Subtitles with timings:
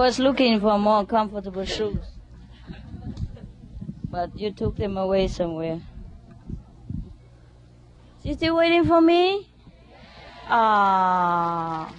[0.00, 2.02] Was looking for more comfortable shoes.
[4.10, 5.82] But you took them away somewhere.
[8.22, 9.46] You still waiting for me?
[10.48, 11.92] Ah.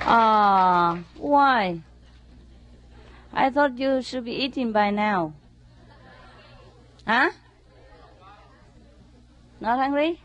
[0.00, 1.00] Ah.
[1.18, 1.82] Why?
[3.34, 5.34] I thought you should be eating by now.
[7.06, 7.30] Huh?
[9.60, 10.18] Not hungry?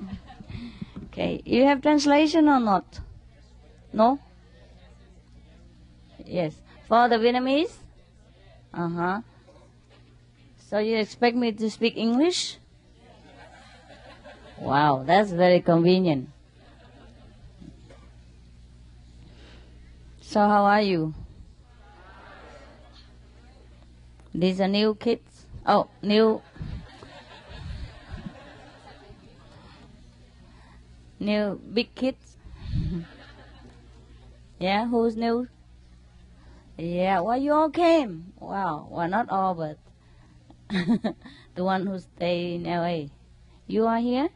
[1.08, 1.42] Okay.
[1.44, 3.00] You have translation or not?
[3.92, 4.20] No?
[6.26, 6.54] Yes.
[6.88, 7.72] For the Vietnamese?
[8.74, 9.20] Uh huh.
[10.58, 12.58] So you expect me to speak English?
[14.58, 16.28] Wow, that's very convenient.
[20.20, 21.14] So how are you?
[24.34, 25.46] These are new kids?
[25.64, 26.42] Oh, new.
[31.20, 32.36] New big kids?
[34.58, 35.48] yeah, who's new?
[36.78, 38.34] Yeah, well, you all came.
[38.38, 39.78] Wow, well, not all, but
[41.54, 43.06] the one who stay in LA.
[43.66, 44.28] You are here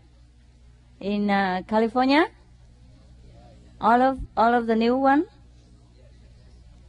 [1.01, 2.29] in uh, California.
[3.79, 5.27] All of all of the new one.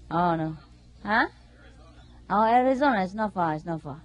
[0.09, 0.55] Oh no,
[1.03, 1.27] huh?
[2.29, 3.03] Oh, Arizona.
[3.03, 3.55] It's not far.
[3.55, 4.01] It's not far.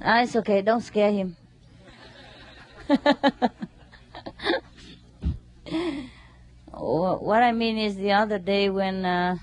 [0.00, 0.62] Ah, it's okay.
[0.62, 1.36] Don't scare him.
[6.70, 9.04] what I mean is the other day when.
[9.04, 9.38] Uh,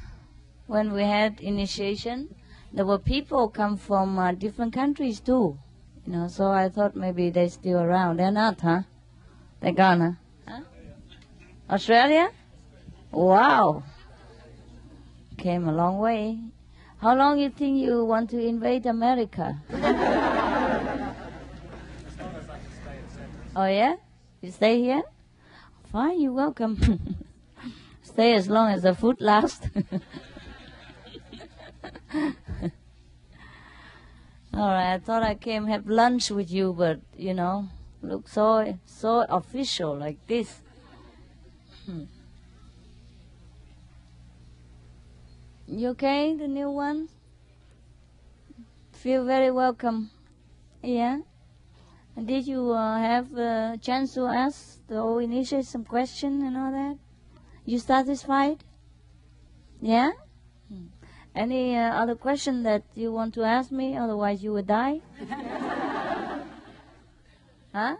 [0.67, 2.33] when we had initiation,
[2.73, 5.57] there were people come from uh, different countries too.
[6.05, 8.17] You know, so I thought maybe they're still around.
[8.17, 8.81] They're not, huh?
[9.59, 10.11] They're gone, huh?
[10.47, 10.61] huh?
[11.69, 12.29] Australia?
[13.11, 13.83] Wow.
[15.37, 16.39] Came a long way.
[16.97, 19.57] How long you think you want to invade America?
[23.55, 23.95] oh yeah?
[24.41, 25.03] You stay here?
[25.91, 27.25] Fine, you're welcome.
[28.03, 29.69] stay as long as the food lasts.
[34.55, 37.67] All right, I thought I came have lunch with you, but you know,
[38.01, 40.61] look so so official like this.
[41.85, 42.05] Hmm.
[45.67, 47.09] You okay, the new one?
[48.93, 50.11] Feel very welcome.
[50.81, 51.19] Yeah.
[52.15, 56.71] Did you uh, have a chance to ask the old initiate some question and all
[56.71, 56.97] that?
[57.65, 58.63] You satisfied?
[59.81, 60.11] Yeah.
[61.35, 63.97] Any uh, other question that you want to ask me?
[63.97, 65.01] Otherwise, you would die.
[67.73, 67.97] huh?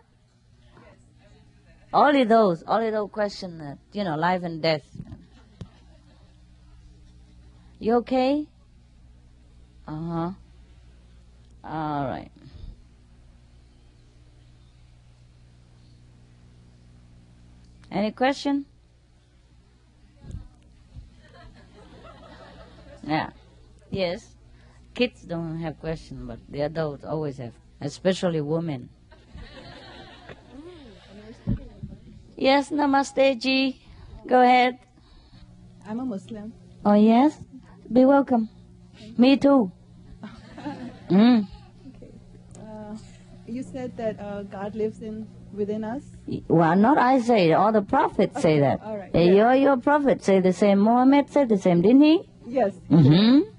[1.94, 4.84] Only those, only those questions that you know, life and death.
[7.80, 8.48] You okay?
[9.86, 10.32] Uh huh.
[11.64, 12.32] All right.
[17.92, 18.66] Any question?
[23.06, 23.30] Yeah.
[23.92, 24.36] Yes.
[24.94, 28.90] Kids don't have questions, but the adults always have, especially women.
[32.36, 33.82] yes, Namaste, Ji.
[34.28, 34.80] Go ahead.
[35.88, 36.54] I'm a Muslim.
[36.84, 37.38] Oh, yes?
[37.92, 38.50] Be welcome.
[39.18, 39.72] Me too.
[41.10, 41.48] mm.
[41.96, 42.12] Okay.
[42.60, 42.98] Uh,
[43.46, 46.04] you said that uh, God lives in within us?
[46.48, 47.54] Well, not I say it.
[47.54, 48.42] All the prophets okay.
[48.42, 48.82] say that.
[48.84, 49.12] All right.
[49.14, 50.80] Hey, your, your prophet say the same.
[50.80, 52.30] Muhammad said the same, didn't he?
[52.48, 52.74] Yes.
[52.90, 53.50] Mm-hmm.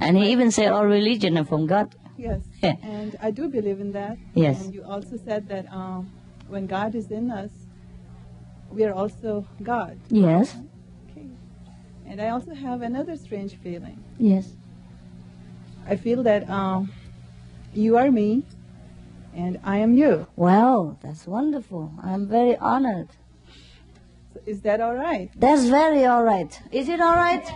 [0.00, 1.94] And he even said all religion are from God.
[2.16, 2.40] Yes.
[2.62, 4.18] and I do believe in that.
[4.34, 4.64] Yes.
[4.64, 6.10] And you also said that um,
[6.48, 7.50] when God is in us,
[8.70, 9.98] we are also God.
[10.10, 10.54] Yes.
[11.10, 11.26] Okay.
[12.06, 14.02] And I also have another strange feeling.
[14.18, 14.52] Yes.
[15.86, 16.92] I feel that um,
[17.74, 18.44] you are me,
[19.34, 20.26] and I am you.
[20.36, 21.92] Well, that's wonderful.
[22.02, 23.08] I'm very honored.
[24.46, 25.30] Is that all right?
[25.36, 26.58] That's very all right.
[26.72, 27.44] Is it all right?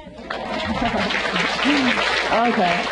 [2.48, 2.84] okay.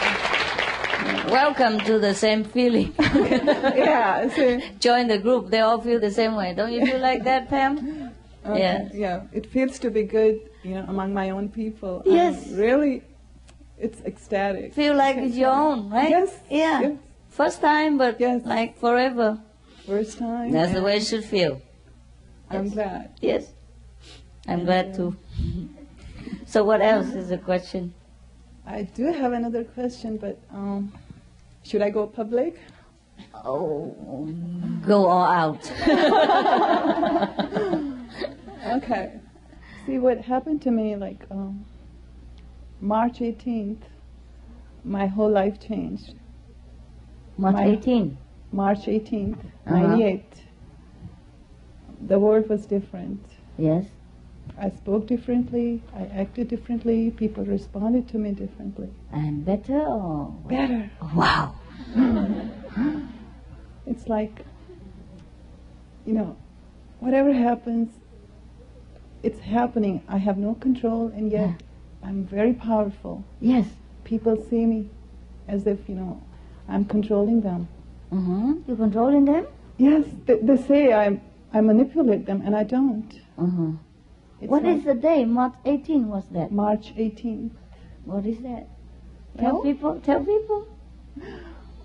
[1.31, 2.95] Welcome to the same feeling.
[2.99, 4.29] yeah.
[4.37, 5.51] So, Join the group.
[5.51, 6.55] They all feel the same way.
[6.55, 8.11] Don't you feel like that, Pam?
[8.47, 8.89] okay, Yeah.
[8.93, 9.23] Yeah.
[9.33, 12.03] It feels to be good, you know, among my own people.
[12.07, 12.49] Yes.
[12.51, 13.03] I'm really,
[13.79, 14.75] it's ecstatic.
[14.75, 16.11] Feel like it's your own, right?
[16.11, 16.39] Yes.
[16.51, 16.81] Yeah.
[16.81, 16.93] Yes.
[17.29, 18.43] First time, but Yes.
[18.45, 19.39] like forever.
[19.87, 20.53] First time.
[20.53, 21.61] That's the way it should feel.
[22.51, 23.11] I'm glad.
[23.21, 23.53] Yes.
[24.49, 25.17] I'm glad too.
[26.47, 27.95] so what else is the question?
[28.67, 30.93] I do have another question, but um,
[31.65, 32.59] should I go public?
[33.45, 33.95] Oh,
[34.87, 35.73] go all out.
[38.77, 39.19] Okay.
[39.87, 41.65] See what happened to me like um,
[42.81, 43.81] March 18th.
[44.85, 46.15] My whole life changed.
[47.37, 48.17] March My- 18.
[48.53, 49.77] March 18th, Uh-huh.
[49.79, 50.25] 98.
[52.07, 53.25] The world was different.
[53.59, 53.87] Yes.
[54.59, 58.91] I spoke differently, I acted differently, people responded to me differently.
[59.13, 60.91] And better or Better.
[61.15, 61.55] Wow.
[63.87, 64.45] It's like,
[66.07, 66.37] you know,
[67.01, 67.91] whatever happens,
[69.23, 70.03] it's happening.
[70.09, 72.09] I have no control, and yet Yeah.
[72.09, 73.25] I'm very powerful.
[73.41, 73.67] Yes.
[74.05, 74.89] People see me
[75.49, 76.23] as if, you know,
[76.69, 77.69] I'm controlling them.
[78.13, 78.53] Mm-hmm.
[78.69, 79.47] You controlling them?
[79.79, 81.21] Yes, they, they say I,
[81.53, 83.11] I manipulate them, and I don't.
[83.39, 83.75] Mm-hmm.
[84.43, 85.25] It's What is the day?
[85.25, 86.51] March 18 was that?
[86.51, 87.53] March 18th?
[88.05, 88.67] What is that?
[89.39, 90.01] Tell Well- people.
[90.01, 90.67] Tell people.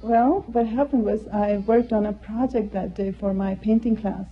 [0.02, 4.26] Well, what happened was I worked on a project that day for my painting class.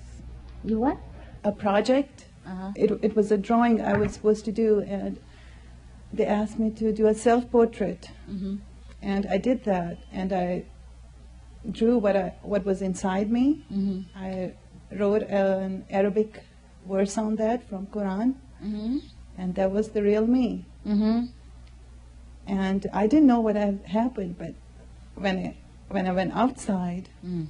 [0.63, 0.97] You what?
[1.43, 2.25] A project?
[2.47, 2.71] Uh-huh.
[2.75, 5.19] It, it was a drawing I was supposed to do, and
[6.11, 8.09] they asked me to do a self portrait.
[8.29, 8.55] Mm-hmm.
[9.03, 10.65] And I did that, and I
[11.69, 13.65] drew what, I, what was inside me.
[13.71, 14.17] Mm-hmm.
[14.17, 14.53] I
[14.95, 16.43] wrote an Arabic
[16.87, 18.97] verse on that from Quran, Mm-hmm.
[19.37, 20.65] and that was the real me.
[20.87, 21.25] Mm-hmm.
[22.47, 24.53] And I didn't know what had happened, but
[25.15, 25.57] when I,
[25.89, 27.47] when I went outside, Mm.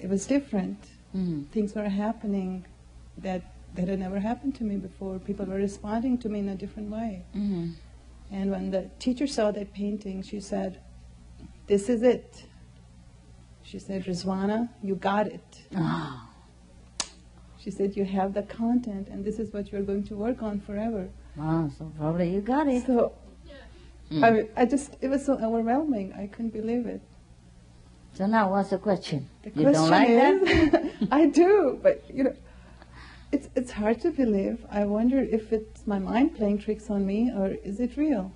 [0.00, 0.78] it was different.
[1.16, 1.42] Mm-hmm.
[1.54, 2.64] Things were happening
[3.18, 3.42] that
[3.74, 5.18] that had never happened to me before.
[5.18, 7.24] People were responding to me in a different way.
[7.36, 7.70] Mm-hmm.
[8.30, 10.80] And when the teacher saw that painting, she said,
[11.66, 12.44] "This is it."
[13.62, 16.27] She said, "Rizwana, you got it." Oh.
[17.58, 20.60] She said, "You have the content, and this is what you're going to work on
[20.60, 22.86] forever." Wow, so probably you got it.
[22.86, 23.12] So
[24.10, 24.48] Mm.
[24.56, 26.14] I, I just, it was so overwhelming.
[26.14, 27.02] I couldn't believe it.
[28.14, 29.28] So now what's the question?
[29.42, 30.84] The you don't like question that?
[30.84, 32.34] is, I do, but you know,
[33.30, 34.64] it's it's hard to believe.
[34.70, 38.32] I wonder if it's my mind playing tricks on me, or is it real?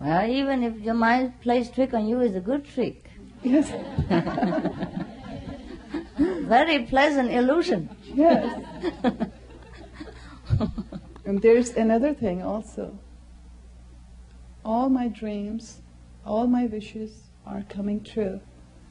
[0.00, 3.08] Well, even if your mind plays trick on you, it's a good trick.
[3.44, 3.70] Yes,
[6.48, 7.88] Very pleasant illusion.
[8.14, 8.62] yes.
[11.26, 12.98] And there's another thing also.
[14.64, 15.80] All my dreams,
[16.24, 17.10] all my wishes
[17.46, 18.40] are coming true.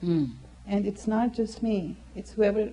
[0.03, 0.31] Mm.
[0.67, 2.69] And it's not just me, it's whoever,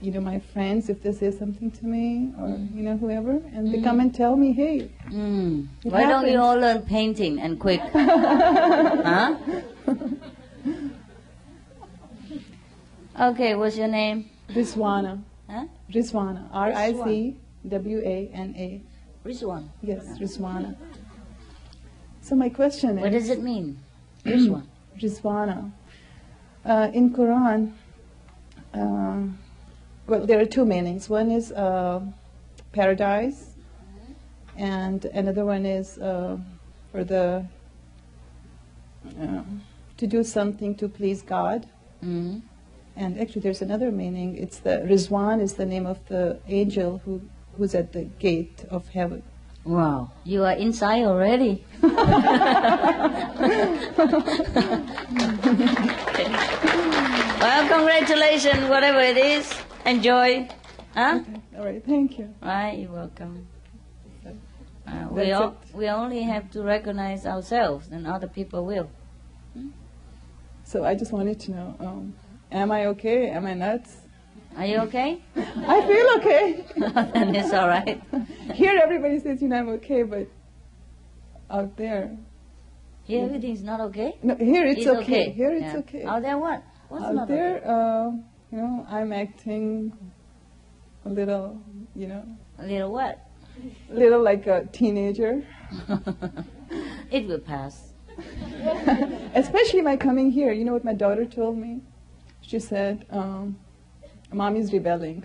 [0.00, 3.72] you know, my friends, if they say something to me, or, you know, whoever, and
[3.72, 5.68] they come and tell me, hey, Mm.
[5.84, 6.44] It Why don't you happens.
[6.44, 7.80] all learn painting and quick?
[7.92, 9.36] huh?
[13.18, 14.28] Okay, what's your name?
[14.50, 15.66] Rizwana, Huh?
[15.92, 17.36] Rizwana, R I Z
[17.68, 18.82] W A N A.
[19.46, 19.70] One?
[19.82, 20.74] Yes, Rizwana.
[22.20, 23.02] So my question is.
[23.02, 23.78] What does it mean?
[24.24, 24.68] One?
[24.98, 25.70] Rizwana,
[26.64, 27.72] uh, in Quran,
[28.74, 29.22] uh,
[30.06, 31.08] well, there are two meanings.
[31.08, 32.00] One is uh,
[32.72, 33.54] paradise,
[34.56, 36.36] and another one is uh,
[36.90, 37.46] for the
[39.20, 39.42] uh,
[39.98, 41.66] to do something to please God.
[42.04, 42.42] Mm.
[42.96, 44.36] And actually, there's another meaning.
[44.36, 47.22] It's the Rizwan is the name of the angel who
[47.56, 49.22] who's at the gate of heaven.
[49.64, 51.64] Wow, you are inside already.
[51.82, 51.92] well,
[57.68, 59.52] congratulations, whatever it is.
[59.86, 60.48] Enjoy.
[60.94, 61.20] Huh?
[61.56, 62.32] All right, thank you.
[62.40, 63.48] Right, you're welcome.
[64.86, 68.90] Uh, we, That's all, we only have to recognize ourselves, and other people will.
[70.64, 72.14] So I just wanted to know, um,
[72.50, 73.28] am I okay?
[73.30, 73.96] Am I nuts?
[74.56, 75.20] Are you okay?
[75.36, 76.64] I feel okay.
[77.12, 78.00] then it's all right.
[78.54, 80.28] Here, everybody says, you know, I'm okay, but
[81.50, 82.16] out there,
[83.02, 84.16] Here, everything's not okay.
[84.22, 85.30] no, here it's, It's okay.
[85.30, 85.78] Here it's Yeah.
[85.78, 86.04] okay.
[86.04, 86.62] Out there, what?
[86.88, 87.66] What's Out not there, okay?
[87.66, 88.10] uh,
[88.52, 89.92] you know, I'm acting
[91.04, 91.60] a little,
[91.96, 92.22] you know,
[92.58, 93.18] A little what?
[93.90, 95.42] A little like a teenager.
[97.10, 97.92] it will pass.
[99.34, 100.52] Especially my coming here.
[100.52, 101.80] You know what my daughter told me?
[102.46, 103.58] She said, um,
[104.32, 105.24] "Mommy's rebelling."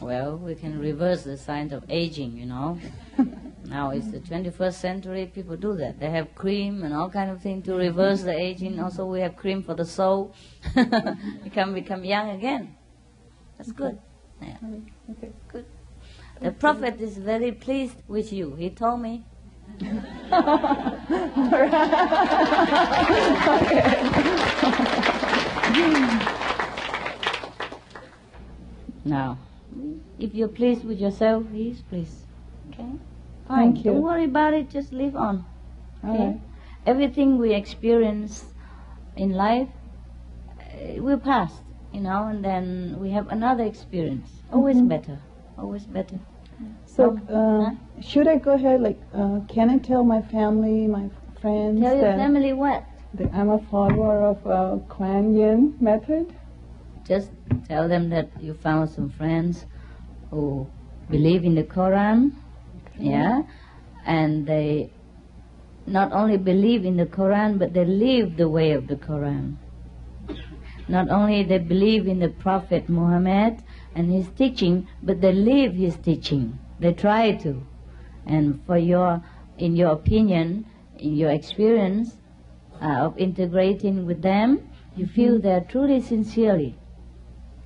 [0.00, 2.78] Well, we can reverse the signs of aging, you know.
[3.64, 5.98] now it's the 21st century, people do that.
[6.00, 8.80] They have cream and all kind of things to reverse the aging.
[8.80, 10.34] Also, we have cream for the soul.
[10.76, 12.76] you can become young again.
[13.56, 13.98] That's good.
[14.42, 14.56] Yeah,
[15.12, 15.32] Okay.
[15.48, 15.64] good.
[16.42, 18.54] The prophet is very pleased with you.
[18.56, 19.24] He told me.
[29.04, 29.38] Now,
[30.18, 32.18] if you're pleased with yourself, he's pleased.
[32.70, 32.90] Okay?
[33.46, 33.74] Fine.
[33.74, 33.92] Thank you.
[33.92, 35.44] Don't worry about it, just live on.
[36.04, 36.18] Okay?
[36.18, 36.40] right.
[36.86, 38.44] Everything we experience
[39.16, 39.68] in life
[40.60, 41.52] uh, will pass,
[41.92, 44.30] you know, and then we have another experience.
[44.52, 44.88] Always Mhm.
[44.88, 45.18] better.
[45.58, 46.18] Always better.
[46.96, 48.80] So, uh, should I go ahead?
[48.80, 51.10] Like, uh, can I tell my family, my
[51.42, 52.84] friends Tell your family what?
[53.14, 56.34] that I'm a follower of uh, Kuan Yin method?
[57.06, 57.30] Just
[57.68, 59.66] tell them that you found some friends
[60.30, 60.66] who
[61.10, 62.32] believe in the Quran,
[62.98, 63.42] yeah,
[64.06, 64.90] and they
[65.86, 69.56] not only believe in the Quran, but they live the way of the Quran.
[70.88, 73.62] Not only they believe in the Prophet Muhammad
[73.94, 76.58] and his teaching, but they live his teaching.
[76.78, 77.62] They try to.
[78.26, 79.22] And for your,
[79.58, 80.66] in your opinion,
[80.98, 82.16] in your experience
[82.82, 86.76] uh, of integrating with them, you feel they're truly sincerely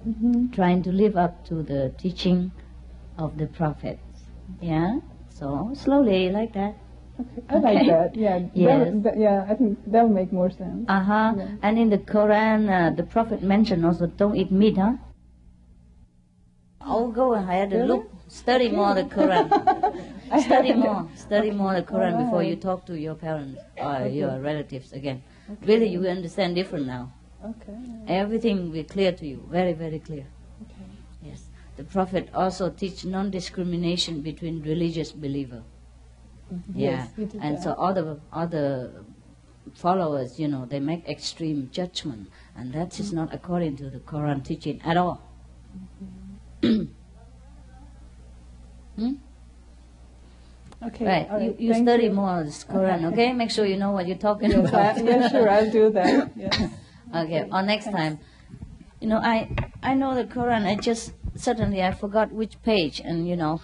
[0.03, 2.51] hmm trying to live up to the teaching
[3.19, 4.01] of the prophets.
[4.61, 5.01] Yeah?
[5.29, 6.75] So slowly like that.
[7.21, 7.43] Okay.
[7.51, 8.17] I like that.
[8.17, 8.39] Yeah.
[8.55, 8.89] Yes.
[9.05, 9.47] that- yeah.
[9.49, 10.87] I think that will make more sense.
[10.89, 11.35] Uh-huh.
[11.37, 11.49] Yeah.
[11.63, 14.95] And in the Quran, uh, the Prophet mentioned also don't eat meat, huh?
[16.81, 19.49] I'll go ahead and look, study more the Quran.
[20.47, 24.11] Study more, study more the Quran before you talk to your parents or Okay.
[24.15, 25.23] your relatives again.
[25.63, 27.13] Really, you understand different now.
[27.45, 27.77] Okay.
[28.07, 30.27] Everything will be clear to you, very, very clear.
[30.63, 30.87] Okay.
[31.23, 31.49] Yes.
[31.77, 35.63] The Prophet also teach non-discrimination between religious believer.
[36.53, 36.63] Mhm.
[36.75, 37.07] Yeah.
[37.17, 37.63] Yes, and that.
[37.63, 38.93] so other other
[39.75, 44.45] followers, you know, they make extreme judgment, and that is not according to the Quran
[44.45, 45.21] teaching at all.
[48.97, 49.15] Hmm?
[50.83, 51.05] Okay.
[51.07, 51.31] Right.
[51.31, 52.13] all You, you thank study you.
[52.13, 53.33] more this Quran, okay?
[53.41, 54.99] Make sure you know what you're talking Yes, about.
[54.99, 55.49] I, yeah, sure.
[55.49, 56.31] I'll do that.
[56.37, 56.63] Yes.
[57.15, 58.21] Okay, or next time.
[59.01, 59.51] You know, I
[59.83, 60.65] I know the Quran.
[60.67, 63.61] I just suddenly I forgot which page, and you know,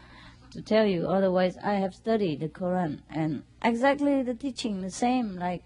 [0.52, 1.06] to tell you.
[1.06, 5.62] Otherwise, I have studied the Quran and exactly the teaching the same like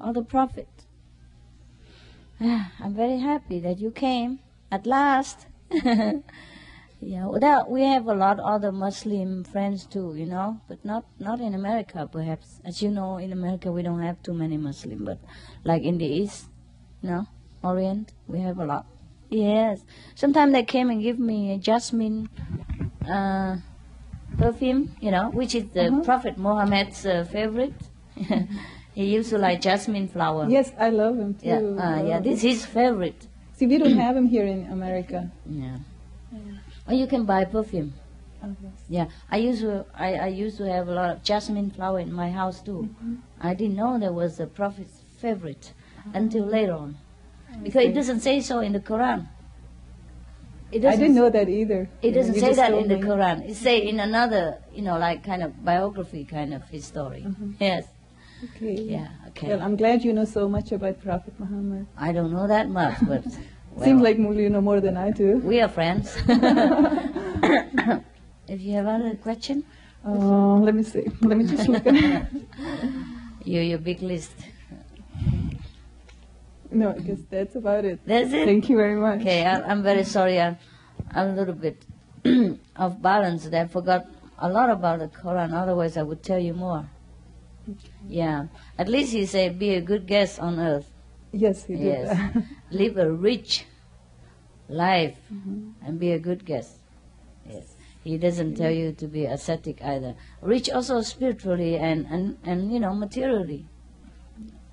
[0.00, 0.68] all the prophet.
[2.40, 4.38] I'm very happy that you came
[4.70, 5.46] at last.
[7.00, 11.04] yeah, well, we have a lot of other Muslim friends too, you know, but not
[11.18, 12.60] not in America perhaps.
[12.64, 15.18] As you know, in America we don't have too many Muslim, but
[15.64, 16.46] like in the East,
[17.02, 17.26] no,
[17.62, 18.86] Orient, we have a lot.
[19.30, 19.82] Yes.
[20.14, 22.28] Sometimes they came and give me a jasmine
[23.08, 23.56] uh,
[24.38, 26.02] perfume, you know, which is the Uh-huh.
[26.04, 27.74] Prophet Muhammad's uh, favorite.
[28.94, 30.46] he used to like jasmine flower.
[30.50, 31.46] Yes, I love him too.
[31.48, 32.20] Yeah, uh, yeah, Oh.
[32.20, 33.26] this is his favorite.
[33.62, 35.30] See, we don't have him here in America.
[35.48, 35.76] Yeah.
[36.88, 37.92] Or you can buy perfume.
[38.44, 38.72] Oh, yes.
[38.88, 42.12] Yeah, I used to I, I used to have a lot of jasmine flower in
[42.12, 42.88] my house too.
[42.90, 43.14] Mm-hmm.
[43.40, 45.74] I didn't know there was a prophet's favorite
[46.12, 46.96] until later on,
[47.52, 49.28] I because it doesn't say so in the Quran.
[50.72, 51.88] It I didn't know that either.
[52.02, 53.02] It doesn't you say that in the me.
[53.02, 53.48] Quran.
[53.48, 57.22] It say in another, you know, like kind of biography kind of his story.
[57.28, 57.54] Mhm.
[57.60, 57.84] Yes.
[58.44, 58.74] Okay.
[58.80, 59.08] Yeah.
[59.28, 59.48] Okay.
[59.48, 61.86] Well, I'm glad you know so much about Prophet Muhammad.
[61.96, 63.24] I don't know that much, but
[63.72, 65.38] well, Seems like you know more than I do.
[65.38, 66.16] we are friends.
[68.48, 69.64] if you have other question,
[70.04, 71.06] Uh, let me see.
[71.20, 72.26] Let me just look at
[73.44, 74.34] you your big list.
[76.72, 78.00] No, I guess that's about it.
[78.06, 78.44] That's it.
[78.46, 79.20] Thank you very much.
[79.20, 80.40] Okay, I, I'm very sorry.
[80.40, 80.56] I'm,
[81.14, 81.84] I'm a little bit
[82.76, 83.46] off balance.
[83.46, 84.06] I forgot
[84.38, 85.52] a lot about the Quran.
[85.54, 86.88] Otherwise, I would tell you more.
[88.08, 88.46] Yeah.
[88.78, 90.90] At least he said, "Be a good guest on earth.
[91.32, 92.36] Yes, he did Yes.
[92.70, 93.64] Live a rich
[94.68, 95.72] life, Mhm.
[95.84, 96.78] and be a good guest."
[97.48, 97.76] Yes.
[98.04, 100.14] He doesn't tell you to be ascetic either.
[100.40, 103.66] Rich also spiritually and, and, and you know materially.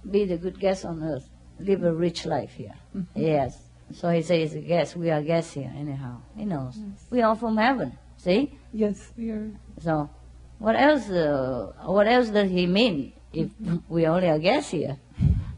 [0.09, 1.29] Be the good guest on earth.
[1.59, 2.73] Live a rich life here.
[3.13, 3.61] Yes.
[3.93, 4.95] So he says, guest.
[4.95, 6.21] We are guests here, anyhow.
[6.35, 6.77] He knows.
[6.77, 7.05] Yes.
[7.11, 7.97] We are from heaven.
[8.17, 8.57] See?
[8.73, 9.51] Yes, we are.
[9.81, 10.09] So,
[10.57, 11.09] what else?
[11.09, 13.49] Uh, what else does he mean if
[13.87, 14.97] we only are guests here,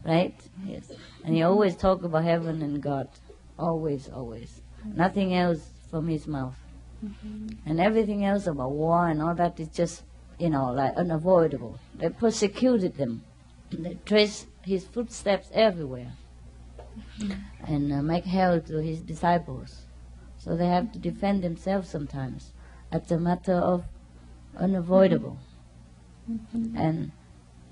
[0.04, 0.34] right?
[0.66, 0.90] Yes.
[1.24, 3.08] And he always talk about heaven and God,
[3.58, 4.60] always, always.
[4.84, 6.56] Nothing else from his mouth,
[7.04, 7.48] mm-hmm.
[7.64, 10.02] and everything else about war and all that is just,
[10.38, 11.78] you know, like unavoidable.
[11.94, 13.22] They persecuted them.
[13.70, 16.12] They trace his footsteps everywhere,
[17.20, 17.32] mm-hmm.
[17.72, 19.82] and uh, make hell to his disciples.
[20.36, 22.52] So they have to defend themselves sometimes.
[22.90, 23.84] It's a matter of
[24.58, 25.38] unavoidable.
[26.30, 26.76] Mm-hmm.
[26.76, 27.12] And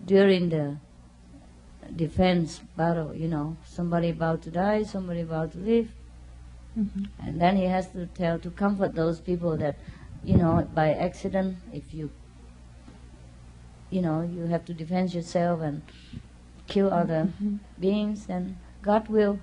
[0.06, 0.76] during the
[1.96, 5.88] defense battle, you know, somebody about to die, somebody about to live,
[6.76, 7.08] Mhm.
[7.18, 9.76] and then he has to tell to comfort those people that,
[10.24, 12.10] you know, by accident, if you,
[13.90, 15.82] you know, you have to defend yourself and
[16.66, 17.28] kill other
[17.80, 19.38] beings, then God will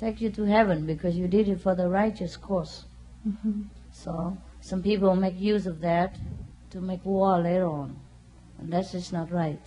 [0.00, 2.86] take you to heaven because you did it for the righteous cause.
[3.26, 3.64] Mhm.
[3.92, 6.16] So some people make use of that
[6.70, 7.96] to make war later on,
[8.58, 9.60] and that's just not right.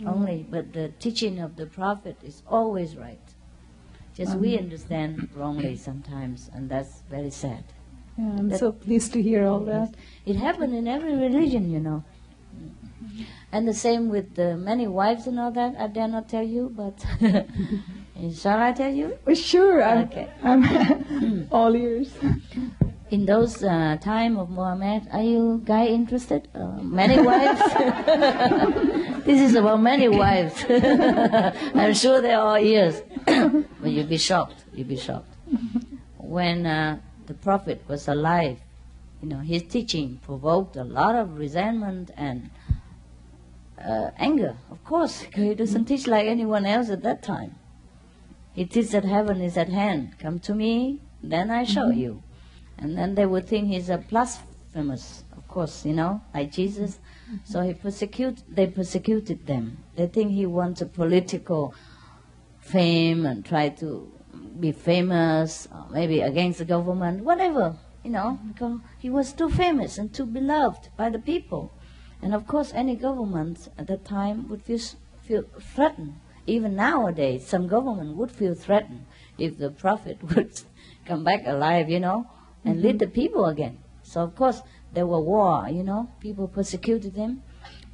[0.00, 0.08] Mm.
[0.08, 3.20] Only, but the teaching of the prophet is always right.
[4.14, 4.64] Just we Um.
[4.64, 7.64] understand wrongly sometimes, and that's very sad.
[8.18, 9.94] Yeah, I'm That- so pleased to hear all that.
[10.26, 12.02] It happened in every religion, you know.
[12.56, 13.22] Mm-hmm.
[13.52, 15.74] And the same with the many wives and all that.
[15.78, 17.04] I dare not tell you, but
[18.34, 19.16] shall I tell you?
[19.26, 20.28] Oh, sure, I'm, Okay.
[20.42, 22.10] I'm all ears.
[23.10, 26.48] In those uh, time of Muhammad, are you guy interested?
[26.54, 27.60] Uh, many wives?
[29.24, 30.64] this is about many wives.
[31.74, 33.02] I'm sure there are ears.
[33.26, 34.64] but you'll be shocked.
[34.72, 35.34] You'll be shocked.
[36.18, 38.60] When uh, the Prophet was alive,
[39.20, 42.50] you know, his teaching provoked a lot of resentment and
[43.84, 44.56] uh, anger.
[44.70, 47.56] Of course, he doesn't teach like anyone else at that time.
[48.52, 50.18] He teaches that heaven is at hand.
[50.18, 51.98] Come to me, then I show Mm-hmm.
[52.00, 52.22] you.
[52.80, 56.98] And then they would think he's a blasphemous, of course, you know, like Jesus.
[57.44, 59.78] So he persecute, they persecuted them.
[59.96, 61.74] They think he wants a political
[62.60, 64.10] fame and try to
[64.58, 70.12] be famous, maybe against the government, whatever, you know, because he was too famous and
[70.12, 71.72] too beloved by the people.
[72.22, 74.80] And of course, any government at that time would feel,
[75.22, 76.14] feel threatened.
[76.46, 79.06] Even nowadays, some government would feel threatened
[79.38, 80.60] if the prophet would
[81.06, 82.26] come back alive, you know,
[82.64, 82.98] and lead mm-hmm.
[82.98, 83.78] the people again.
[84.02, 87.42] So of course, there were war, you know, people persecuted them,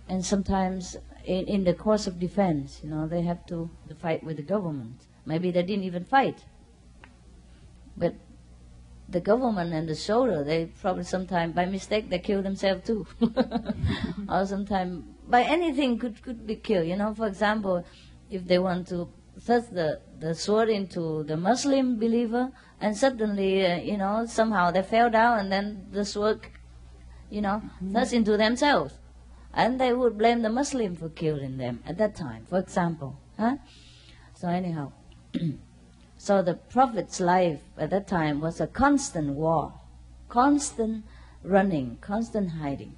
[0.09, 4.37] and sometimes in, in the course of defense, you know, they have to, fight with
[4.37, 5.02] the government.
[5.24, 6.44] Maybe they didn't even fight,
[7.96, 8.14] but
[9.09, 13.07] the government and the soldier, they probably sometime by mistake they kill themselves too,
[14.29, 16.87] or sometime by anything could could be killed.
[16.87, 17.85] You know, for example,
[18.31, 19.09] if they want to
[19.40, 24.83] thrust the the sword into the Muslim believer, and suddenly, uh, you know, somehow they
[24.83, 26.40] fell down, and then the sword,
[27.31, 28.94] you know, thrust into themselves,
[29.52, 33.57] and they would blame the Muslim for killing them at that time, for example, huh?
[34.35, 34.92] So anyhow.
[36.18, 39.74] So the Prophet's life at that time was a constant war,
[40.29, 41.05] constant
[41.44, 42.96] running, constant hiding.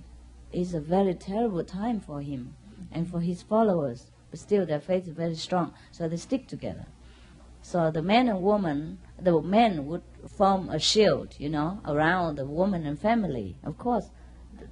[0.53, 2.55] It's a very terrible time for him
[2.93, 4.07] and for his followers.
[4.31, 6.87] But still, their faith is very strong, so they stick together.
[7.71, 12.47] So the man and woman, the men would form a shield, you know, around the
[12.47, 13.59] woman and family.
[13.63, 14.09] Of course,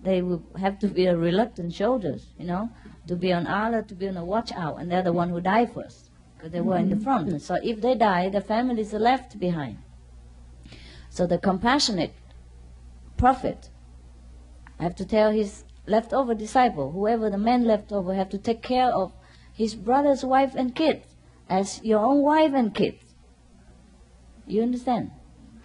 [0.02, 2.70] they would have to be a reluctant soldiers, you know,
[3.06, 5.42] to be on alert, to be on a watch out, and they're the one who
[5.42, 7.04] die first because they were in the mm-hmm.
[7.04, 7.42] front.
[7.42, 9.76] So if they die, the families are left behind.
[11.10, 12.14] So the compassionate
[13.18, 13.68] prophet
[14.80, 18.62] I have to tell his leftover disciple, whoever the man left over, have to take
[18.62, 19.12] care of
[19.52, 21.15] his brother's wife and kids
[21.48, 23.02] as your own wife and kids.
[24.46, 25.10] You understand?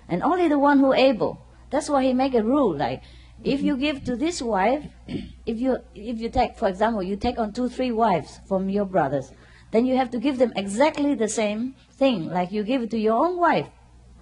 [0.07, 1.45] And only the one who able.
[1.69, 3.03] That's why he make a rule like
[3.43, 4.85] if you give to this wife,
[5.45, 8.85] if you if you take for example you take on two three wives from your
[8.85, 9.31] brothers,
[9.71, 12.97] then you have to give them exactly the same thing like you give it to
[12.97, 13.67] your own wife.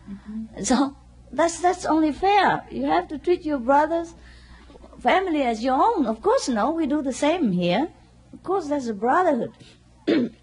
[0.09, 0.63] Mm-hmm.
[0.63, 0.95] So
[1.31, 2.65] that's that's only fair.
[2.71, 4.15] You have to treat your brothers
[4.99, 6.05] family as your own.
[6.05, 7.89] Of course, no, we do the same here.
[8.33, 9.53] Of course, there's a brotherhood.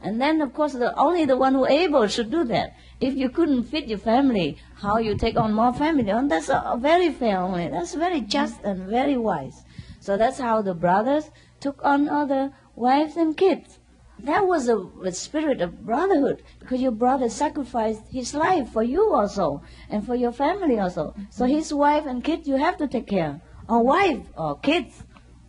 [0.00, 2.76] and then, of course, the, only the one who able should do that.
[3.00, 6.08] If you couldn't fit your family, how you take on more family?
[6.10, 7.68] And that's a, a very fair only.
[7.68, 9.64] That's very just and very wise.
[10.00, 11.30] So that's how the brothers
[11.60, 13.80] took on other wives and kids.
[14.20, 19.14] That was a, a spirit of brotherhood because your brother sacrificed his life for you
[19.14, 21.14] also and for your family also.
[21.30, 23.40] So his wife and kids you have to take care.
[23.68, 25.02] Or wife or kids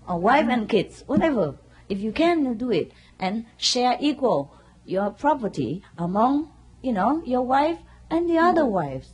[0.07, 1.55] or wife and kids, whatever.
[1.87, 4.53] If you can, you do it and share equal
[4.85, 6.51] your property among,
[6.81, 7.79] you know, your wife
[8.09, 9.09] and the other wives.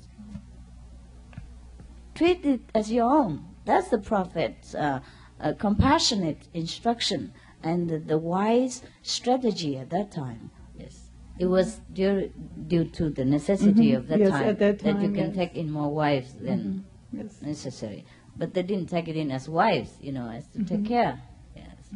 [2.13, 3.45] Treat it as your own.
[3.65, 5.01] That's the prophet's uh,
[5.39, 10.51] uh, compassionate instruction and the, the wise strategy at that time.
[10.77, 12.31] Yes, it was due,
[12.67, 13.97] due to the necessity Mhm.
[13.97, 15.27] of that Yes, time at that you can yes.
[15.29, 15.39] Mm-hmm.
[15.39, 17.41] take in more wives than Yes.
[17.41, 18.05] necessary.
[18.37, 20.85] But they didn't take it in as wives, you know, as to take Mm-hmm.
[20.85, 21.21] care.
[21.55, 21.89] Yes.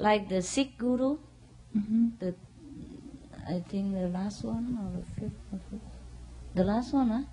[0.00, 1.18] Like the Sikh guru,
[1.76, 2.18] Mhm.
[2.18, 2.34] the
[3.46, 5.90] I think the last one or the fifth, or fifth
[6.54, 7.24] the last one, huh?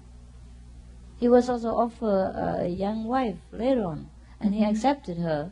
[1.20, 4.70] He was also offered a young wife later on, and he Mhm.
[4.72, 5.52] accepted her,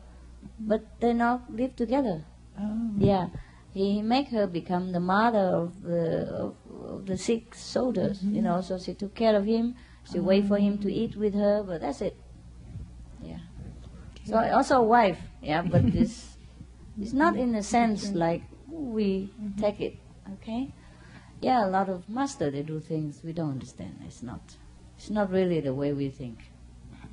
[0.60, 2.26] but they now live together.
[2.60, 2.92] Oh.
[2.98, 3.30] Yeah,
[3.74, 8.24] he make her become the mother of the of, of the Sikh soldiers.
[8.24, 9.76] You know, so she took care of him.
[10.04, 12.16] She wait for him to eat with her, but that's it.
[13.24, 13.40] Yeah.
[14.26, 15.20] So also a wife.
[15.42, 16.35] Yeah, but this
[17.00, 18.18] it's not in a sense mm-hmm.
[18.18, 19.62] like we mm-hmm.
[19.62, 19.98] take it.
[20.34, 20.74] Okay.
[21.42, 24.00] Yeah, a lot of master they do things we don't understand.
[24.06, 24.42] It's not.
[24.98, 26.40] It's not really the way we think.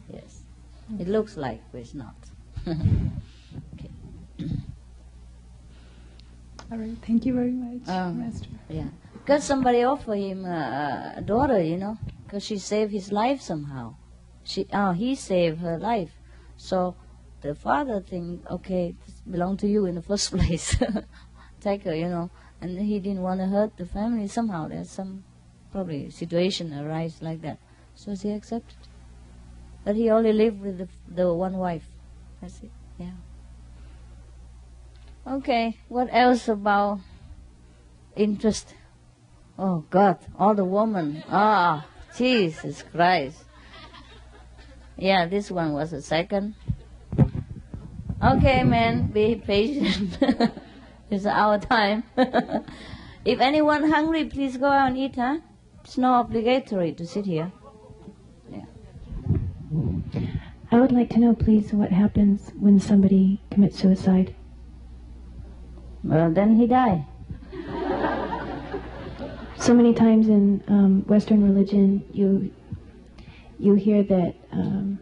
[0.08, 0.42] Yes.
[0.90, 1.02] Mm-hmm.
[1.02, 2.14] It looks like, but it's not.
[2.68, 3.90] okay.
[6.70, 6.96] All right.
[7.06, 8.48] Thank you very much, Um, Master.
[8.68, 13.40] Yeah, because somebody offered him a, a daughter, you know, because she saved his life
[13.42, 13.96] somehow.
[14.44, 16.12] She, oh, he saved her life.
[16.56, 16.94] So
[17.42, 20.76] the father think, okay, this belong to you in the first place.
[21.60, 24.68] Take her, you know, and he didn't want to hurt the family somehow.
[24.68, 25.24] There's some
[25.70, 27.58] probably situation arise like that.
[27.94, 28.76] So he accepted.
[29.84, 31.84] But he only lived with the, the one wife.
[32.40, 32.70] That's it.
[32.98, 33.12] Yeah.
[35.26, 35.78] Okay.
[35.88, 37.00] What else about
[38.16, 38.74] interest?
[39.58, 41.22] Oh God, all the woman.
[41.28, 43.44] Ah, Jesus Christ.
[44.96, 46.54] Yeah, this one was the second.
[48.22, 50.16] Okay, man, be patient.
[51.10, 52.04] it's our time.
[53.24, 55.38] if anyone hungry, please go out and eat, huh?
[55.82, 57.50] It's not obligatory to sit here.
[58.48, 58.64] Yeah.
[60.70, 64.36] I would like to know, please, what happens when somebody commits suicide.
[66.04, 67.06] Well, then he die.
[69.56, 72.52] So many times in um, Western religion, you
[73.58, 74.98] you hear that um,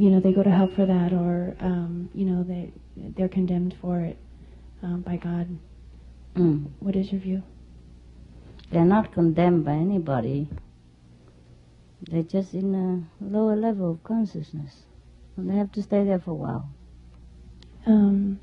[0.00, 3.76] you know they go to hell for that, or um, you know they they're condemned
[3.80, 4.16] for it
[4.82, 5.46] um, by God.
[6.34, 6.70] Mm.
[6.80, 7.42] What is your view?
[8.70, 10.48] They're not condemned by anybody.
[12.10, 14.84] They're just in a lower level of consciousness.
[15.36, 16.68] And they have to stay there for a while.
[17.86, 18.40] Um,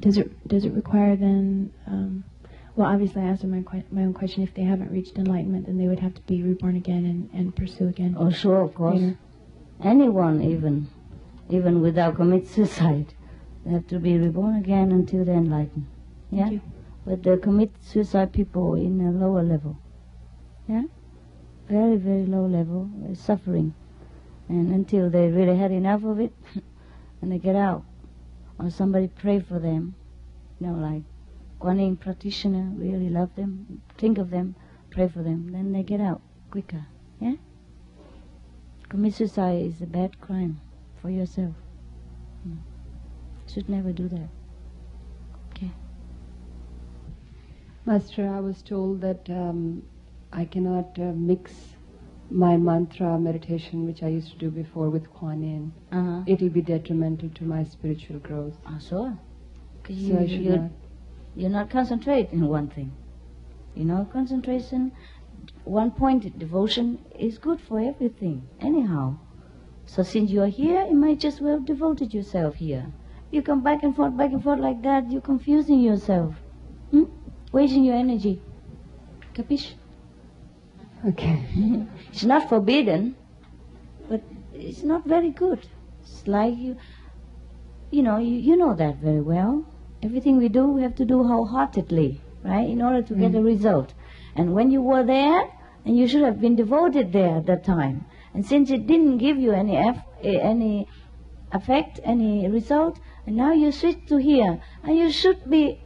[0.00, 1.72] does it does it require then?
[1.86, 2.24] Um,
[2.74, 4.42] well, obviously, I asked my que- my own question.
[4.42, 7.54] If they haven't reached enlightenment, then they would have to be reborn again and, and
[7.54, 8.16] pursue again.
[8.18, 8.98] Oh, sure, of course.
[8.98, 9.18] later.
[9.82, 10.88] Anyone, even,
[11.48, 13.14] even without commit suicide,
[13.64, 15.86] they have to be reborn again until they're enlightened.
[16.30, 16.58] Yeah?
[17.06, 19.78] But they commit suicide people in a lower level.
[20.68, 20.84] Yeah?
[21.68, 23.74] Very, very low level, uh, suffering.
[24.48, 26.32] And until they really had enough of it,
[27.22, 27.84] and they get out.
[28.58, 29.94] Or somebody pray for them.
[30.58, 31.02] You know, like
[31.58, 34.56] Kuan Yin practitioner, really love them, think of them,
[34.90, 35.52] pray for them.
[35.52, 36.86] Then they get out quicker.
[37.18, 37.34] Yeah?
[38.90, 40.60] Commit suicide is a bad crime
[41.00, 41.54] for yourself.
[42.46, 42.58] Mm.
[43.48, 44.28] Should never do that.
[45.52, 45.70] Okay.
[47.86, 49.82] Master, I was told that um,
[50.32, 51.52] I cannot uh, mix
[52.30, 55.72] my mantra meditation, which I used to do before, with Kuan Yin.
[55.92, 56.22] Uh-huh.
[56.26, 58.56] It will be detrimental to my spiritual growth.
[58.66, 59.16] Ah, sure.
[59.84, 60.70] 'Cause So you, I should you, not.
[61.36, 62.92] you're not concentrating one thing.
[63.76, 64.92] You know, concentration,
[65.64, 69.16] one pointed devotion is good for everything, anyhow.
[69.86, 72.86] So since you're here, you might just well devoted yourself here.
[73.30, 76.34] You come back and forth, back and forth like that, you're confusing yourself.
[76.90, 77.04] Hmm?
[77.52, 78.40] Wasting your energy.
[79.34, 79.74] Capiche?
[81.06, 81.44] Okay.
[82.12, 83.16] It's not forbidden,
[84.08, 85.66] but it's not very good.
[86.02, 86.76] It's like you,
[87.90, 89.64] you know, you, you know that very well.
[90.02, 93.94] Everything we do, we have to do wholeheartedly, right, in order to get a result.
[94.36, 95.50] And when you were there,
[95.84, 98.04] and you should have been devoted there at that time.
[98.34, 100.86] And since it didn't give you any eff- eh, any
[101.52, 105.80] effect, any result, and now you switch to here, and you should be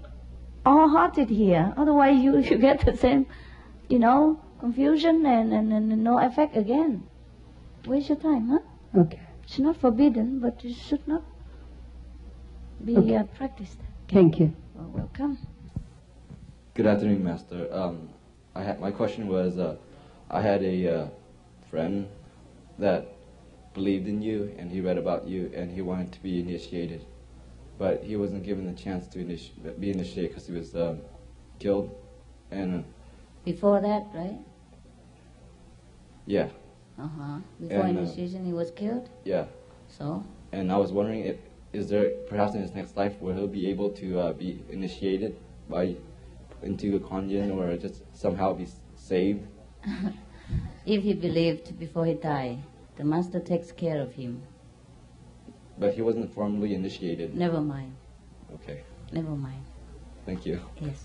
[0.67, 1.73] all-hearted here.
[1.77, 3.27] Otherwise, you you get the same,
[3.89, 7.05] you know, confusion and, and, and no effect again.
[7.87, 9.01] Waste your time, huh?
[9.03, 9.21] Okay.
[9.43, 11.23] It's not forbidden, but it should not
[12.85, 13.17] be Okay.
[13.17, 13.79] uh, practiced.
[14.09, 14.55] Thank you.
[14.75, 15.39] Well, welcome.
[16.75, 17.69] Good afternoon, Master.
[17.73, 18.09] Um,
[18.55, 19.77] I had my question was, uh,
[20.31, 21.09] I had a uh,
[21.71, 22.09] friend
[22.79, 23.15] that
[23.75, 27.05] believed in you, and he read about you, and he wanted to be initiated,
[27.79, 31.01] but he wasn't given the chance to initi- be initiated because he was um,
[31.59, 31.91] killed,
[32.51, 32.83] and uh,
[33.45, 34.39] Before that, right?
[36.27, 36.49] yeah,
[36.99, 37.39] Uh huh.
[37.61, 39.09] Before And, uh, initiation, he was killed.
[39.25, 39.47] yeah.
[39.89, 41.37] So, And I was wondering, if,
[41.73, 45.37] is there perhaps in his next life where he'll be able to uh, be initiated
[45.69, 45.97] by
[46.65, 49.47] into a Kuan-Yin or just somehow be saved?
[50.87, 52.59] if he believed before he died,
[52.97, 54.43] the master takes care of him.
[55.79, 57.35] But he wasn't formally initiated.
[57.37, 57.95] Never mind.
[58.55, 59.65] Okay, Never mind.
[60.25, 60.61] thank you.
[60.81, 61.03] Yes.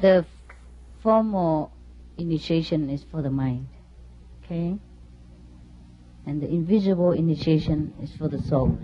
[0.00, 0.24] The
[1.00, 1.70] formal
[2.18, 3.68] initiation is for the mind,
[4.44, 4.76] okay?
[6.26, 8.78] And the invisible initiation is for the soul.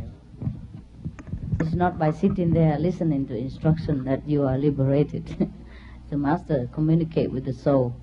[1.60, 5.52] It's not by sitting there listening to instruction that you are liberated.
[6.10, 7.94] the master communicate with the soul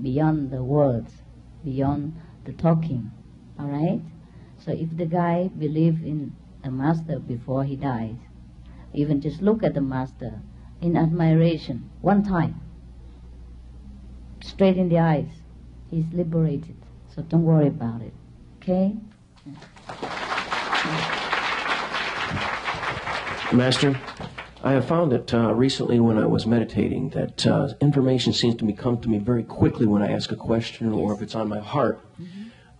[0.00, 1.12] beyond the words,
[1.62, 3.10] beyond the talking.
[3.58, 4.00] All right?
[4.58, 8.16] So if the guy believe in the master before he dies,
[8.94, 10.40] even just look at the master
[10.80, 12.58] in admiration one time,
[14.40, 15.28] straight in the eyes,
[15.90, 16.76] he's liberated.
[17.14, 18.14] So don't worry about it.
[18.62, 18.96] Okay?
[23.52, 23.98] Master,
[24.62, 28.64] I have found that uh, recently when I was meditating that uh, information seems to
[28.66, 31.48] me come to me very quickly when I ask a question or if it's on
[31.48, 31.98] my heart.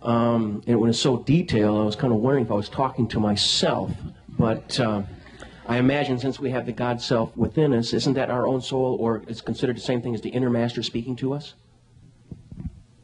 [0.03, 3.07] Um, and when it's so detailed, I was kind of wondering if I was talking
[3.07, 3.91] to myself.
[4.37, 5.01] But uh,
[5.65, 8.95] I imagine since we have the God self within us, isn't that our own soul,
[8.99, 11.55] or is considered the same thing as the inner master speaking to us?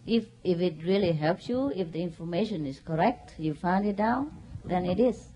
[0.06, 4.28] If, if it really helps you, if the information is correct, you find it out,
[4.64, 5.30] then it is.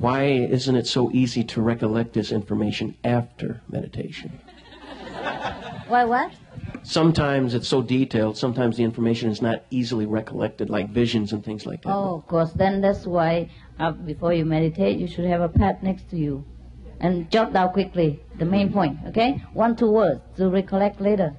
[0.00, 4.40] Why isn't it so easy to recollect this information after meditation?
[5.88, 6.32] Why what?
[6.82, 11.66] Sometimes it's so detailed, sometimes the information is not easily recollected, like visions and things
[11.66, 11.92] like that.
[11.92, 12.50] Oh, of course.
[12.52, 16.46] Then that's why uh, before you meditate, you should have a pad next to you
[16.98, 18.96] and jot down quickly the main point.
[19.08, 21.36] Okay, one two words to recollect later.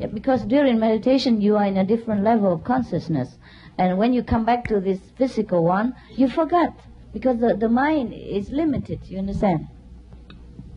[0.00, 3.38] Yeah, because during meditation, you are in a different level of consciousness,
[3.78, 6.72] and when you come back to this physical one, you forget
[7.12, 9.00] because the, the mind is limited.
[9.04, 9.68] You understand?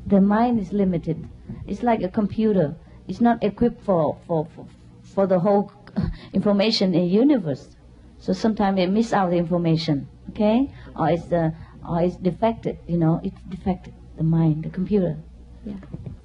[0.05, 1.27] The mind is limited.
[1.67, 2.75] It's like a computer.
[3.07, 4.67] It's not equipped for for for,
[5.03, 5.71] for the whole
[6.33, 7.75] information in the universe.
[8.19, 10.07] So sometimes it miss out the information.
[10.29, 11.51] Okay, or it's uh,
[11.87, 12.77] or it's defected.
[12.87, 13.93] You know, it's defected.
[14.17, 15.17] The mind, the computer.
[15.65, 15.75] Yeah.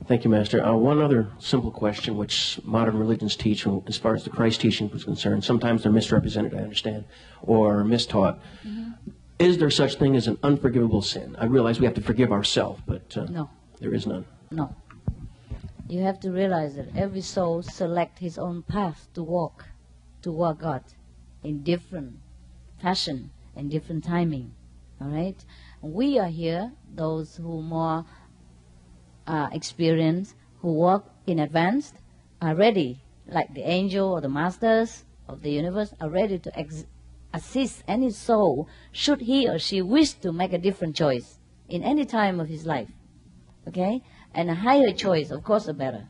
[0.07, 0.65] Thank you, Master.
[0.65, 4.89] Uh, one other simple question, which modern religions teach, as far as the Christ teaching
[4.91, 7.05] was concerned, sometimes they're misrepresented, I understand,
[7.43, 8.41] or mistaught.
[8.67, 9.11] Mm-hmm.
[9.39, 11.37] Is there such thing as an unforgivable sin?
[11.39, 14.25] I realize we have to forgive ourselves, but uh, no, there is none.
[14.51, 14.75] No.
[15.89, 19.65] You have to realize that every soul select his own path to walk,
[20.23, 20.83] toward God,
[21.45, 22.19] in different
[22.83, 24.55] fashion and different timing.
[25.01, 25.37] All right.
[25.81, 28.05] We are here, those who more
[29.27, 31.93] uh, experienced, who walk in advance,
[32.43, 36.87] are ready, like the angel or the masters of the universe, are ready to ex-
[37.33, 41.39] assist any soul should he or she wish to make a different choice
[41.69, 42.89] in any time of his life.
[43.67, 44.03] Okay?
[44.35, 46.07] And a higher choice, of course, the better.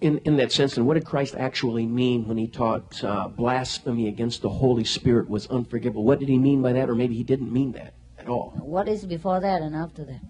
[0.00, 4.08] In, in that sense, and what did Christ actually mean when he taught uh, blasphemy
[4.08, 6.04] against the Holy Spirit was unforgivable?
[6.04, 8.54] What did he mean by that, or maybe he didn't mean that at all?
[8.56, 10.20] What is before that and after that?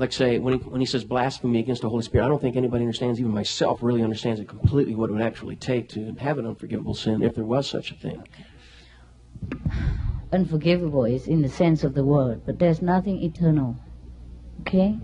[0.00, 2.56] like say when he, when he says blasphemy against the Holy Spirit, I don't think
[2.56, 6.38] anybody understands, even myself, really understands it completely what it would actually take to have
[6.38, 8.26] an unforgivable sin if there was such a thing.
[10.32, 13.76] Unforgivable is in the sense of the word, but there's nothing eternal.
[14.60, 14.98] Okay?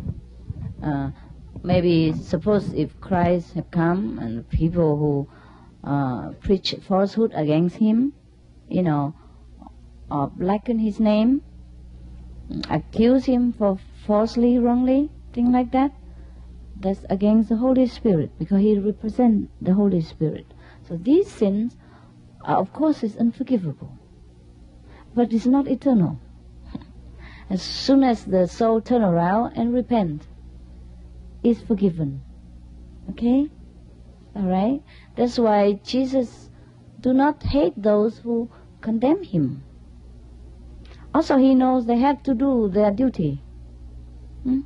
[0.82, 1.10] Uh,
[1.62, 5.28] maybe suppose if Christ had come and people who
[5.82, 8.12] uh, preach falsehood against him,
[8.68, 9.14] you know,
[10.10, 11.42] or blacken his name,
[12.70, 15.92] accuse him for falsely, wrongly, thing like that,
[16.78, 20.46] that's against the Holy Spirit because he represents the Holy Spirit.
[20.86, 21.76] So these sins,
[22.42, 23.95] are, of course, is unforgivable,
[25.16, 26.20] but it's not eternal.
[27.48, 30.26] As soon as the soul turn around and repent,
[31.42, 32.20] is forgiven.
[33.10, 33.48] Okay,
[34.34, 34.82] all right.
[35.16, 36.50] That's why Jesus
[37.00, 38.50] do not hate those who
[38.80, 39.62] condemn him.
[41.14, 43.40] Also, he knows they have to do their duty.
[44.42, 44.60] Hmm?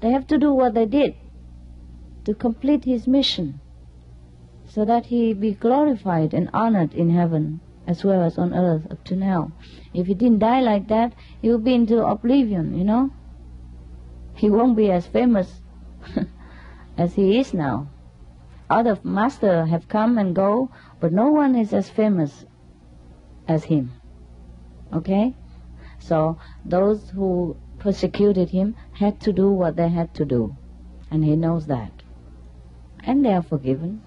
[0.00, 1.14] They have to do what they did
[2.24, 3.60] to complete his mission
[4.66, 9.04] so that he be glorified and honored in heaven as well as on earth up
[9.04, 9.52] to now.
[9.92, 13.10] If he didn't die like that, he would be into oblivion, you know.
[14.34, 15.60] He won't be as famous
[16.98, 17.88] as he is now.
[18.70, 20.70] Other masters have come and go,
[21.00, 22.46] but no one is as famous
[23.46, 23.92] as him.
[24.92, 25.34] Okay?
[25.98, 30.56] So those who persecuted him had to do what they had to do.
[31.10, 32.02] And he knows that.
[33.04, 34.02] And they are forgiven.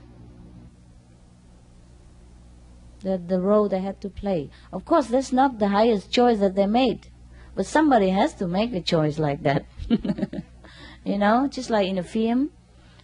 [3.02, 4.50] The, the role they had to play.
[4.74, 7.08] Of course, that's not the highest choice that they made.
[7.56, 9.66] But somebody has to make a choice like that.
[11.04, 12.52] you know, just like in a film,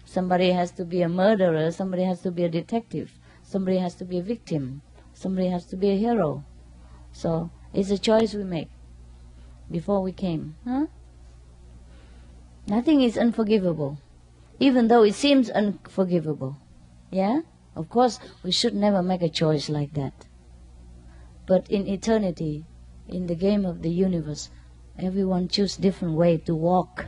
[0.06, 4.06] somebody has to be a murderer, somebody has to be a detective, somebody has to
[4.06, 4.82] be a victim,
[5.13, 6.43] somebody has to be a hero.
[7.12, 8.69] So it's a choice we make
[9.71, 10.56] before we came.
[10.65, 10.86] Huh?
[12.67, 13.97] Nothing is unforgivable,
[14.60, 16.58] even though it seems unforgivable.
[17.12, 17.41] Yeah?
[17.76, 20.28] Of course, we should never make a choice like that.
[21.46, 22.66] But in eternity,
[23.08, 24.50] in the game of the universe,
[24.98, 27.08] everyone choose different way to walk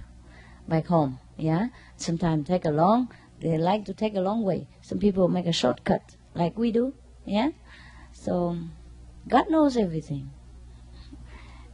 [0.67, 1.19] back home.
[1.37, 1.67] Yeah?
[1.97, 4.67] Sometimes take a long, they like to take a long way.
[4.81, 6.93] Some people make a shortcut, like we do.
[7.25, 7.51] Yeah?
[8.11, 8.57] So,
[9.27, 10.31] God knows everything.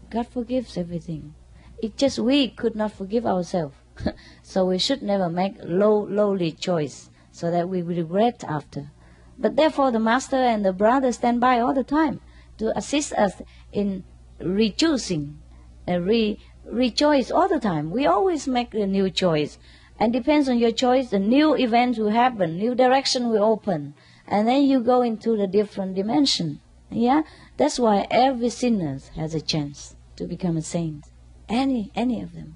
[0.09, 1.33] God forgives everything.
[1.81, 3.75] It's just we could not forgive ourselves.
[4.43, 8.91] so we should never make low, lowly choice so that we regret after.
[9.37, 12.21] But therefore, the master and the brother stand by all the time
[12.57, 13.41] to assist us
[13.71, 14.03] in
[14.39, 15.35] rechoosing
[15.87, 17.89] and re rechoice all the time.
[17.91, 19.57] We always make a new choice,
[19.99, 23.93] and depends on your choice, a new event will happen, new direction will open,
[24.27, 26.59] and then you go into the different dimension.
[26.89, 27.23] Yeah,
[27.57, 31.05] that's why every sinner has a chance to become a saint.
[31.49, 32.55] Any, any of them.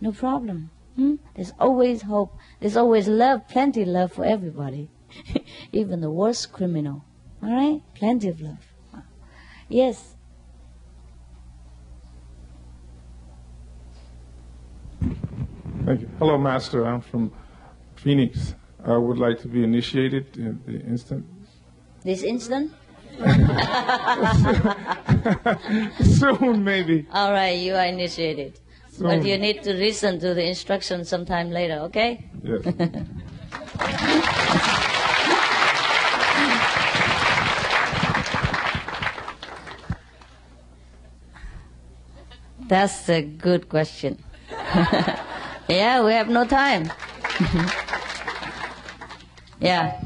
[0.00, 0.70] No problem.
[0.98, 1.14] Hmm?
[1.36, 2.36] There's always hope.
[2.58, 4.90] There's always love, plenty of love for everybody,
[5.72, 7.04] even the worst criminal.
[7.40, 7.80] All right?
[7.94, 8.58] Plenty of love.
[9.68, 10.16] Yes.
[15.84, 16.10] Thank you.
[16.18, 16.84] Hello, Master.
[16.84, 17.30] I'm from
[17.94, 18.56] Phoenix.
[18.84, 21.24] I would like to be initiated in the instant.
[22.02, 22.72] This instant?
[26.00, 27.06] Soon, maybe.
[27.12, 28.58] All right, you are initiated.
[29.00, 32.24] But you need to listen to the instructions sometime later, okay?
[32.42, 32.64] Yes.
[42.68, 44.18] That's a good question.
[45.68, 46.92] yeah, we have no time.
[49.60, 50.02] yeah.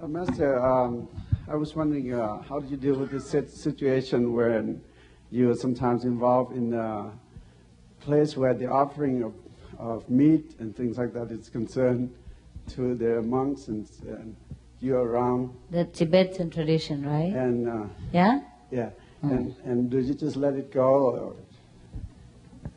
[0.00, 1.08] Uh, Master, um,
[1.48, 4.62] I was wondering uh, how do you deal with this sit- situation where
[5.34, 7.10] you are sometimes involved in a
[7.98, 9.34] place where the offering of,
[9.78, 12.14] of meat and things like that is concerned
[12.68, 14.36] to the monks and, and
[14.80, 17.32] you around The Tibetan tradition, right?
[17.34, 18.42] and uh, Yeah?
[18.70, 18.90] yeah
[19.22, 21.36] and and do you just let it go or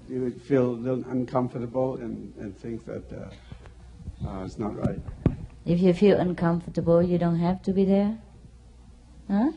[0.07, 4.99] do you feel a little uncomfortable and, and think that uh, uh, it's not right?
[5.65, 8.17] If you feel uncomfortable, you don't have to be there.
[9.29, 9.51] Huh?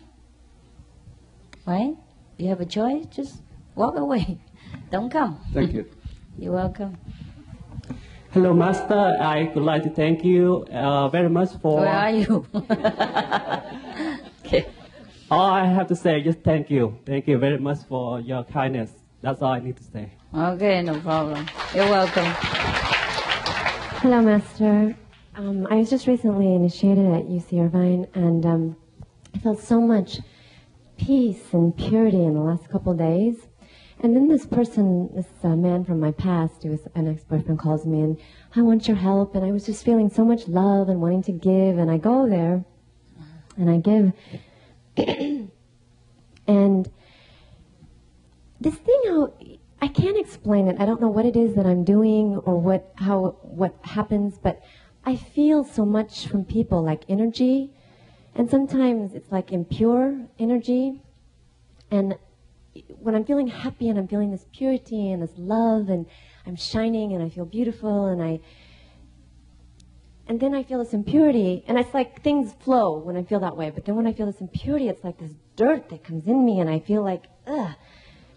[1.64, 1.96] Right?
[2.40, 3.42] You have a choice, just
[3.74, 4.38] walk away.
[4.90, 5.38] Don't come.
[5.53, 5.85] Thank you.
[6.38, 6.96] You're welcome.
[8.31, 9.14] Hello, Master.
[9.20, 11.81] I would like to thank you uh, very much for.
[11.81, 12.46] Where are you?
[14.42, 14.66] okay.
[15.31, 16.98] All I have to say is just thank you.
[17.05, 18.90] Thank you very much for your kindness.
[19.20, 20.11] That's all I need to say.
[20.35, 21.46] Okay, no problem.
[21.74, 22.24] You're welcome.
[24.00, 24.96] Hello, Master.
[25.35, 28.76] Um, I was just recently initiated at UC Irvine, and um,
[29.35, 30.20] I felt so much
[31.06, 33.36] peace and purity in the last couple days.
[34.02, 37.86] And then this person, this uh, man from my past, who was an ex-boyfriend, calls
[37.86, 38.18] me, and
[38.56, 39.34] I want your help.
[39.34, 42.28] And I was just feeling so much love and wanting to give, and I go
[42.28, 42.64] there,
[43.56, 44.12] and I give.
[46.46, 46.90] and
[48.60, 49.34] this thing, how
[49.82, 50.76] I can't explain it.
[50.78, 54.62] I don't know what it is that I'm doing or what how what happens, but
[55.04, 57.72] I feel so much from people, like energy,
[58.34, 61.02] and sometimes it's like impure energy.
[61.90, 62.16] And
[62.98, 66.06] when I'm feeling happy and I'm feeling this purity and this love and
[66.46, 68.40] I'm shining and I feel beautiful and I
[70.26, 73.56] and then I feel this impurity and it's like things flow when I feel that
[73.56, 73.70] way.
[73.70, 76.60] But then when I feel this impurity, it's like this dirt that comes in me
[76.60, 77.74] and I feel like ugh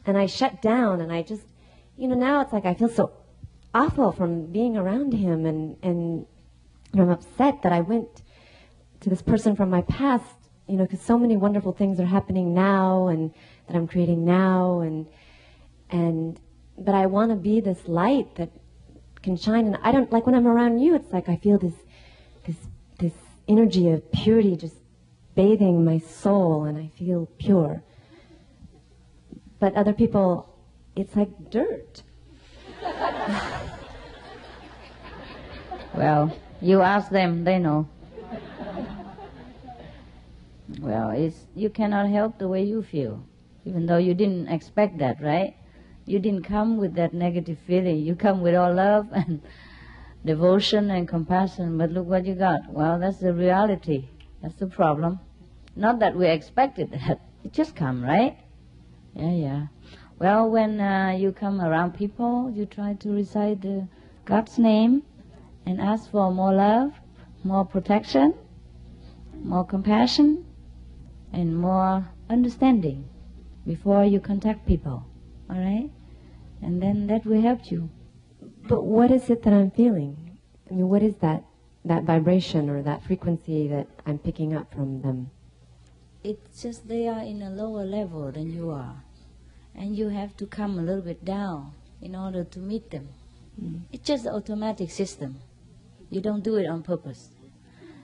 [0.05, 1.45] and I shut down and I just
[1.97, 3.11] you know now it's like I feel so
[3.75, 6.25] awful from being around him and and
[6.95, 8.22] I'm upset that I went
[9.03, 10.25] to this person from my past,
[10.67, 13.33] you know, because so many wonderful things are happening now and
[13.67, 15.07] that I'm creating now and
[15.89, 16.39] and
[16.77, 18.49] but I want to be this light that
[19.21, 21.73] can shine and I don't like when I'm around you it's like I feel this
[22.47, 22.55] this
[22.99, 23.13] this
[23.47, 24.75] energy of purity just
[25.35, 27.83] bathing my soul and I feel pure.
[29.59, 30.49] But other people
[30.95, 32.03] it's like dirt.
[35.93, 37.87] Well, you ask them, they know.
[40.83, 43.23] Well, it's, you cannot help the way you feel,
[43.63, 45.55] even though you didn't expect that, right?
[46.05, 47.99] You didn't come with that negative feeling.
[47.99, 49.41] You come with all love and
[50.25, 52.69] devotion and compassion, but look what you got.
[52.69, 54.09] Well, that's the reality.
[54.41, 55.21] That's the problem.
[55.73, 57.21] Not that we expected that.
[57.45, 58.37] It just come, right?
[59.13, 59.67] Yeah, yeah.
[60.19, 63.87] Well, when uh, you come around people, you try to recite the
[64.25, 65.03] God's name
[65.65, 66.91] and ask for more love,
[67.41, 68.33] more protection,
[69.33, 70.45] more compassion,
[71.33, 73.09] and more understanding
[73.65, 75.05] before you contact people.
[75.49, 75.89] All right?
[76.61, 77.89] And then that will help you.
[78.67, 80.37] But what is it that I'm feeling?
[80.69, 81.43] I mean, what is that
[81.85, 85.31] that vibration or that frequency that I'm picking up from them?
[86.23, 89.03] It's just they are in a lower level than you are.
[89.75, 93.09] And you have to come a little bit down in order to meet them.
[93.59, 93.77] Hmm.
[93.91, 95.39] It's just an automatic system.
[96.09, 97.29] You don't do it on purpose.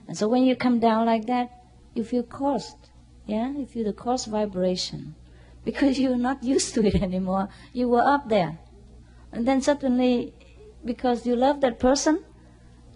[0.06, 1.64] And so when you come down like that,
[1.94, 2.89] you feel caused.
[3.30, 3.52] Yeah?
[3.56, 5.14] if You the coarse vibration.
[5.64, 7.48] Because you're not used to it anymore.
[7.72, 8.58] You were up there.
[9.30, 10.34] And then suddenly,
[10.84, 12.24] because you love that person,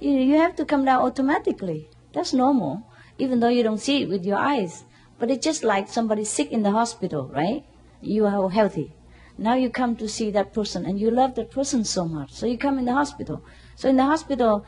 [0.00, 1.88] you, you have to come down automatically.
[2.12, 2.82] That's normal,
[3.16, 4.82] even though you don't see it with your eyes.
[5.20, 7.64] But it's just like somebody sick in the hospital, right?
[8.00, 8.92] You are healthy.
[9.38, 12.32] Now you come to see that person and you love that person so much.
[12.32, 13.44] So you come in the hospital.
[13.76, 14.66] So in the hospital,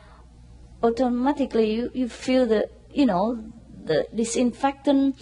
[0.81, 3.51] automatically you, you feel the, you know,
[3.83, 5.15] the disinfectant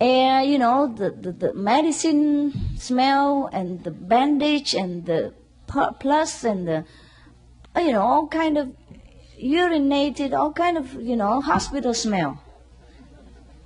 [0.00, 5.34] air, you know, the, the, the medicine smell and the bandage and the
[6.00, 6.84] plus and the,
[7.76, 8.74] you know, all kind of
[9.42, 12.42] urinated, all kind of, you know, hospital smell.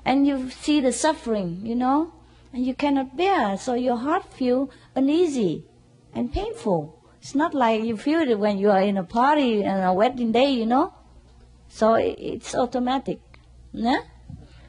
[0.05, 2.12] And you see the suffering, you know,
[2.53, 5.64] and you cannot bear, so your heart feel uneasy
[6.14, 6.99] and painful.
[7.20, 10.33] It's not like you feel it when you are in a party and a wedding
[10.33, 10.93] day, you know.
[11.68, 13.20] So it's automatic,
[13.72, 14.01] yeah?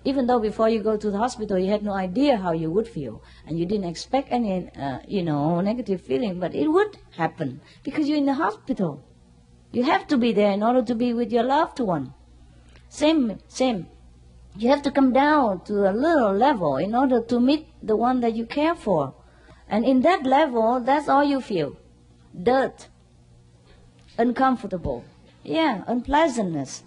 [0.06, 2.88] Even though before you go to the hospital, you had no idea how you would
[2.88, 7.62] feel, and you didn't expect any, uh, you know, negative feeling, but it would happen
[7.84, 9.02] because you're in the hospital.
[9.72, 12.14] You have to be there in order to be with your loved one.
[12.90, 13.88] Same, same.
[14.56, 18.20] You have to come down to a little level in order to meet the one
[18.20, 19.16] that you care for.
[19.68, 21.78] And in that level, that's all you feel.
[22.40, 22.88] Dirt.
[24.18, 25.06] Uncomfortable.
[25.44, 26.84] Yeah, unpleasantness.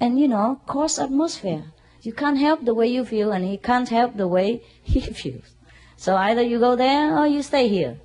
[0.00, 1.72] And you know, coarse atmosphere.
[2.02, 5.54] You can't help the way you feel and he can't help the way he feels.
[5.96, 7.98] So either you go there or you stay here.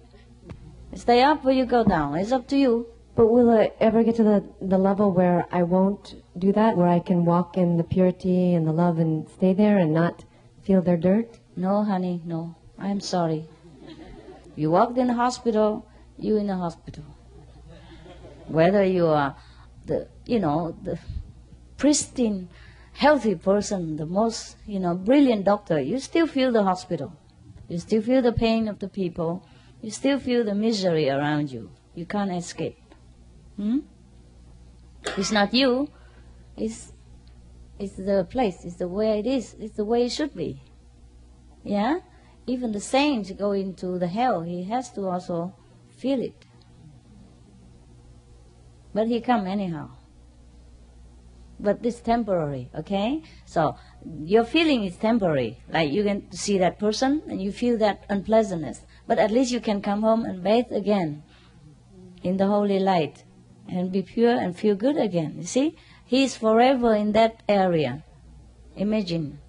[0.93, 2.15] Stay up or you go down.
[2.15, 2.87] It's up to you.
[3.15, 6.87] But will I ever get to the, the level where I won't do that, where
[6.87, 10.23] I can walk in the purity and the love and stay there and not
[10.61, 11.39] feel their dirt?
[11.55, 12.55] No, honey, no.
[12.77, 13.47] I'm sorry.
[14.55, 15.87] You walked in the hospital,
[16.17, 17.03] you in the hospital.
[18.47, 19.35] Whether you are
[19.87, 20.99] the, you know, the
[21.77, 22.49] pristine,
[22.97, 27.13] healthy person, the most, you know, brilliant doctor, you still feel the hospital.
[27.69, 29.45] You still feel the pain of the people.
[29.81, 31.69] You still feel the misery around you.
[31.93, 32.79] You can't escape.
[33.55, 33.79] Hmm?
[35.15, 35.89] It's not you.
[36.57, 36.91] It's,
[37.77, 38.65] it's the place.
[38.65, 39.55] It's the way it is.
[39.59, 40.63] It's the way it should be.
[41.63, 41.99] Yeah?
[42.47, 45.53] Even the saints go into the hell, he has to also
[45.97, 46.45] feel it.
[48.91, 49.96] But he come anyhow.
[51.59, 53.23] But it's temporary, okay?
[53.45, 53.75] So
[54.23, 55.59] your feeling is temporary.
[55.69, 58.81] Like you can see that person and you feel that unpleasantness.
[59.07, 61.23] But at least you can come home and bathe again
[62.21, 63.23] in the holy light
[63.67, 65.35] and be pure and feel good again.
[65.37, 65.75] You see?
[66.05, 68.03] He is forever in that area.
[68.75, 69.39] Imagine.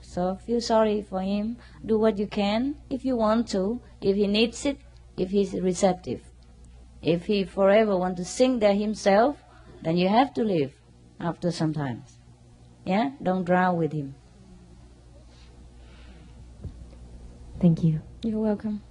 [0.00, 1.58] So feel sorry for him.
[1.84, 4.78] Do what you can if you want to, if he needs it,
[5.16, 6.22] if he's receptive.
[7.02, 9.36] If he forever want to sing there himself,
[9.82, 10.74] then you have to leave
[11.20, 12.04] after some time.
[12.84, 13.10] Yeah?
[13.22, 14.14] Don't drown with him.
[17.60, 18.00] Thank you.
[18.22, 18.82] You're welcome.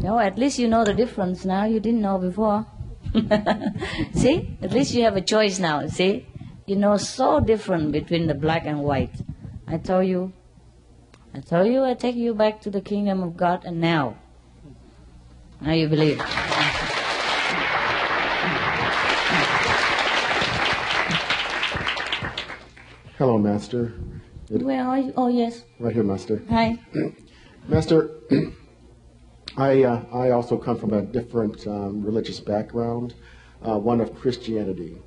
[0.00, 1.64] No, at least you know the difference now.
[1.64, 2.66] You didn't know before.
[4.14, 4.56] see?
[4.60, 6.26] At least you have a choice now, see?
[6.66, 9.14] You know so different between the black and white.
[9.66, 10.32] I told you,
[11.32, 14.16] I told you I take you back to the kingdom of God and now.
[15.60, 16.20] Now you believe.
[23.24, 23.94] Hello, Master.
[24.50, 25.14] It- Where are you?
[25.16, 25.64] Oh, yes.
[25.80, 26.42] right here, Master.
[26.50, 26.78] Hi.
[27.68, 28.10] Master,
[29.56, 33.14] I, uh, I also come from a different um, religious background,
[33.62, 34.98] uh, one of Christianity.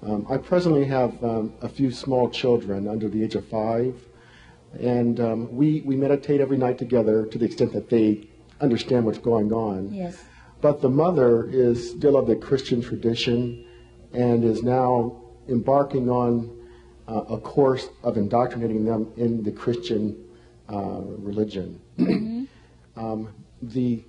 [0.00, 4.00] Um, I presently have um, a few small children under the age of five,
[4.78, 8.28] and um, we, we meditate every night together to the extent that they
[8.60, 9.92] understand what's going on.
[9.92, 10.22] Yes.
[10.60, 13.66] But the mother is still of the Christian tradition
[14.12, 16.56] and is now embarking on
[17.08, 20.16] uh, a course of indoctrinating them in the Christian
[20.68, 21.80] uh, religion.
[22.96, 23.28] um,
[23.62, 24.02] the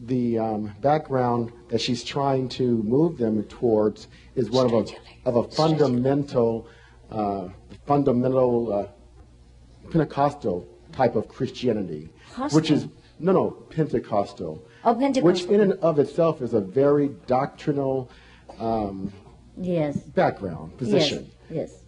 [0.00, 5.36] the um, background that she's trying to move them towards is one of a, of
[5.36, 6.68] a fundamental,
[7.10, 7.48] uh,
[7.86, 12.10] fundamental uh, Pentecostal type of Christianity,
[12.50, 12.88] which is
[13.18, 18.10] no, no, Pentecostal, Oh, which in and of itself is a very doctrinal
[18.58, 19.12] um,
[19.56, 19.96] Yes.
[19.96, 21.24] background position.
[21.24, 21.35] Yes.
[21.50, 21.82] Yes.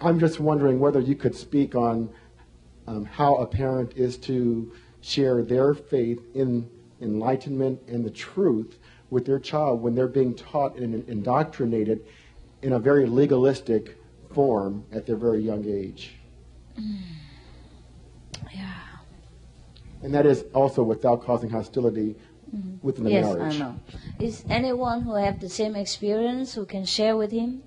[0.00, 2.10] I'm just wondering whether you could speak on
[2.86, 6.68] um, how a parent is to share their faith in
[7.00, 8.78] enlightenment and the truth
[9.10, 12.04] with their child when they're being taught and indoctrinated
[12.62, 13.98] in a very legalistic
[14.32, 16.16] form at their very young age.
[18.52, 18.72] Yeah.
[20.02, 22.16] And that is also without causing hostility
[22.82, 23.54] within the yes, marriage.
[23.54, 23.80] I know.
[24.18, 27.62] Is anyone who have the same experience who can share with him?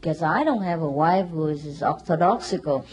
[0.00, 2.86] Because I don't have a wife who is this orthodoxical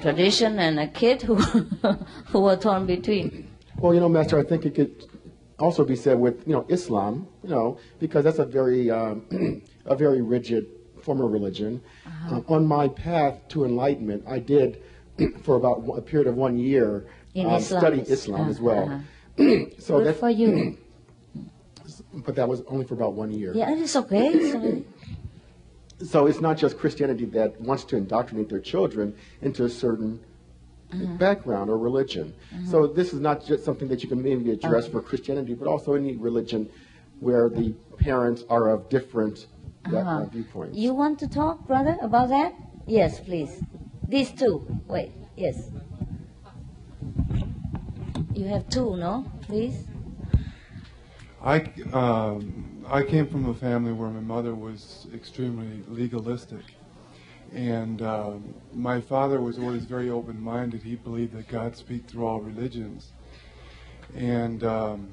[0.00, 1.34] tradition and a kid who
[2.26, 3.48] who were torn between.
[3.78, 5.06] Well, you know, Master, I think it could
[5.58, 9.96] also be said with you know Islam, you know, because that's a very um, a
[9.96, 10.66] very rigid
[11.02, 11.80] form of religion.
[12.28, 14.82] Um, on my path to enlightenment, I did
[15.42, 17.80] for about a period of one year In um, Islam.
[17.80, 18.90] study Islam as well.
[18.90, 19.66] Uh-huh.
[19.78, 20.78] so Good that, for you.
[22.26, 23.52] but that was only for about one year.
[23.54, 24.82] Yeah, it's okay.
[25.98, 30.20] So, So it's not just Christianity that wants to indoctrinate their children into a certain
[31.18, 32.34] background or religion.
[32.70, 35.94] So this is not just something that you can maybe address for Christianity, but also
[35.94, 36.68] any religion
[37.20, 39.46] where the parents are of different
[39.86, 40.24] uh, Uh-huh.
[40.26, 40.76] viewpoints.
[40.76, 42.52] You want to talk, brother, about that?
[42.86, 43.62] Yes, please.
[44.08, 44.66] These two.
[44.86, 45.12] Wait.
[45.36, 45.70] Yes.
[48.34, 49.24] You have two, no?
[49.42, 49.84] Please.
[51.42, 51.60] I,
[51.92, 56.62] um, I came from a family where my mother was extremely legalistic.
[57.52, 60.82] And um, my father was always very open minded.
[60.82, 63.12] He believed that God speaks through all religions.
[64.14, 65.08] And um,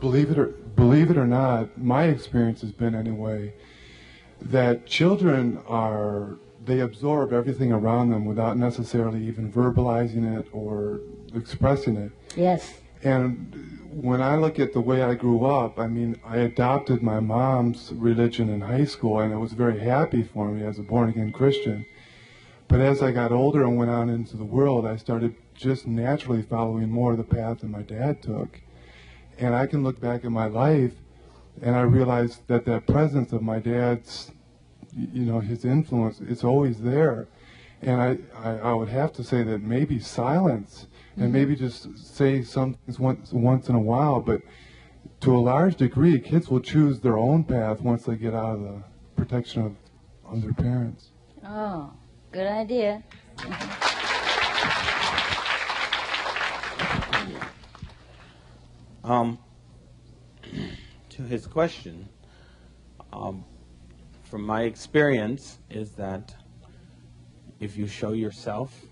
[0.00, 3.54] believe, it or, believe it or not, my experience has been, anyway,
[4.40, 11.00] that children are, they absorb everything around them without necessarily even verbalizing it or
[11.34, 12.12] expressing it.
[12.36, 12.80] Yes.
[13.02, 17.18] And when I look at the way I grew up, I mean, I adopted my
[17.18, 21.08] mom's religion in high school, and it was very happy for me as a born
[21.08, 21.86] again Christian.
[22.68, 26.42] But as I got older and went out into the world, I started just naturally
[26.42, 28.60] following more of the path that my dad took.
[29.38, 30.92] And I can look back at my life,
[31.62, 34.30] and I realized that that presence of my dad's,
[34.94, 37.28] you know, his influence, it's always there.
[37.80, 40.86] And I, I, I would have to say that maybe silence
[41.16, 44.42] and maybe just say some things once, once in a while, but
[45.20, 48.62] to a large degree, kids will choose their own path once they get out of
[48.62, 48.82] the
[49.16, 49.76] protection of,
[50.30, 51.10] of their parents.
[51.44, 51.92] Oh,
[52.32, 53.02] good idea.
[59.02, 59.38] Um,
[61.10, 62.08] to his question,
[63.12, 63.44] um,
[64.24, 66.34] from my experience, is that
[67.60, 68.84] if you show yourself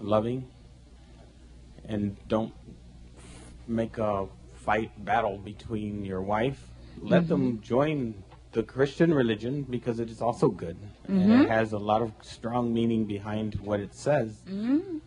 [0.00, 0.46] loving
[1.88, 2.52] and don't
[3.66, 6.70] make a fight battle between your wife,
[7.00, 8.22] let them join
[8.52, 10.76] the Christian religion because it is also good.
[11.08, 11.44] And Mhm.
[11.44, 14.98] it has a lot of strong meaning behind what it says Mm-hmm.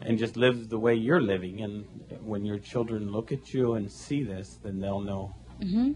[0.00, 1.60] and just live the way you're living.
[1.62, 1.84] And
[2.24, 5.34] when your children look at you and see this, then they'll know.
[5.60, 5.92] Mm-hmm.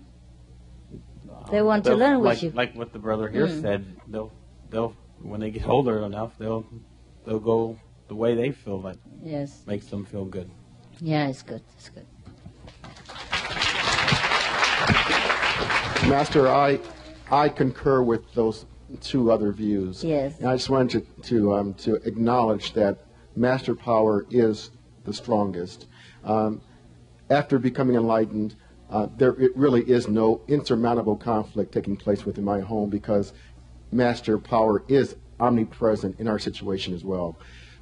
[1.51, 2.51] They want to learn with like, you.
[2.51, 3.61] Like what the brother here Mm.
[3.63, 4.33] said, they'll
[4.71, 6.65] they'll when they get older enough, they'll
[7.25, 7.77] they'll go
[8.11, 9.63] the way they feel that Yes.
[9.69, 10.51] makes them feel good.
[11.01, 11.63] Yeah, it's good.
[11.77, 12.05] It's good.
[16.11, 16.81] Master, I,
[17.31, 18.67] I concur with those
[19.01, 20.03] two other views.
[20.03, 20.41] Yes.
[20.41, 22.99] And I just wanted to, to, um, to acknowledge that
[23.37, 24.73] master power is
[25.05, 25.87] the strongest.
[26.25, 26.63] Um,
[27.31, 28.57] after becoming enlightened,
[28.91, 33.33] uh, there it really is no insurmountable conflict taking place within my home because
[33.93, 37.39] master power is omnipresent in our situation as well.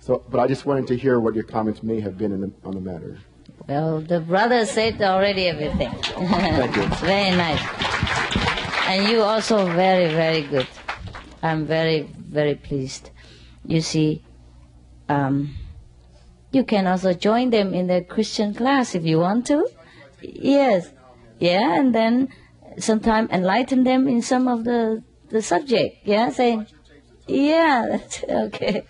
[0.08, 2.72] So, but I just wanted to hear what your comments may have been the, on
[2.72, 3.18] the matter.
[3.68, 5.90] Well, the brother said already everything.
[6.00, 6.86] Thank you.
[7.06, 7.60] very nice.
[8.86, 10.66] And you also very, very good.
[11.42, 13.10] I'm very, very pleased.
[13.66, 14.24] You see,
[15.10, 15.54] um,
[16.52, 19.68] you can also join them in the Christian class if you want to.
[20.22, 20.90] Yes.
[21.38, 22.30] Yeah, and then
[22.78, 25.98] sometime enlighten them in some of the, the subject.
[26.06, 26.66] Yeah, saying,
[27.26, 28.86] yeah, that's okay.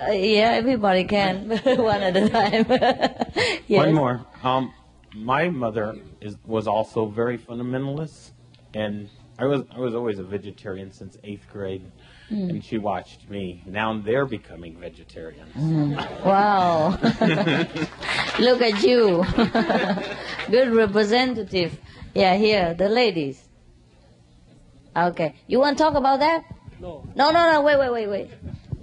[0.00, 2.66] Uh, yeah, everybody can, one at a time.
[3.66, 3.86] yes.
[3.86, 4.26] One more.
[4.42, 4.72] Um,
[5.14, 8.30] my mother is was also very fundamentalist,
[8.74, 11.82] and I was I was always a vegetarian since eighth grade,
[12.30, 12.50] Mm.
[12.50, 13.62] and she watched me.
[13.64, 15.50] Now they're becoming vegetarians.
[15.56, 15.96] Mm.
[16.26, 16.90] Wow.
[18.38, 19.24] Look at you.
[20.50, 21.78] Good representative.
[22.14, 23.42] Yeah, here, the ladies.
[24.94, 25.36] Okay.
[25.46, 26.44] You want to talk about that?
[26.80, 27.02] No.
[27.16, 27.62] No, no, no.
[27.62, 28.30] Wait, wait, wait, wait.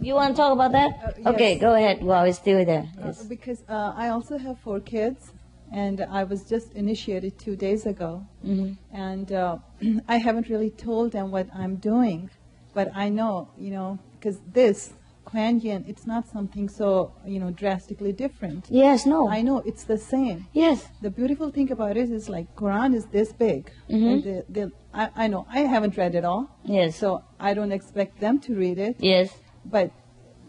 [0.06, 0.92] You want to talk about that?
[1.26, 1.62] Uh, Okay, yes.
[1.62, 2.86] go ahead while it's still there.
[3.02, 5.32] Uh, because uh, I also have four kids,
[5.74, 8.12] and I was just initiated two days ago.
[8.46, 8.78] Mhm.
[8.94, 9.58] And uh,
[10.16, 12.30] I haven't really told them what I'm doing,
[12.78, 14.94] but I know, you know, because this,
[15.30, 18.62] Kuan Yin, it's not something so, you know, drastically different.
[18.70, 19.20] Yes, no.
[19.28, 20.38] I know, it's the same.
[20.54, 20.78] Yes.
[21.02, 23.72] The beautiful thing about it is like Quran is this big.
[23.90, 24.08] Mhm.
[24.12, 26.44] And the, the, I, I know, I haven't read it all.
[26.64, 26.96] Yes.
[26.96, 27.08] So
[27.40, 28.96] I don't expect them to read it.
[29.00, 29.30] Yes.
[29.66, 29.92] But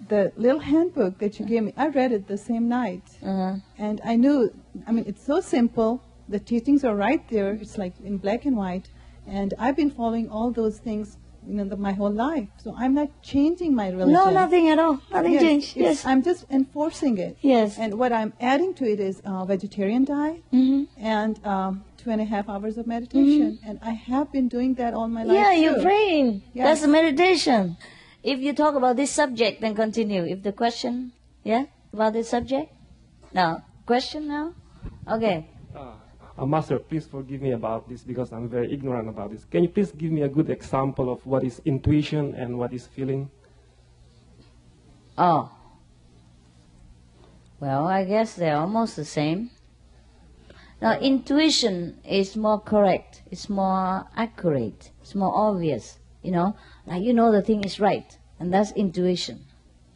[0.09, 3.03] the little handbook that you gave me, I read it the same night.
[3.23, 3.57] Uh-huh.
[3.79, 4.53] And I knew,
[4.87, 6.03] I mean, it's so simple.
[6.29, 7.53] The teachings are right there.
[7.53, 8.91] It's like in black and white.
[9.27, 12.49] And I've been following all those things, you know, the, my whole life.
[12.63, 14.13] So I'm not changing my religion.
[14.13, 15.01] No, nothing at all.
[15.11, 15.77] Nothing Yes, changed.
[15.77, 16.05] Yes.
[16.05, 17.37] I'm just enforcing it.
[17.41, 17.79] Yes.
[17.79, 20.85] And what I'm adding to it is uh, vegetarian diet Mm-hmm.
[21.05, 23.59] and um, two and a half hours of meditation.
[23.67, 25.37] And I have been doing that all my life.
[25.37, 26.43] Yeah, you're praying.
[26.55, 26.67] Yes.
[26.67, 27.77] That's a meditation.
[28.27, 30.25] If you talk about this subject, then continue.
[30.25, 31.13] If the question,
[31.45, 32.73] yeah, about this subject?
[33.33, 33.63] No.
[33.87, 34.53] Question now?
[35.07, 35.49] Okay.
[35.73, 39.45] Uh, Master, please forgive me about this because I'm very ignorant about this.
[39.45, 42.89] Can you please give me a good example of what is intuition and what is
[42.89, 43.31] feeling?
[45.17, 45.49] Oh.
[47.61, 49.51] Well, I guess they're almost the same.
[50.83, 56.01] Now, intuition is more correct, it's more accurate, it's more obvious.
[56.27, 56.57] You know,
[56.87, 59.45] like you know the thing is right, and that's intuition.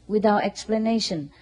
[0.06, 1.32] Without explanation,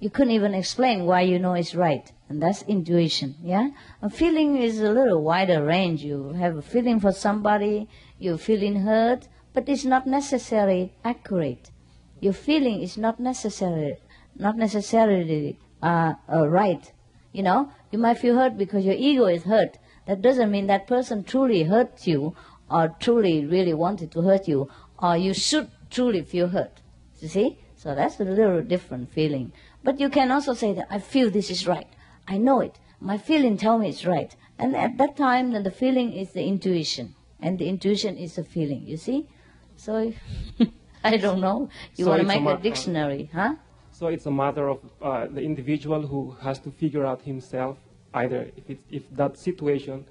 [0.00, 3.36] you couldn't even explain why you know it's right, and that's intuition.
[3.40, 3.70] Yeah,
[4.02, 6.02] a feeling is a little wider range.
[6.02, 7.88] You have a feeling for somebody,
[8.18, 11.70] you're feeling hurt, but it's not necessarily accurate.
[12.18, 13.98] Your feeling is not necessarily
[14.34, 16.90] not necessarily uh, uh, right.
[17.32, 19.78] You know, you might feel hurt because your ego is hurt.
[20.06, 22.34] That doesn't mean that person truly hurt you
[22.72, 24.68] or truly really wanted to hurt you
[24.98, 26.80] or you should truly feel hurt.
[27.20, 27.58] You see?
[27.76, 29.52] So that's a little different feeling.
[29.84, 31.88] But you can also say that I feel this is right.
[32.28, 32.78] I know it.
[33.00, 34.34] My feeling tell me it's right.
[34.58, 37.14] And at that time, then the feeling is the intuition.
[37.40, 38.86] And the intuition is the feeling.
[38.86, 39.28] You see?
[39.76, 40.12] So,
[41.04, 41.68] I don't know.
[41.96, 43.56] You So want to a make ma- a dictionary, huh?
[43.90, 47.76] So it's a matter of uh, the individual who has to figure out himself
[48.14, 50.04] either if if that situation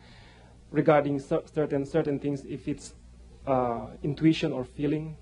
[0.71, 2.93] regarding certain certain things if it's
[3.47, 5.17] uh, intuition or feeling.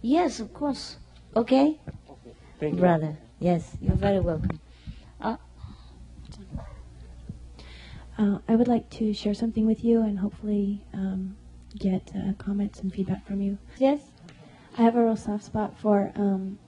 [0.00, 0.96] Yes, of course.
[1.36, 1.80] Okay?
[2.58, 2.80] Thank you.
[2.80, 3.16] Brother.
[3.38, 4.60] Yes, you're very welcome.
[5.20, 5.36] Uh,
[8.18, 11.34] Uh, I would like to share something with you and hopefully um,
[11.78, 13.56] get uh, comments and feedback from you.
[13.78, 14.00] Yes.
[14.76, 16.58] I have a real soft spot for um,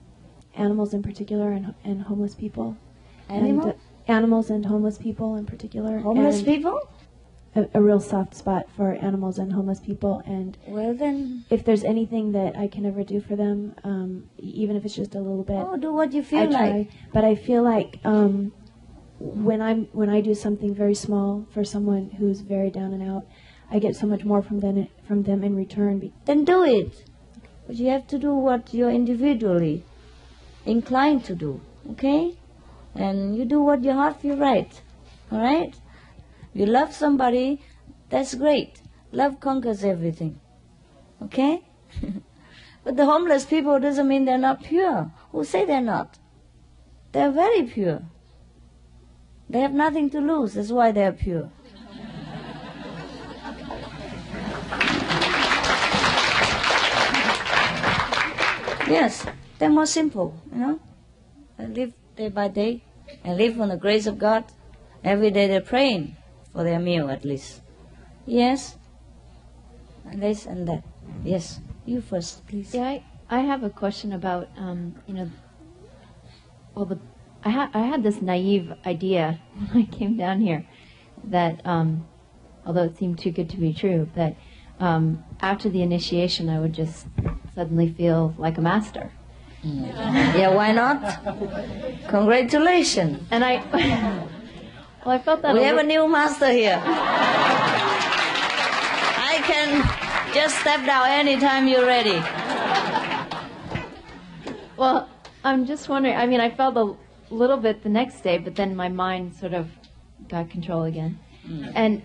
[0.57, 2.77] animals in particular and, and homeless people.
[3.29, 3.67] Animal?
[3.67, 5.99] And, uh, animals and homeless people in particular.
[5.99, 6.81] Homeless and people?
[7.57, 10.23] A, a real soft spot for animals and homeless people.
[10.27, 11.45] And well, then.
[11.51, 15.15] If there's anything that I can ever do for them, um, even if it's just
[15.15, 15.57] a little bit.
[15.57, 16.71] Oh, do what you feel I try.
[16.71, 16.91] like.
[17.13, 18.53] But I feel like um,
[19.19, 23.25] when I'm when I do something very small for someone who's very down and out,
[23.71, 26.13] I get so much more from them from them in return.
[26.25, 27.05] Then do it.
[27.67, 29.85] But you have to do what you're individually
[30.67, 31.61] inclined to do,
[31.93, 32.37] okay?
[32.95, 34.81] And you do what your heart feels right,
[35.33, 35.75] all right?
[36.55, 37.61] You love somebody,
[38.11, 38.81] that's great.
[39.11, 40.41] Love conquers everything,
[41.21, 41.63] okay?
[42.85, 45.11] but the homeless people doesn't mean they're not pure.
[45.33, 46.17] Who say they're not?
[47.11, 48.03] They're very pure.
[49.51, 50.55] They have nothing to lose.
[50.55, 51.51] That's why they're pure.
[58.87, 59.25] Yes,
[59.59, 60.81] they're more simple, you know.
[61.57, 62.85] They live day by day
[63.25, 64.45] and live on the grace of God.
[65.03, 66.17] Every day they're praying
[66.55, 67.61] for their meal at least.
[68.27, 68.77] Yes.
[70.07, 70.85] And this and that.
[71.25, 71.61] Yes.
[71.85, 72.75] You first, please.
[72.75, 75.31] Yeah, I, I have a question about, um, you know,
[76.75, 76.99] well, the,
[77.45, 79.41] I, ha- I had this naive idea
[79.73, 80.67] when I came down here
[81.25, 82.07] that, um,
[82.65, 84.37] although it seemed too good to be true, that
[84.81, 87.07] um, after the initiation I would just
[87.55, 89.11] suddenly feel like a master.
[89.63, 91.25] Yeah, why not?
[92.09, 93.23] Congratulations.
[93.31, 94.27] And I,
[95.05, 96.81] well, I felt that We have a new master here.
[99.27, 102.23] I can just step down anytime you're ready.
[104.77, 105.09] Well,
[105.45, 106.17] I'm just wondering.
[106.17, 106.95] I mean, I felt a
[107.33, 109.69] little bit the next day, but then my mind sort of
[110.29, 111.19] got control again,
[111.75, 112.03] and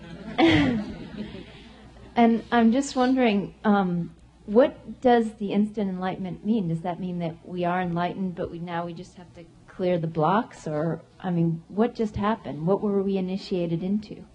[2.16, 4.14] and I'm just wondering, um,
[4.46, 6.68] what does the instant enlightenment mean?
[6.68, 9.44] Does that mean that we are enlightened, but we now we just have to
[9.80, 12.66] clear the blocks, or I mean, what just happened?
[12.66, 14.26] What were we initiated into?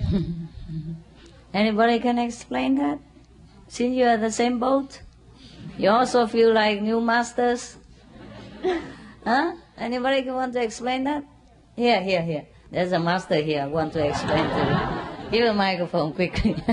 [1.52, 3.00] Anybody can explain that?
[3.68, 5.02] Since you're the same boat,
[5.76, 7.76] you also feel like new masters?
[9.26, 9.52] huh?
[9.76, 11.22] Anybody can want to explain that?
[11.76, 12.46] Here, here, here.
[12.70, 13.60] There's a master here.
[13.60, 15.30] I want to explain to you.
[15.32, 16.52] Give a microphone quickly.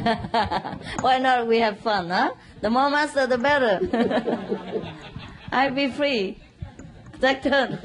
[1.02, 1.48] Why not?
[1.48, 2.32] We have fun, huh?
[2.62, 3.76] The more master, the better.
[5.52, 6.38] I'll be free.
[7.22, 7.80] Take turn.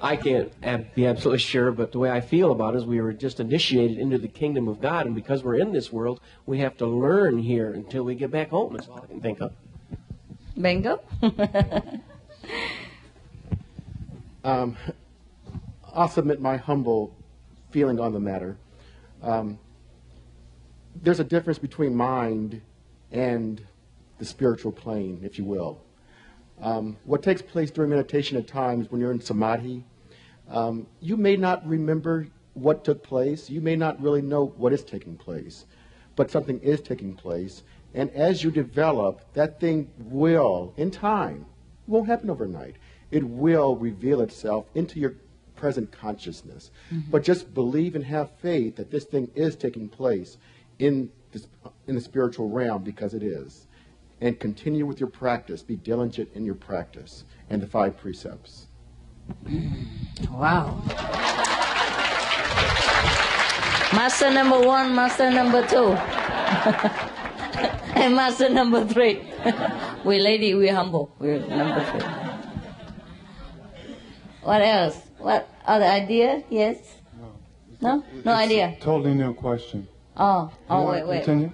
[0.00, 3.12] I can't be absolutely sure, but the way I feel about it is we were
[3.12, 6.76] just initiated into the kingdom of God, and because we're in this world, we have
[6.78, 8.74] to learn here until we get back home.
[8.74, 9.52] That's all I can think of.
[10.56, 11.00] Bingo.
[14.44, 14.76] Um,
[15.94, 17.16] I'll submit my humble
[17.70, 18.58] feeling on the matter.
[19.22, 19.58] Um,
[21.02, 22.60] there's a difference between mind
[23.10, 23.64] and
[24.18, 25.80] the spiritual plane, if you will.
[26.60, 29.84] Um, what takes place during meditation at times when you're in samadhi,
[30.48, 33.50] um, you may not remember what took place.
[33.50, 35.66] You may not really know what is taking place,
[36.16, 37.62] but something is taking place.
[37.94, 41.46] And as you develop, that thing will, in time,
[41.86, 42.76] it won't happen overnight.
[43.10, 45.14] It will reveal itself into your
[45.56, 46.70] present consciousness.
[47.10, 50.36] But just believe and have faith that this thing is taking place
[50.78, 51.46] in, this,
[51.86, 53.66] in the spiritual realm because it is.
[54.20, 55.62] And continue with your practice.
[55.62, 57.24] Be diligent in your practice.
[57.50, 58.66] And the five precepts.
[60.30, 60.82] Wow.
[63.94, 65.92] Master number one, master number two,
[67.94, 69.22] and master number three.
[70.04, 71.14] we lady, we humble.
[71.20, 72.00] We're number three.
[74.42, 75.00] What else?
[75.18, 76.42] What other idea?
[76.50, 76.78] Yes?
[77.80, 78.04] No?
[78.24, 78.76] No idea.
[78.80, 79.86] Totally new question.
[80.16, 81.24] Oh, oh You oh, wait, wait.
[81.24, 81.52] Continue?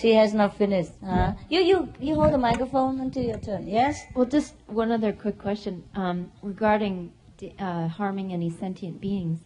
[0.00, 0.92] She has not finished.
[1.04, 1.32] Huh?
[1.48, 3.66] You, you, you hold the microphone until your turn.
[3.66, 4.02] Yes?
[4.14, 7.12] Well, just one other quick question um, regarding
[7.58, 9.40] uh, harming any sentient beings.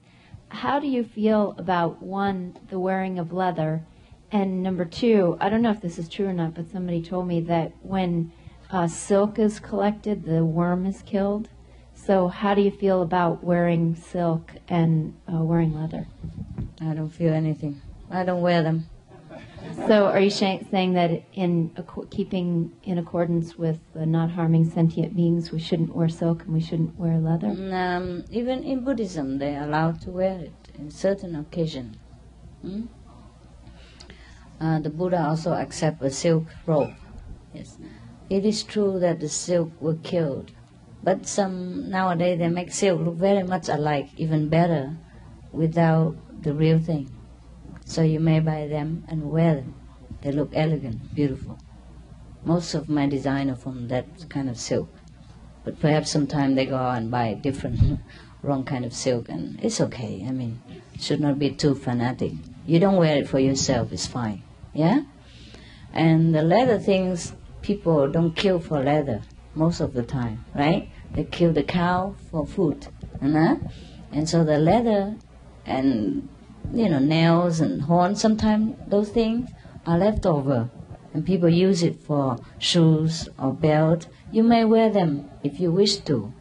[0.48, 3.82] How do you feel about one, the wearing of leather,
[4.30, 7.26] and number two, I don't know if this is true or not, but somebody told
[7.26, 8.32] me that when
[8.70, 11.48] uh, silk is collected, the worm is killed.
[11.94, 16.06] So, how do you feel about wearing silk and uh, wearing leather?
[16.80, 17.80] I don't feel anything.
[18.10, 18.88] I don't wear them.
[19.86, 21.70] So, are you saying that in
[22.10, 26.98] keeping in accordance with not harming sentient beings, we shouldn't wear silk and we shouldn't
[26.98, 27.48] wear leather?
[27.48, 31.96] Um, even in Buddhism, they're allowed to wear it in certain occasion.
[32.60, 32.82] Hmm?
[34.60, 36.92] Uh, the Buddha also accept a silk robe.
[37.52, 37.78] Yes,
[38.30, 40.52] it is true that the silk were killed,
[41.02, 44.96] but some nowadays they make silk look very much alike, even better,
[45.50, 47.10] without the real thing.
[47.84, 49.74] So you may buy them and wear them.
[50.22, 51.58] They look elegant, beautiful.
[52.44, 54.88] Most of my design are from that kind of silk.
[55.64, 58.00] But perhaps sometime they go out and buy different,
[58.42, 60.24] wrong kind of silk, and it's okay.
[60.26, 60.60] I mean,
[60.98, 62.32] should not be too fanatic.
[62.66, 64.42] You don't wear it for yourself, it's fine.
[64.72, 65.02] Yeah?
[65.92, 69.22] And the leather things, people don't kill for leather
[69.54, 70.90] most of the time, right?
[71.12, 72.86] They kill the cow for food.
[73.20, 73.56] uh
[74.12, 75.16] And so the leather
[75.66, 76.28] and,
[76.72, 79.50] you know, nails and horns, sometimes those things
[79.86, 80.70] are left over.
[81.14, 84.06] And people use it for shoes or belt.
[84.30, 86.32] You may wear them if you wish to.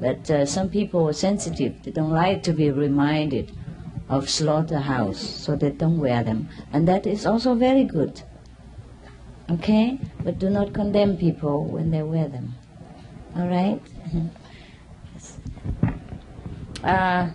[0.00, 1.82] But uh, some people are sensitive.
[1.82, 3.52] They don't like to be reminded
[4.08, 6.48] of slaughterhouse, so they don't wear them.
[6.72, 8.22] And that is also very good.
[9.48, 10.00] Okay?
[10.24, 12.54] But do not condemn people when they wear them.
[13.36, 13.80] All right?
[16.82, 17.28] Uh,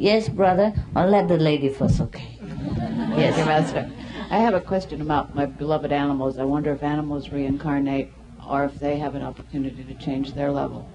[0.00, 0.72] yes, brother.
[0.96, 2.38] I'll let the lady first, okay?
[2.40, 3.90] Yes, Master.
[4.30, 6.38] I have a question about my beloved animals.
[6.38, 8.12] I wonder if animals reincarnate
[8.48, 10.88] or if they have an opportunity to change their level.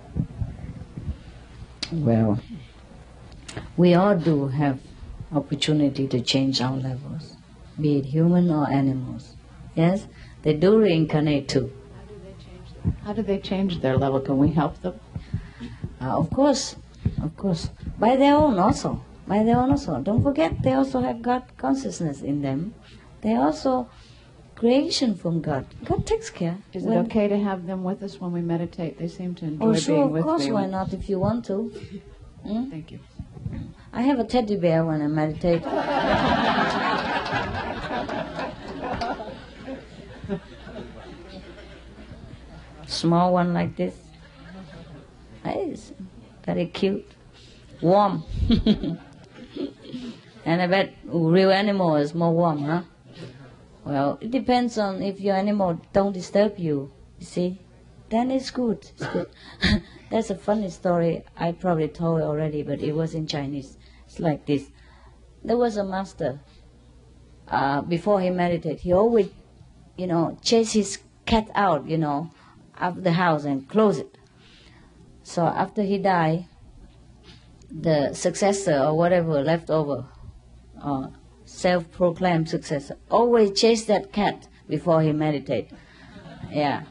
[1.91, 2.39] Well,
[3.77, 4.79] we all do have
[5.33, 7.35] opportunity to change our levels,
[7.79, 9.35] be it human or animals.
[9.75, 10.07] Yes,
[10.41, 11.71] they do reincarnate too.
[13.03, 14.19] How do they change their level?
[14.19, 14.99] Can we help them?
[16.01, 16.75] Uh, of course,
[17.21, 19.99] of course, by their own also, by their own also.
[20.01, 22.73] Don't forget, they also have God consciousness in them.
[23.21, 23.89] They also
[24.55, 25.65] creation from God.
[25.83, 26.57] God takes care.
[26.73, 28.97] Is it okay to have them with us when we meditate?
[28.97, 30.47] They seem to enjoy Oh, sure, being of course.
[30.47, 30.93] Why not?
[30.93, 31.71] If you want to.
[32.43, 32.69] Hmm?
[32.69, 32.99] Thank you.
[33.93, 35.63] I have a teddy bear when I meditate.
[42.87, 43.95] Small one like this.
[45.43, 45.91] It's
[46.45, 47.07] very cute.
[47.81, 48.23] Warm.
[50.45, 52.83] and I bet real animal is more warm, huh?
[53.83, 57.61] Well, it depends on if your animal don't disturb you, you see.
[58.09, 58.89] Then it's good.
[58.97, 59.29] It's good.
[60.09, 61.23] That's a funny story.
[61.35, 63.77] I probably told already, but it was in Chinese.
[64.05, 64.69] It's like this.
[65.43, 66.39] There was a master.
[67.47, 69.29] Uh, before he meditated, he always,
[69.97, 72.31] you know, chase his cat out, you know,
[72.79, 74.17] of the house and close it.
[75.25, 76.45] So after he died,
[77.71, 80.05] the successor or whatever left over,
[80.79, 81.07] uh,
[81.45, 85.71] self-proclaimed successor, always chase that cat before he meditate.
[86.51, 86.83] Yeah.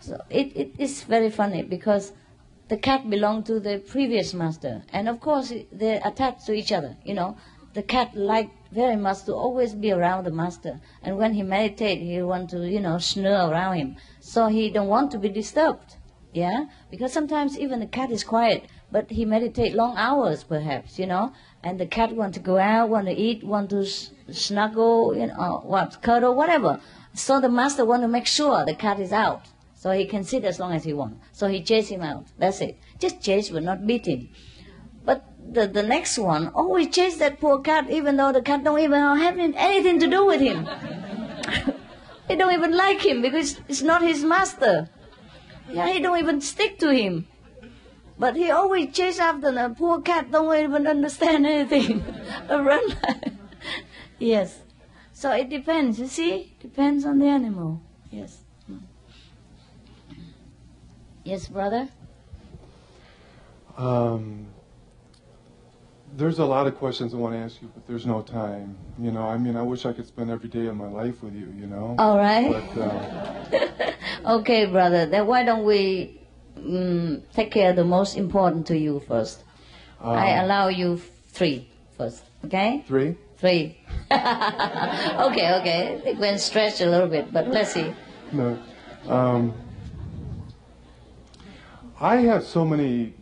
[0.00, 2.12] So it, it is very funny because
[2.66, 6.96] the cat belonged to the previous master, and of course they're attached to each other.
[7.04, 7.36] You know,
[7.72, 12.00] the cat liked very much to always be around the master, and when he meditate,
[12.00, 15.98] he want to you know snore around him, so he don't want to be disturbed.
[16.32, 20.98] Yeah, because sometimes even the cat is quiet, but he meditate long hours perhaps.
[20.98, 25.14] You know, and the cat want to go out, want to eat, want to snuggle,
[25.14, 26.80] you know, uh, what cuddle, whatever.
[27.14, 29.42] So the master want to make sure the cat is out.
[29.74, 31.18] So he can sit as long as he wants.
[31.32, 32.26] So he chase him out.
[32.38, 32.78] That's it.
[32.98, 34.28] Just chase but not beat him.
[35.04, 38.64] But the, the next one oh, always chase that poor cat even though the cat
[38.64, 40.64] don't even have anything to do with him.
[42.28, 44.88] they don't even like him because it's not his master.
[45.70, 47.26] Yeah, he don't even stick to him.
[48.18, 52.04] But he always chase after the poor cat don't even understand anything.
[52.48, 52.82] Run.
[54.18, 54.60] yes.
[55.12, 56.54] So it depends, you see?
[56.60, 57.80] Depends on the animal.
[58.10, 58.38] Yes.
[61.24, 61.88] Yes, brother?
[63.76, 64.51] Um,
[66.16, 68.76] there's a lot of questions I want to ask you, but there's no time.
[68.98, 71.34] You know, I mean, I wish I could spend every day of my life with
[71.34, 71.52] you.
[71.56, 71.94] You know.
[71.98, 72.50] All right.
[72.74, 73.92] But uh,
[74.40, 75.06] Okay, brother.
[75.06, 76.20] Then why don't we
[76.58, 79.42] mm, take care of the most important to you first?
[80.00, 82.24] I Um, allow you three first.
[82.44, 82.84] Okay?
[82.86, 83.16] three.
[83.38, 83.78] Three.
[84.12, 86.00] okay, okay.
[86.06, 87.92] It went stretch a little bit, but let's see.
[88.32, 88.56] No.
[89.08, 89.52] Um,
[92.00, 93.14] I have so many,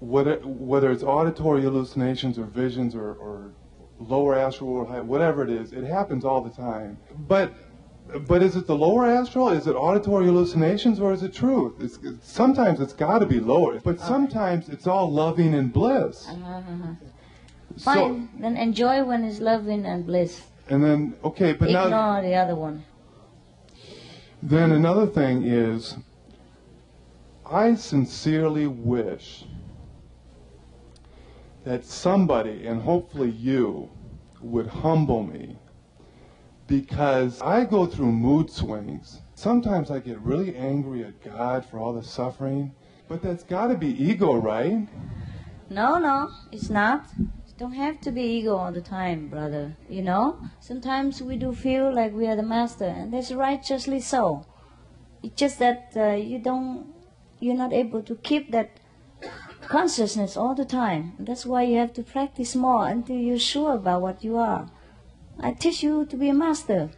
[0.00, 3.52] whether, whether it's auditory hallucinations or visions or, or
[3.98, 6.98] lower astral or high, whatever it is, it happens all the time.
[7.26, 7.54] But,
[8.26, 9.48] but is it the lower astral?
[9.48, 11.74] Is it auditory hallucinations or is it truth?
[11.80, 16.28] It's, sometimes it's got to be lower, but sometimes it's all loving and bliss.
[16.28, 16.60] Uh-huh.
[17.76, 18.28] So, Fine.
[18.38, 20.42] then enjoy when it's loving and bliss.
[20.68, 22.84] and then, okay, but Ignore now, the other one.
[24.42, 25.96] Then another thing is,
[27.44, 29.44] I sincerely wish
[31.66, 33.90] that somebody, and hopefully you,
[34.40, 35.58] would humble me
[36.68, 39.20] because I go through mood swings.
[39.34, 42.72] Sometimes I get really angry at God for all the suffering,
[43.08, 44.86] but that's got to be ego, right?
[45.68, 47.08] No, no, it's not.
[47.18, 49.76] It don't have to be ego all the time, brother.
[49.88, 54.46] You know, sometimes we do feel like we are the master, and that's righteously so.
[55.20, 56.94] It's just that uh, you don't,
[57.40, 58.78] you're not able to keep that
[59.68, 61.14] consciousness all the time.
[61.18, 64.70] That's why you have to practice more until you're sure about what you are.
[65.38, 66.90] I teach you to be a master.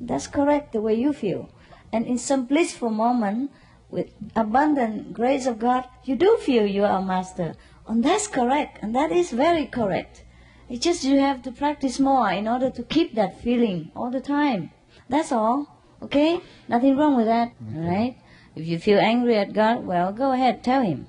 [0.00, 1.50] That's correct, the way you feel.
[1.92, 3.52] And in some blissful moment,
[3.90, 7.54] with abundant grace of God, you do feel you are a master.
[7.86, 10.24] And that's correct, and that is very correct.
[10.68, 14.20] It's just you have to practice more in order to keep that feeling all the
[14.20, 14.70] time.
[15.08, 15.68] That's all.
[16.02, 16.40] Okay?
[16.68, 17.52] Nothing wrong with that.
[17.74, 18.18] Alright?
[18.56, 21.06] If you feel angry at God, well, go ahead, tell Him.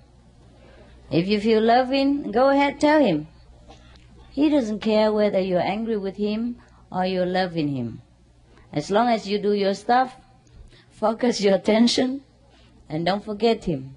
[1.11, 3.27] If you feel loving, go ahead, tell Him.
[4.31, 6.57] He doesn't care whether you're angry with Him
[6.91, 8.01] or you're loving Him.
[8.73, 10.15] As long as you do your stuff,
[10.91, 12.21] focus your attention,
[12.89, 13.95] and don't forget Him.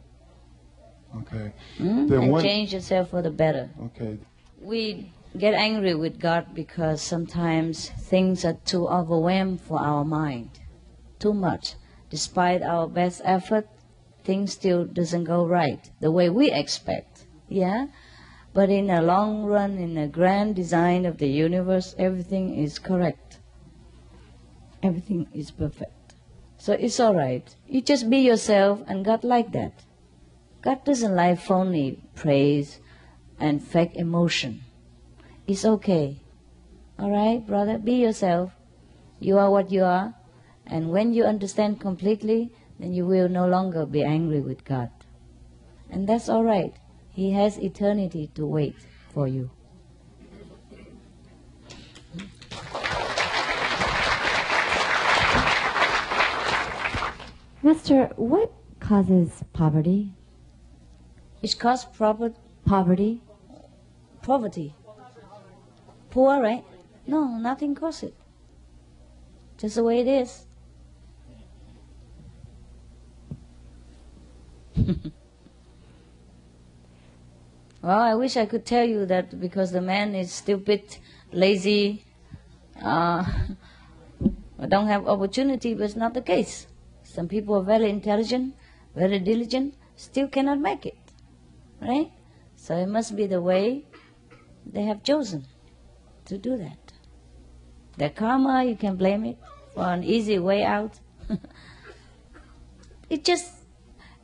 [1.17, 1.53] Okay.
[1.79, 2.07] Hmm?
[2.07, 3.71] Then and one- change yourself for the better.
[3.87, 4.19] Okay.
[4.61, 10.51] We get angry with God because sometimes things are too overwhelmed for our mind.
[11.19, 11.75] Too much.
[12.11, 13.69] Despite our best effort,
[14.29, 17.25] things still doesn't go right the way we expect.
[17.49, 17.87] Yeah?
[18.53, 23.39] But in the long run, in the grand design of the universe, everything is correct.
[24.83, 26.13] Everything is perfect.
[26.59, 27.57] So it's alright.
[27.67, 29.73] You just be yourself and God like that.
[30.61, 32.81] God doesn't like phony praise
[33.41, 34.61] and fake emotion.
[35.47, 36.21] It's okay.
[37.01, 37.79] Alright, brother?
[37.79, 38.53] Be yourself.
[39.21, 40.15] You are what you are.
[40.67, 44.91] And when you understand completely, then you will no longer be angry with God.
[45.91, 46.77] And that's alright.
[47.11, 48.77] He has eternity to wait
[49.13, 49.51] for you.
[57.63, 60.13] Master, what causes poverty?
[61.43, 62.33] It's caused proper
[62.65, 63.21] Poverty?
[64.23, 64.75] poverty.
[66.11, 66.65] Poor, right?
[67.07, 68.15] No, nothing causes it.
[69.57, 70.47] Just the way it is.
[77.83, 80.99] well, I wish I could tell you that because the man is stupid,
[81.33, 82.05] lazy,
[82.83, 83.25] uh,
[84.69, 86.67] don't have opportunity, but it's not the case.
[87.03, 88.55] Some people are very intelligent,
[88.95, 90.99] very diligent, still cannot make it.
[91.81, 92.13] Right?
[92.57, 93.85] So it must be the way
[94.67, 95.47] they have chosen
[96.27, 96.93] to do that.
[97.97, 99.39] Their karma, you can blame it
[99.75, 101.01] for an easy way out.
[103.11, 103.58] it just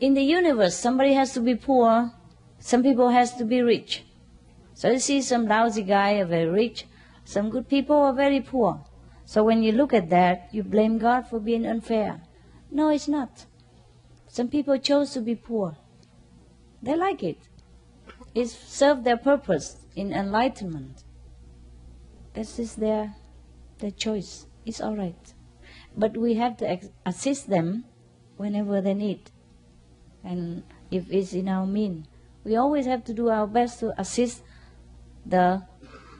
[0.01, 2.13] in the universe, somebody has to be poor,
[2.59, 4.05] some people has to be rich.
[4.75, 6.87] So you see some lousy guy are very rich,
[7.25, 8.85] some good people are very poor.
[9.25, 12.23] So when you look at that, you blame God for being unfair.
[12.71, 13.47] No, it's not.
[14.27, 15.77] Some people chose to be poor.
[16.83, 17.49] They like it.
[18.35, 21.05] It served their purpose in enlightenment.
[22.35, 23.15] This is their
[23.79, 24.47] their choice.
[24.67, 25.35] It's all right.
[25.97, 27.85] But we have to assist them
[28.37, 29.31] whenever they need.
[30.25, 32.07] And if it's in our mean,
[32.45, 34.43] we always have to do our best to assist
[35.27, 35.63] the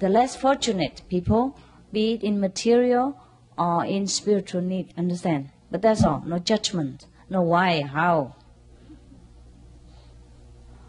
[0.01, 1.57] the less fortunate people,
[1.93, 3.17] be it in material
[3.57, 4.93] or in spiritual need.
[4.99, 5.51] Understand?
[5.71, 6.23] But that's all.
[6.27, 7.07] No judgment.
[7.31, 8.35] No why, how,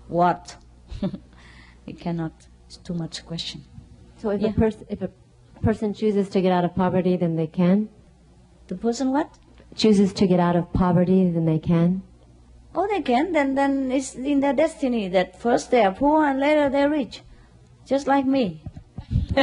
[0.07, 0.57] what.
[1.86, 2.34] you cannot.
[2.68, 3.63] It's too much question.
[4.18, 4.49] So if Yeah.
[4.49, 5.09] a person if a
[5.61, 7.89] person chooses to get out of poverty, then they can.
[8.68, 9.30] The person what?
[9.76, 12.01] Chooses to get out of poverty, then they can.
[12.78, 13.32] Oh, they can.
[13.32, 17.22] Then, then it's in their destiny that first they are poor and later they're rich,
[17.86, 18.62] just like me.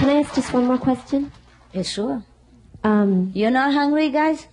[0.00, 1.32] Can I ask just one more question?
[1.72, 2.22] Yeah, sure.
[2.84, 4.46] Um, You're not hungry, guys?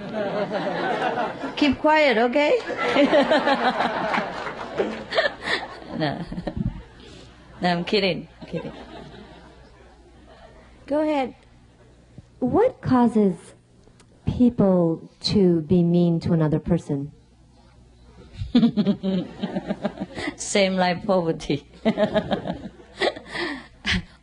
[1.56, 2.58] Keep quiet, okay?
[5.98, 6.24] no.
[7.60, 8.28] No, I'm kidding.
[8.40, 8.72] I'm kidding.
[10.86, 11.34] Go ahead.
[12.40, 13.36] What causes
[14.26, 17.12] people to be mean to another person?
[20.36, 21.66] Same like poverty.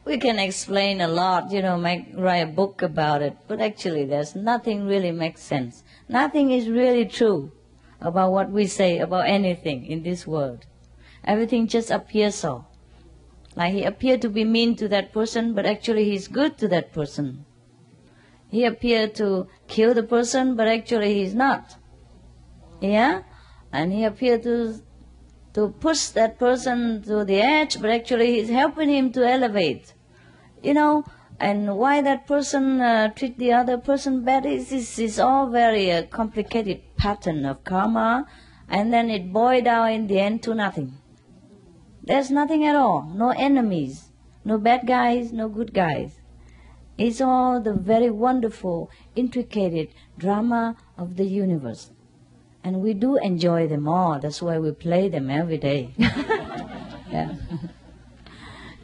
[0.03, 4.03] we can explain a lot, you know, make, write a book about it, but actually
[4.05, 5.83] there's nothing really makes sense.
[6.09, 7.51] Nothing is really true
[8.01, 10.65] about what we say about anything in this world.
[11.23, 12.65] Everything just appears so.
[13.55, 16.91] Like he appeared to be mean to that person, but actually he's good to that
[16.93, 17.45] person.
[18.49, 21.75] He appeared to kill the person, but actually he's not.
[22.81, 23.23] Yeah?
[23.71, 24.81] And he appeared to
[25.53, 29.93] to push that person to the edge, but actually he's helping him to elevate.
[30.61, 31.03] You know,
[31.39, 35.91] and why that person uh, treat the other person bad is is, is all very
[35.91, 38.27] uh, complicated pattern of karma,
[38.69, 40.93] and then it boils down in the end to nothing.
[42.03, 44.11] There's nothing at all, no enemies,
[44.45, 46.19] no bad guys, no good guys.
[46.97, 51.91] It's all the very wonderful, intricate drama of the universe.
[52.63, 54.19] And we do enjoy them all.
[54.19, 55.93] That's why we play them every day.
[55.97, 57.35] yeah.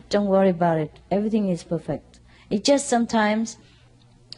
[0.09, 0.99] Don't worry about it.
[1.09, 2.19] Everything is perfect.
[2.51, 3.57] It's just sometimes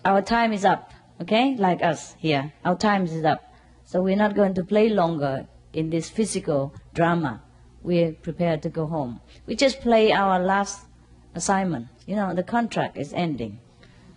[0.06, 1.56] our time is up, okay?
[1.58, 2.54] Like us here.
[2.64, 3.54] Our time is up.
[3.84, 7.44] So we're not going to play longer in this physical drama.
[7.84, 9.20] We're prepared to go home.
[9.46, 10.86] We just play our last
[11.36, 11.88] assignment.
[12.08, 13.60] You know, the contract is ending.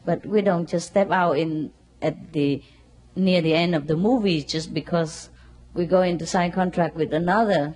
[0.09, 2.63] But we don't just step out in at the
[3.15, 5.29] near the end of the movie just because
[5.75, 7.75] we go into sign contract with another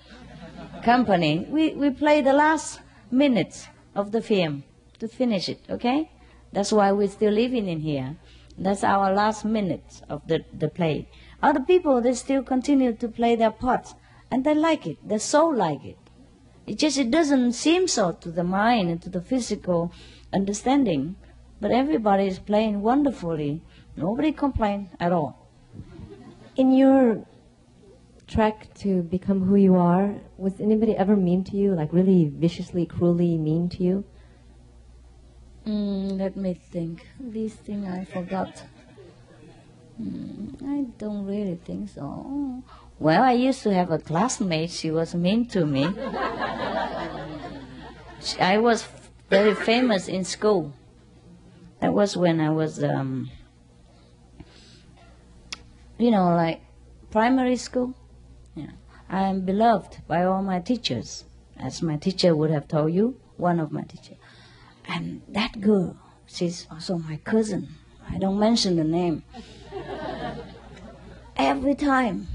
[0.82, 1.46] company.
[1.50, 2.80] We we play the last
[3.10, 4.64] minutes of the film
[4.98, 6.10] to finish it, okay?
[6.54, 8.16] That's why we're still living in here.
[8.56, 11.10] That's our last minutes of the, the play.
[11.42, 13.94] Other people, they still continue to play their parts,
[14.30, 14.96] and they like it.
[15.06, 15.98] They so like it.
[16.66, 19.92] It just it doesn't seem so to the mind and to the physical
[20.32, 21.16] understanding,
[21.62, 23.62] but everybody is playing wonderfully.
[23.96, 25.48] Nobody complains at all.
[26.56, 27.24] In your
[28.26, 32.84] trek to become who you are, was anybody ever mean to you, like really viciously,
[32.84, 34.04] cruelly mean to you?
[35.64, 37.06] Mm, let me think.
[37.20, 38.64] This thing I forgot.
[40.02, 42.64] Mm, I don't really think so.
[42.98, 44.70] Well, I used to have a classmate.
[44.70, 45.84] She was mean to me.
[48.40, 48.88] I was
[49.30, 50.72] very famous in school.
[51.82, 53.28] That was when I was, um,
[55.98, 56.62] you know, like
[57.10, 57.94] primary school.
[58.54, 58.70] Yeah.
[59.10, 61.24] I am beloved by all my teachers,
[61.58, 64.16] as my teacher would have told you, one of my teachers.
[64.86, 67.74] And that girl, she's also my cousin.
[68.08, 69.24] I don't mention the name.
[71.36, 72.28] Every time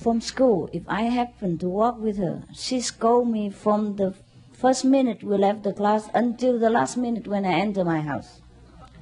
[0.00, 4.14] from school, if I happen to walk with her, she scold me from the
[4.52, 8.40] first minute we left the class until the last minute when I enter my house.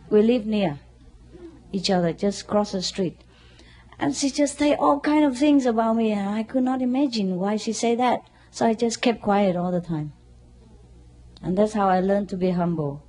[0.08, 0.78] We live near
[1.72, 3.20] each other, just cross the street.
[3.98, 7.36] And she just say all kind of things about me, and I could not imagine
[7.36, 8.20] why she say that.
[8.50, 10.12] So I just kept quiet all the time.
[11.42, 13.02] And that's how I learned to be humble.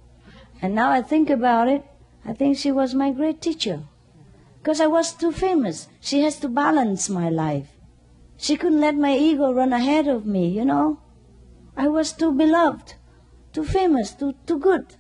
[0.61, 1.85] And now I think about it,
[2.25, 3.83] I think she was my great teacher.
[4.59, 5.87] Because I was too famous.
[6.01, 7.69] She has to balance my life.
[8.35, 10.99] She couldn't let my ego run ahead of me, you know.
[11.77, 12.95] I was too beloved,
[13.53, 14.96] too famous, too, too good.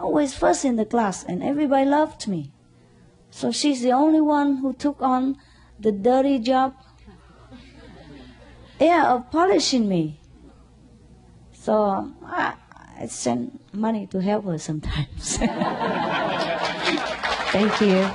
[0.00, 2.50] Always first in the class, and everybody loved me.
[3.30, 5.36] So she's the only one who took on
[5.78, 6.74] the dirty job,
[8.80, 10.18] yeah, of polishing me.
[11.52, 12.54] So I,
[12.98, 15.36] I send money to help her sometimes.
[17.52, 18.10] Thank you.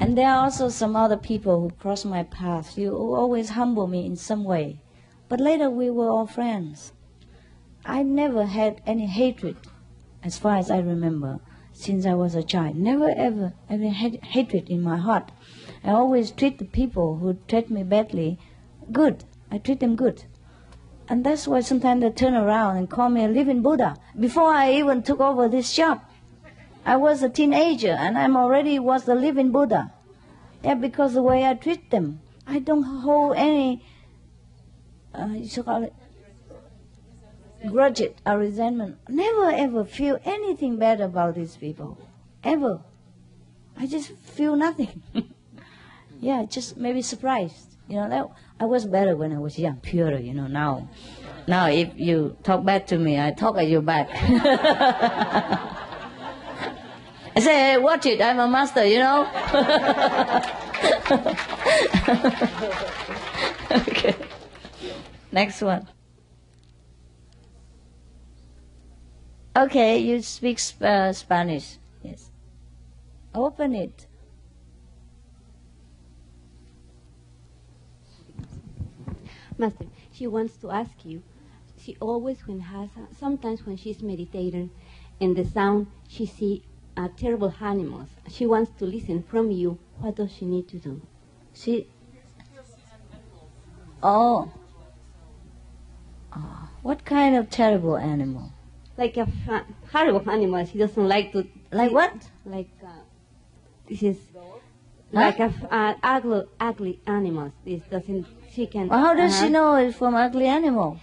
[0.00, 2.78] And there are also some other people who cross my path.
[2.78, 4.78] You always humble me in some way.
[5.28, 6.92] But later we were all friends.
[7.86, 9.56] I never had any hatred,
[10.22, 11.40] as far as I remember,
[11.72, 12.76] since I was a child.
[12.76, 15.30] Never ever ever had hatred in my heart.
[15.82, 18.38] I always treat the people who treat me badly
[18.90, 19.24] good.
[19.50, 20.24] I treat them good.
[21.08, 23.96] And that's why sometimes they turn around and call me a living Buddha.
[24.18, 26.10] Before I even took over this shop,
[26.86, 29.92] I was a teenager and I'm already was the living Buddha.
[30.62, 32.20] Yeah, because the way I treat them.
[32.46, 33.84] I don't hold any,
[35.14, 35.92] uh, you call it,
[37.70, 38.98] grudge it or resentment.
[39.08, 41.98] Never ever feel anything bad about these people.
[42.42, 42.80] Ever.
[43.76, 45.02] I just feel nothing.
[46.20, 47.76] yeah, just maybe surprised.
[47.88, 48.26] You know, that
[48.60, 50.88] I was better when I was young, purer, you know, now.
[51.46, 54.08] Now if you talk back to me, I talk at you back.
[57.36, 59.24] I say, hey, watch it, I'm a master, you know?
[63.72, 64.14] okay.
[65.32, 65.88] Next one.
[69.56, 71.78] Okay, you speak sp- uh, Spanish.
[72.02, 72.30] Yes.
[73.34, 74.06] Open it.
[79.56, 81.22] Master, she wants to ask you.
[81.80, 84.70] She always, when has, sometimes when she's meditating,
[85.20, 86.62] in the sound she see
[86.96, 88.08] uh, terrible animals.
[88.28, 89.78] She wants to listen from you.
[90.00, 91.00] What does she need to do?
[91.52, 91.86] She.
[94.02, 94.50] Oh.
[96.32, 96.68] oh.
[96.82, 98.52] What kind of terrible animal?
[98.96, 100.64] Like a fa- horrible animal.
[100.66, 101.46] She doesn't like to.
[101.72, 102.12] Like what?
[102.44, 102.88] Like uh,
[103.88, 104.18] this is
[105.12, 107.52] like a f- uh, ugly, ugly animals.
[107.64, 108.26] This doesn't.
[108.52, 108.88] She can.
[108.88, 109.44] Well, how does uh-huh.
[109.44, 111.00] she know it's from ugly animal?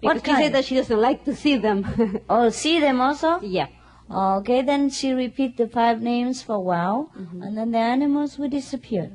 [0.00, 2.20] Because What she said that she doesn't like to see them.
[2.28, 3.40] oh, see them also?
[3.40, 3.68] Yeah.
[4.10, 7.42] Okay, then she repeat the five names for a while, Mm-hmm.
[7.42, 9.12] and then the animals will disappear.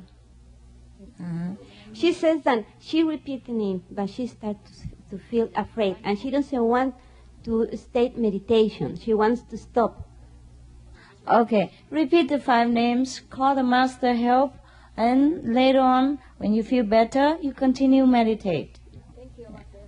[1.20, 1.54] Uh-huh.
[1.92, 6.18] She says that she repeats the name, but she starts to, to feel afraid, and
[6.18, 6.94] she doesn't want
[7.44, 8.96] to state meditation.
[8.98, 10.06] She wants to stop.
[11.28, 14.54] Okay, repeat the five names, call the master help,
[14.96, 18.78] and later on, when you feel better, you continue meditate.
[19.16, 19.78] Thank you, Master.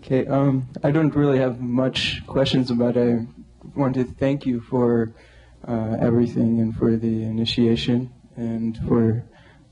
[0.00, 3.26] Okay, um, I don't really have much questions, but I
[3.74, 5.12] want to thank you for
[5.68, 9.24] uh, everything and for the initiation and for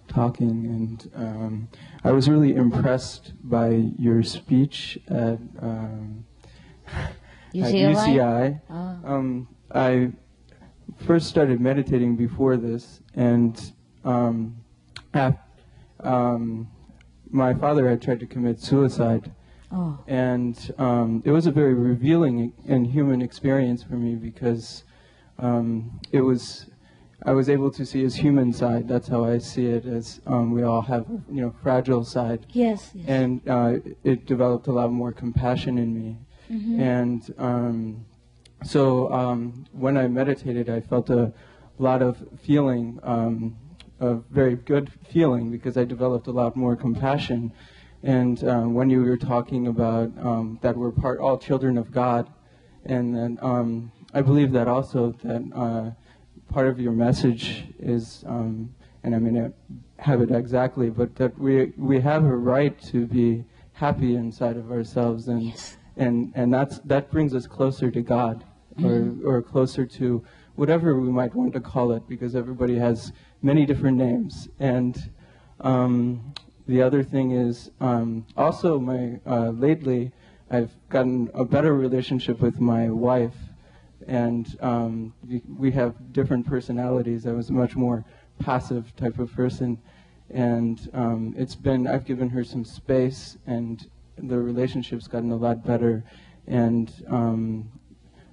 [0.08, 0.66] talking.
[0.66, 1.68] And um,
[2.02, 6.24] I was really impressed by your speech at, um,
[6.86, 7.12] at
[7.54, 8.60] UCI.
[8.70, 8.96] Ah.
[9.04, 10.12] Um, I
[11.06, 13.72] first started meditating before this, and
[14.04, 14.56] um,
[15.12, 15.38] af-
[16.00, 16.68] um,
[17.30, 19.32] my father had tried to commit suicide.
[19.72, 19.98] Oh.
[20.06, 24.84] And um, it was a very revealing and human experience for me because
[25.38, 26.66] um, it was,
[27.22, 28.88] I was able to see his human side.
[28.88, 32.46] That's how I see it, as um, we all have, you know, fragile side.
[32.50, 33.08] Yes, yes.
[33.08, 36.16] And uh, it developed a lot more compassion in me.
[36.50, 36.78] Mhm.
[36.78, 38.04] And um,
[38.64, 41.32] so um, when I meditated, I felt a
[41.78, 43.56] lot of feeling, um,
[44.00, 47.52] a very good feeling, because I developed a lot more compassion.
[48.02, 52.30] And um, when you were talking about um, that we're part, all children of God,
[52.84, 55.90] and then um, I believe that also that uh,
[56.54, 58.72] part of your message is, um,
[59.02, 59.50] and I may not
[59.98, 64.70] have it exactly, but that we we have a right to be happy inside of
[64.70, 65.52] ourselves, and
[65.96, 68.44] and and that's that brings us closer to God,
[68.78, 68.84] Mhm.
[68.88, 68.98] or
[69.30, 70.06] or closer to
[70.54, 73.12] whatever we might want to call it, because everybody has
[73.42, 74.94] many different names, and.
[75.60, 76.32] Um,
[76.66, 79.02] the other thing is um, also my
[79.34, 80.12] uh, lately
[80.50, 83.36] I've gotten a better relationship with my wife,
[84.08, 85.14] and um,
[85.58, 87.26] we, have different personalities.
[87.26, 88.04] I was a much more
[88.38, 89.78] passive type of person,
[90.30, 93.86] and um, it's been I've given her some space, and
[94.16, 96.04] the relationship's gotten a lot better,
[96.46, 97.70] and um,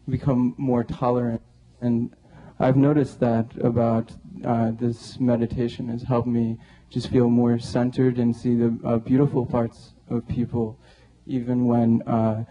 [0.10, 1.41] become more tolerant.
[1.81, 2.15] And
[2.60, 4.11] I've noticed that about
[4.45, 6.57] uh, this meditation has helped me
[6.89, 10.77] just feel more centered and see the uh, beautiful parts of people,
[11.26, 12.43] even when uh,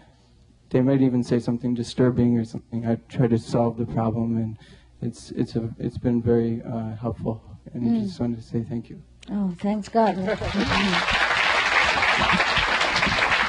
[0.71, 2.85] they might even say something disturbing or something.
[2.85, 4.55] I try to solve the problem, and
[5.01, 7.35] it's it's a it's been very uh, helpful.
[7.73, 8.01] And I Mm.
[8.03, 8.97] just wanted to say thank you.
[9.31, 10.15] Oh, thanks God.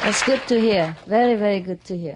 [0.04, 0.94] That's good to hear.
[1.06, 2.14] Very, very good to hear.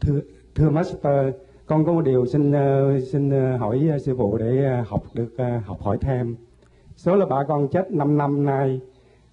[0.00, 0.20] Thưa,
[0.54, 1.34] thưa Master,
[1.66, 5.02] con có một điều xin ờ, xin ờ, hỏi ờ, sư phụ để ờ, học
[5.14, 6.36] được ờ, học hỏi thêm.
[6.96, 8.80] Số là bà con chết 5 năm nay,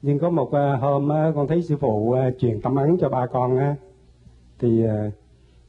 [0.02, 3.10] nhưng có một ờ, hôm ờ, con thấy sư phụ ờ, truyền tâm ấn cho
[3.10, 3.76] ba con á,
[4.62, 5.12] thì ờ,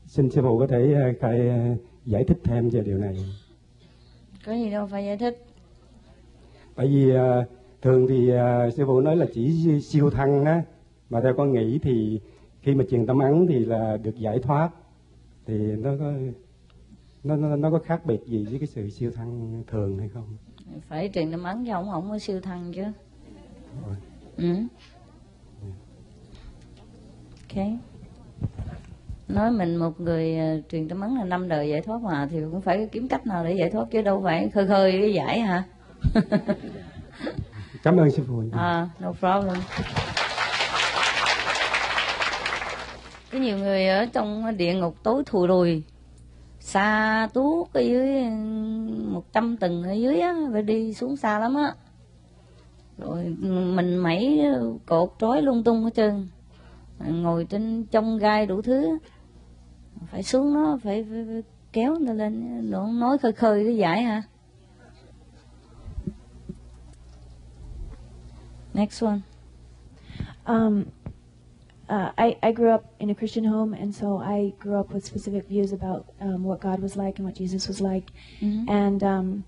[0.07, 3.17] xin sư phụ có thể ờ, khai ờ, giải thích thêm về điều này.
[4.47, 5.45] Có gì đâu phải giải thích.
[6.77, 7.45] Bởi vì ờ,
[7.83, 10.63] thường thì ờ, sư phụ nói là chỉ siêu thăng á,
[11.11, 12.21] mà theo con nghĩ thì
[12.63, 14.71] khi mà truyền tâm ấn thì là được giải thoát,
[15.47, 16.13] thì nó có
[17.25, 20.37] nó nó, nó có khác biệt gì với cái sự siêu thăng thường hay không?
[20.89, 22.85] Phải truyền tâm ấn cho ông không có siêu thăng chứ.
[24.37, 24.55] Ừ.
[27.49, 27.79] Okay.
[29.29, 32.41] Nói mình một người uh, truyền tâm ấn là năm đời giải thoát mà thì
[32.51, 35.41] cũng phải kiếm cách nào để giải thoát chứ đâu phải khơi khơi cái giải
[35.41, 35.63] hả?
[37.83, 38.43] Cảm ơn sư phụ.
[38.53, 39.57] À no problem.
[43.33, 45.83] Có nhiều người ở trong địa ngục tối thùi lùi
[46.61, 48.25] xa tuốt ở dưới
[49.09, 51.73] một trăm tầng ở dưới á phải đi xuống xa lắm á.
[52.99, 53.25] Rồi
[53.75, 54.43] mình mẩy
[54.87, 56.29] cột trói lung tung hết trơn
[57.07, 58.99] ngồi trên trong gai đủ thứ.
[60.11, 61.43] Phải xuống nó phải, phải, phải
[61.73, 62.61] kéo nó lên.
[62.71, 64.23] Nó nói khơi khơi cái giải hả?
[68.75, 69.21] Next one.
[70.47, 70.85] Um,
[71.89, 75.05] uh, I, I grew up in a Christian home, and so I grew up with
[75.05, 78.07] specific views about um, what God was like and what Jesus was like,
[78.41, 78.69] Mhm.
[78.69, 79.45] and um,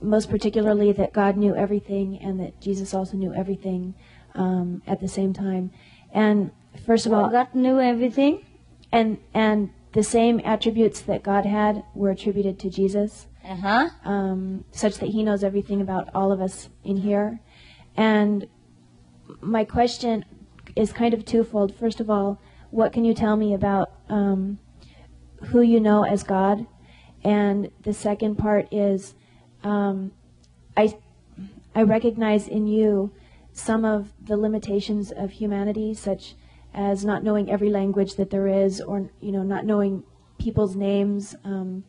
[0.00, 3.94] most particularly that God knew everything and that Jesus also knew everything
[4.34, 5.70] um, at the same time.
[6.12, 6.50] And
[6.86, 8.44] first of all, God knew everything,
[8.92, 13.88] and and the same attributes that God had were attributed to Jesus, uh-huh.
[14.04, 17.40] um, such that He knows everything about all of us in here.
[17.96, 18.46] And
[19.40, 20.24] my question
[20.76, 21.74] is kind of twofold.
[21.74, 22.40] First of all,
[22.70, 24.58] what can you tell me about um,
[25.46, 26.66] who you know as God?
[27.24, 29.14] And the second part is,
[29.64, 30.12] um,
[30.76, 30.96] I
[31.74, 33.12] I recognize in you
[33.52, 36.34] some of the limitations of humanity, such
[36.78, 40.04] as not knowing every language that there is, or you know, not knowing
[40.38, 41.34] people's names.
[41.42, 41.82] Um,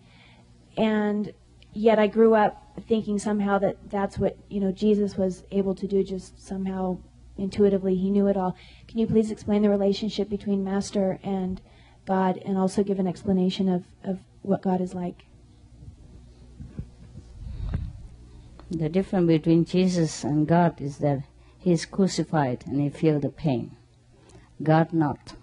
[0.76, 1.32] and
[1.74, 5.88] yet, I grew up thinking somehow that that's what you know Jesus was able to
[5.88, 6.98] do, just somehow
[7.38, 8.58] intuitively he knew it all.
[8.88, 11.62] Can you please explain the relationship between Master and
[12.08, 15.26] God, and also give an explanation of, of what God is like?
[18.72, 21.20] The difference between Jesus and God is that
[21.60, 23.76] he is crucified and he feel the pain.
[24.62, 25.34] God not.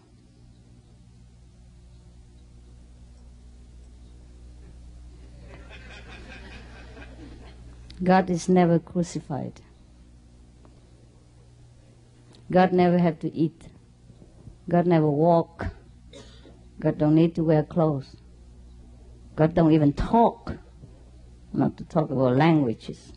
[8.02, 9.60] God is never crucified.
[12.51, 13.68] God never have to eat.
[14.68, 15.66] God never walk.
[16.78, 18.16] God don't need to wear clothes.
[19.34, 20.52] God don't even talk
[21.52, 23.12] not to talk about languages.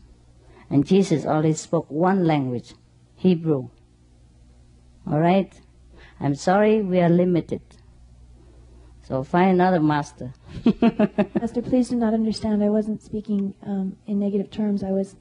[0.70, 2.74] And Jesus only spoke one language,
[3.16, 3.68] Hebrew.
[5.06, 5.52] All right?
[6.20, 7.62] I'm sorry, we are limited.
[9.02, 10.34] So find another master.
[11.40, 12.62] Master, please do not understand.
[12.62, 14.84] I wasn't speaking um, in negative terms.
[14.84, 15.16] I was,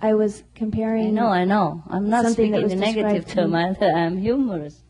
[0.00, 1.08] I was comparing.
[1.08, 1.82] I know, I know.
[1.90, 3.54] I'm not speaking in negative described to term.
[3.54, 4.82] I- I'm humorous.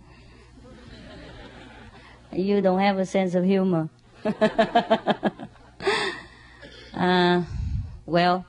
[2.33, 3.89] You don't have a sense of humor.
[6.95, 7.43] uh,
[8.07, 8.47] well,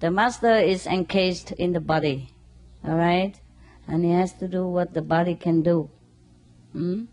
[0.00, 2.34] the master is encased in the body,
[2.84, 3.38] all right,
[3.86, 5.90] and he has to do what the body can do.
[6.72, 7.04] Hmm?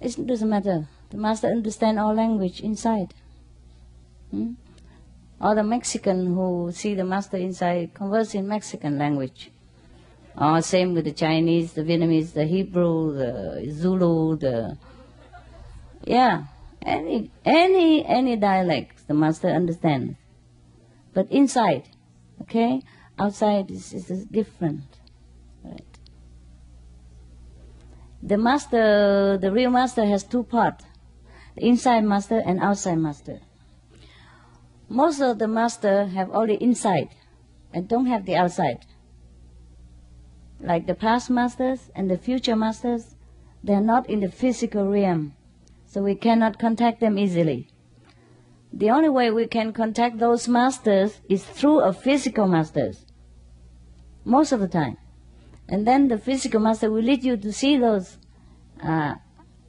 [0.00, 0.88] It doesn't matter.
[1.10, 3.14] The master understands all language inside.
[4.30, 4.52] Hmm?
[5.40, 9.50] Or the Mexican who see the master inside converse in Mexican language.
[10.36, 14.78] Or same with the Chinese, the Vietnamese, the Hebrew, the Zulu, the
[16.04, 16.44] yeah,
[16.80, 20.16] any any any dialect the master understands.
[21.12, 21.84] But inside,
[22.42, 22.82] okay,
[23.22, 24.88] outside is, is different.
[25.64, 25.92] Right.
[28.30, 30.84] The master, the real master has two parts:
[31.56, 33.38] the inside master and outside master.
[34.88, 37.08] Most of the master have only inside
[37.72, 38.80] and don't have the outside.
[40.60, 43.16] Like the past masters and the future masters,
[43.64, 45.34] they are not in the physical realm,
[45.86, 47.68] so we cannot contact them easily.
[48.72, 53.04] The only way we can contact those masters is through a physical masters,
[54.24, 54.96] most of the time.
[55.68, 58.18] And then the physical master will lead you to see those
[58.82, 59.14] uh,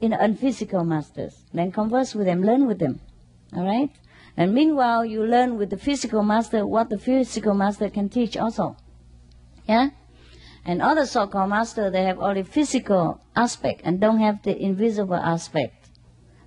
[0.00, 1.44] in unphysical masters.
[1.52, 3.00] Then converse with them, learn with them.
[3.56, 3.90] All right?
[4.36, 8.76] And meanwhile, you learn with the physical master what the physical master can teach also.
[9.68, 9.90] Yeah?
[10.64, 15.88] And other so-called master, they have only physical aspect and don't have the invisible aspect.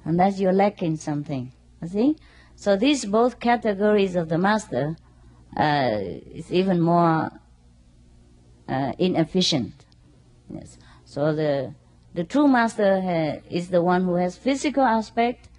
[0.04, 1.54] And that's you're lacking something.
[1.82, 2.16] You see?
[2.56, 4.98] So these both categories of the master
[5.56, 6.00] uh,
[6.34, 7.32] is even more
[8.68, 9.74] uh, inefficient.
[10.50, 10.78] Yes.
[11.06, 11.74] So the
[12.14, 15.50] the true master ha- is the one who has physical aspect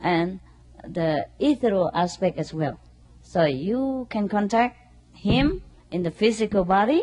[0.00, 0.40] and
[0.86, 2.78] the ethereal aspect as well.
[3.22, 4.78] So you can contact
[5.12, 7.02] him in the physical body,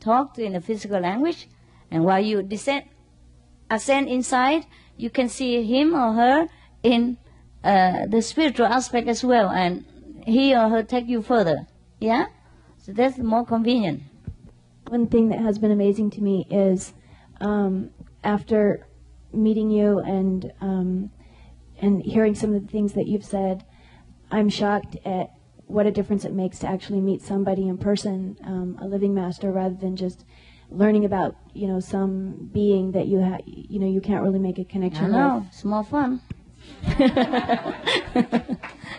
[0.00, 1.48] talk to in the physical language,
[1.90, 2.84] and while you descend,
[3.70, 4.66] ascend inside,
[4.96, 6.48] you can see him or her
[6.82, 7.16] in
[7.62, 9.84] uh, the spiritual aspect as well, and
[10.26, 11.66] he or her take you further.
[12.00, 12.26] Yeah,
[12.78, 14.02] so that's more convenient.
[14.88, 16.92] One thing that has been amazing to me is
[17.40, 17.90] um,
[18.22, 18.86] after
[19.32, 21.10] meeting you and um,
[21.80, 23.64] and hearing some of the things that you've said,
[24.30, 25.30] I'm shocked at
[25.66, 29.50] what a difference it makes to actually meet somebody in person, um, a living master,
[29.50, 30.24] rather than just
[30.70, 34.58] learning about you know some being that you ha- you know you can't really make
[34.58, 35.46] a connection know, with.
[35.48, 36.20] it's more fun.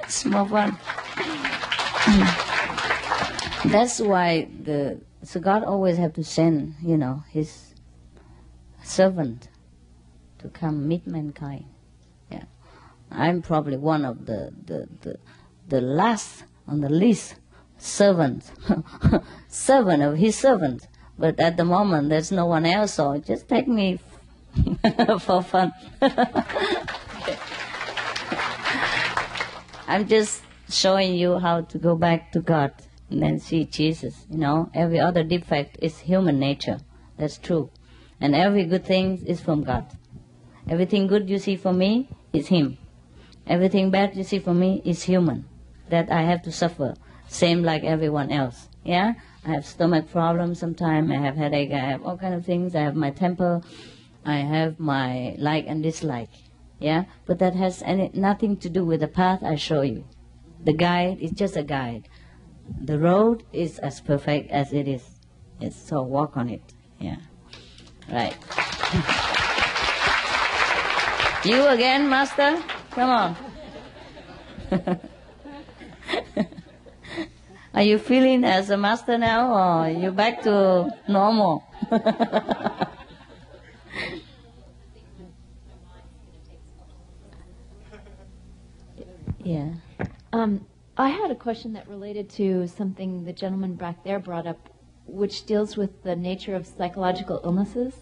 [0.04, 0.78] it's more fun.
[3.66, 7.74] That's why the so God always have to send, you know, His
[8.84, 9.50] servant
[10.40, 11.66] to come meet mankind.
[12.32, 12.44] Yeah,
[13.12, 15.18] I'm probably one of the the the,
[15.68, 17.36] the last on the list
[17.78, 18.52] servant,
[19.48, 20.88] servant of His servant.
[21.18, 24.00] But at the moment, there's no one else, so just take me
[25.20, 25.72] for fun.
[29.88, 32.74] I'm just showing you how to go back to God
[33.10, 34.26] and then see Jesus.
[34.30, 36.80] You know, every other defect is human nature.
[37.18, 37.70] That's true.
[38.20, 39.86] And every good thing is from God.
[40.68, 42.78] Everything good you see for me is Him.
[43.46, 45.46] Everything bad you see for me is human.
[45.90, 46.96] That I have to suffer.
[47.28, 48.70] Same like everyone else.
[48.84, 49.14] Yeah?
[49.46, 51.12] I have stomach problems sometimes.
[51.12, 51.72] I have headache.
[51.72, 52.76] I have all kind of things.
[52.76, 53.62] I have my temper.
[54.26, 56.30] I have my like and dislike.
[56.80, 57.06] Yeah?
[57.26, 60.06] But that has any, nothing to do with the path I show you.
[60.64, 62.10] The guide is just a guide.
[62.82, 65.04] The road is as perfect as it is.
[65.60, 66.74] It's so walk on it.
[67.00, 67.18] Yeah.
[68.12, 68.36] Right.
[71.46, 72.62] you again, master?
[72.92, 73.36] Come on.
[77.76, 81.62] Are you feeling as a master now or are you back to normal?
[89.44, 89.74] yeah.
[90.32, 90.66] Um,
[90.98, 94.70] I had a question that related to something the gentleman back there brought up,
[95.06, 97.94] which deals with the nature of psychological illnesses.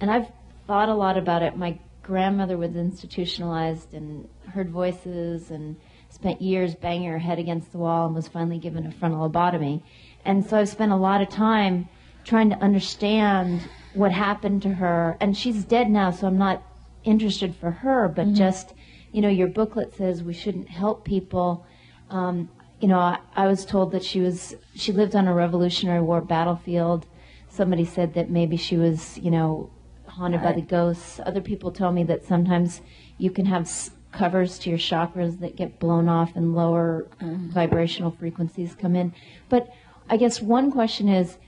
[0.00, 0.26] And I've
[0.66, 1.56] thought a lot about it.
[1.56, 5.76] My grandmother was institutionalized and heard voices and
[6.08, 9.82] spent years banging her head against the wall and was finally given a frontal lobotomy.
[10.24, 11.88] And so I've spent a lot of time
[12.24, 15.16] trying to understand what happened to her.
[15.20, 16.60] And she's dead now, so I'm not
[17.04, 18.34] interested for her, but Mhm.
[18.34, 18.74] just,
[19.12, 21.64] you know, your booklet says we shouldn't help people.
[22.12, 22.48] Um,
[22.80, 26.20] you know, I, I was told that she was she lived on a Revolutionary War
[26.20, 27.06] battlefield.
[27.48, 29.70] Somebody said that maybe she was, you know,
[30.06, 31.20] haunted by the ghosts.
[31.24, 32.80] Other people tell me that sometimes
[33.18, 38.10] you can have s- covers to your chakras that get blown off and lower vibrational
[38.10, 39.14] frequencies come in.
[39.48, 39.72] But
[40.08, 41.38] I guess one question is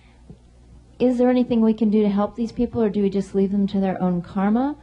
[0.99, 3.51] is there anything we can do to help these people or do we just leave
[3.51, 4.77] them to their own karma?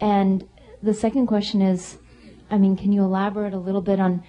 [0.00, 0.46] And
[0.82, 1.98] the second question is
[2.50, 4.22] I mean, can you elaborate a little bit on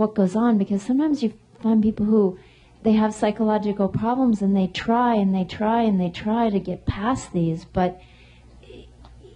[0.00, 0.56] what goes on?
[0.56, 2.38] Because sometimes you find people who
[2.82, 6.86] they have psychological problems and they try and they try and they try to get
[6.86, 8.00] past these, but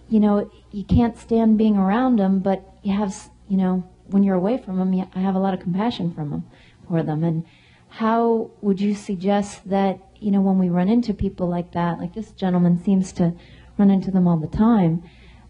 [0.09, 4.35] you know, you can't stand being around them, but you have, you know, when you're
[4.35, 6.43] away from them, you, I have a lot of compassion from them,
[6.87, 7.23] for them.
[7.23, 7.45] And
[7.89, 12.15] how would you suggest that, you know, when we run into people like that, like
[12.15, 13.33] this gentleman seems to
[13.77, 15.03] run into them all the time,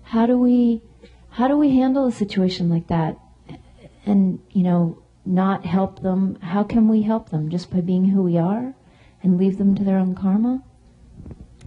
[0.04, 0.82] how do we,
[1.30, 3.18] how do we handle a situation like that?
[4.06, 6.38] And, you know, not help them?
[6.42, 7.50] How can we help them?
[7.50, 8.74] Just by being who we are
[9.24, 10.64] and leave them to their own karma?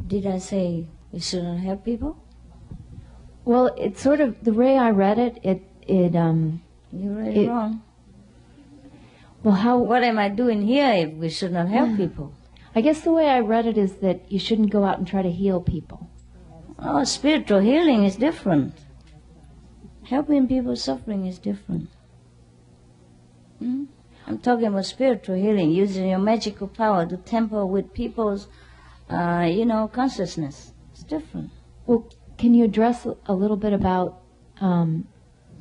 [0.07, 2.17] Did I say we shouldn't help people?
[3.45, 5.39] Well, it's sort of the way I read it.
[5.43, 6.63] It it um.
[6.93, 7.83] You read it it- wrong.
[9.43, 9.79] Well, how?
[9.79, 12.35] What am I doing here if we should not help people?
[12.75, 15.23] I guess the way I read it is that you shouldn't go out and try
[15.23, 16.11] to heal people.
[16.79, 18.75] Oh, spiritual healing is different.
[20.05, 21.89] Helping people suffering is different.
[23.59, 23.85] Hmm?
[24.27, 28.49] I'm talking about spiritual healing, using your magical power to tamper with people's,
[29.09, 30.73] uh, you know, consciousness.
[30.93, 31.51] It's different.
[31.87, 34.21] Well, can you address a- little bit about
[34.61, 35.09] um,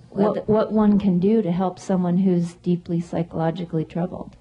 [0.10, 4.36] what, what one can do to help someone who's deeply psychologically troubled?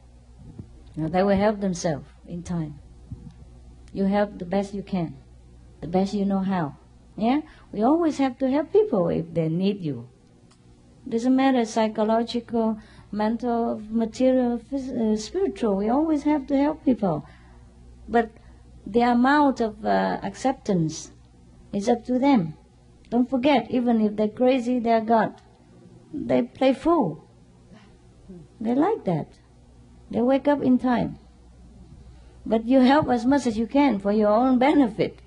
[0.96, 2.80] Now, they will help themselves in time.
[3.92, 5.16] You help the best you can,
[5.80, 6.76] the best you know how.
[7.16, 7.42] Yeah?
[7.72, 10.08] We always have to help people if they need you.
[11.08, 12.78] Doesn't matter psychological,
[13.12, 15.76] mental, material, uh, spiritual.
[15.76, 17.26] We always have to help people.
[18.08, 18.30] But
[18.86, 21.10] the amount of uh, acceptance
[21.72, 22.54] is up to them.
[23.10, 25.40] Don't forget, even if they're crazy, they're God.
[26.12, 27.28] They play fool.
[28.60, 29.28] They like that.
[30.10, 31.18] They wake up in time.
[32.44, 35.20] But you help as much as you can for your own benefit.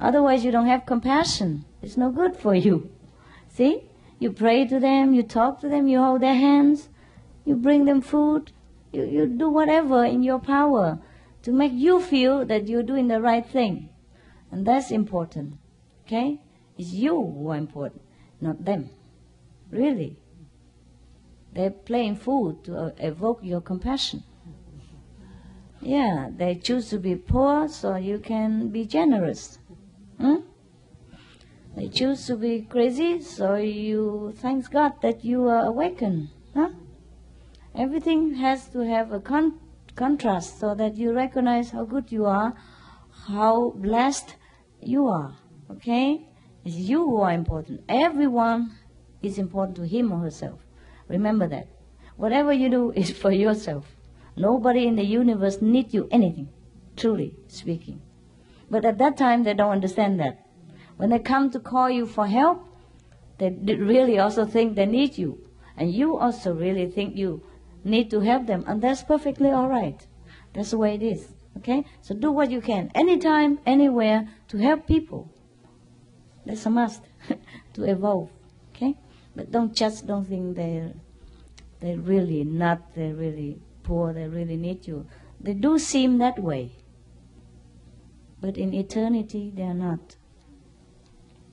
[0.00, 1.64] Otherwise, you don't have compassion.
[1.82, 2.90] It's no good for you.
[3.48, 3.88] See?
[4.18, 6.88] You pray to them, you talk to them, you hold their hands,
[7.44, 8.52] you bring them food,
[8.92, 10.98] you, you do whatever in your power
[11.42, 13.88] to make you feel that you're doing the right thing.
[14.50, 15.54] And that's important.
[16.06, 16.40] Okay?
[16.76, 18.02] It's you who are important,
[18.40, 18.90] not them.
[19.70, 20.16] Really.
[21.52, 24.24] They're playing fool to evoke your compassion.
[25.80, 29.58] Yeah, they choose to be poor so you can be generous.
[30.18, 30.36] Hmm?
[31.74, 36.28] They choose to be crazy so you thank God that you are awakened.
[36.54, 36.70] Huh?
[37.74, 39.58] Everything has to have a con-
[39.94, 42.54] contrast so that you recognize how good you are,
[43.26, 44.36] how blessed
[44.80, 45.36] you are.
[45.70, 46.28] Okay?
[46.64, 47.82] It's you who are important.
[47.88, 48.72] Everyone
[49.22, 50.60] is important to him or herself.
[51.08, 51.68] Remember that.
[52.16, 53.96] Whatever you do is for yourself.
[54.36, 56.48] Nobody in the universe needs you anything,
[56.96, 58.00] truly speaking.
[58.70, 60.46] But at that time, they don't understand that.
[60.96, 62.66] When they come to call you for help,
[63.38, 65.38] they really also think they need you.
[65.76, 67.42] And you also really think you
[67.84, 68.64] need to help them.
[68.66, 70.06] And that's perfectly all right.
[70.52, 71.28] That's the way it is.
[71.58, 71.84] Okay?
[72.00, 75.30] So do what you can, anytime, anywhere, to help people.
[76.44, 77.02] That's a must
[77.74, 78.30] to evolve.
[78.74, 78.96] Okay?
[79.34, 80.92] But don't just don't think they're
[81.80, 85.06] they're really not, they're really poor, they really need you.
[85.40, 86.72] They do seem that way.
[88.40, 90.16] But in eternity they are not.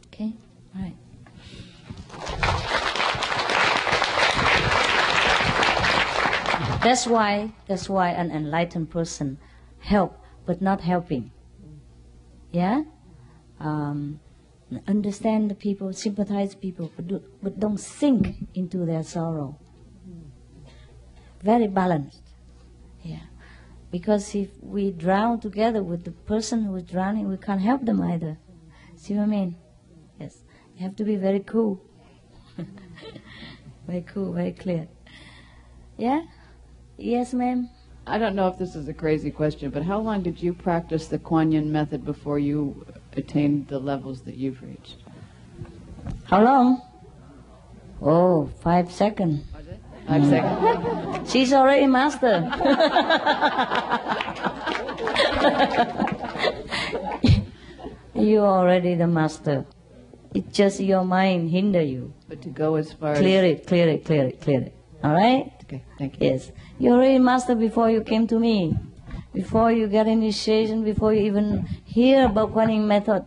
[0.08, 0.34] Okay?
[0.76, 0.96] Right.
[6.82, 9.38] That's why that's why an enlightened person
[9.80, 11.32] help but not helping.
[12.52, 12.84] Yeah?
[13.60, 14.20] Um,
[14.88, 19.60] understand the people, sympathize people, but, do, but don't sink into their sorrow.
[21.44, 22.24] Very balanced.
[23.04, 23.28] Yeah.
[23.92, 28.02] Because if we drown together with the person who is drowning, we can't help them
[28.02, 28.38] either.
[28.96, 29.56] See what I mean?
[30.20, 30.38] Yes.
[30.76, 31.82] You have to be very cool.
[33.88, 34.88] very cool, very clear.
[35.98, 36.24] Yeah?
[37.00, 37.70] Yes, ma'am?
[38.06, 41.08] I don't know if this is a crazy question, but how long did you practice
[41.08, 42.86] the Kuan Yin method before you
[43.16, 44.98] attained the levels that you've reached?
[46.26, 46.82] How long?
[48.02, 49.46] Oh, five seconds.
[50.08, 50.30] Five hmm.
[50.30, 51.32] seconds.
[51.32, 52.40] She's already master.
[58.14, 59.66] you already the master.
[60.34, 62.14] It's just your mind hinder you.
[62.28, 64.76] But to go as far Clear as it, clear it, clear it, clear it.
[65.02, 65.59] All right?
[65.70, 66.32] Okay, thank you.
[66.32, 66.52] Yes.
[66.80, 68.74] You already master before you came to me.
[69.34, 73.24] Before you get initiation, before you even hear about Kuan method.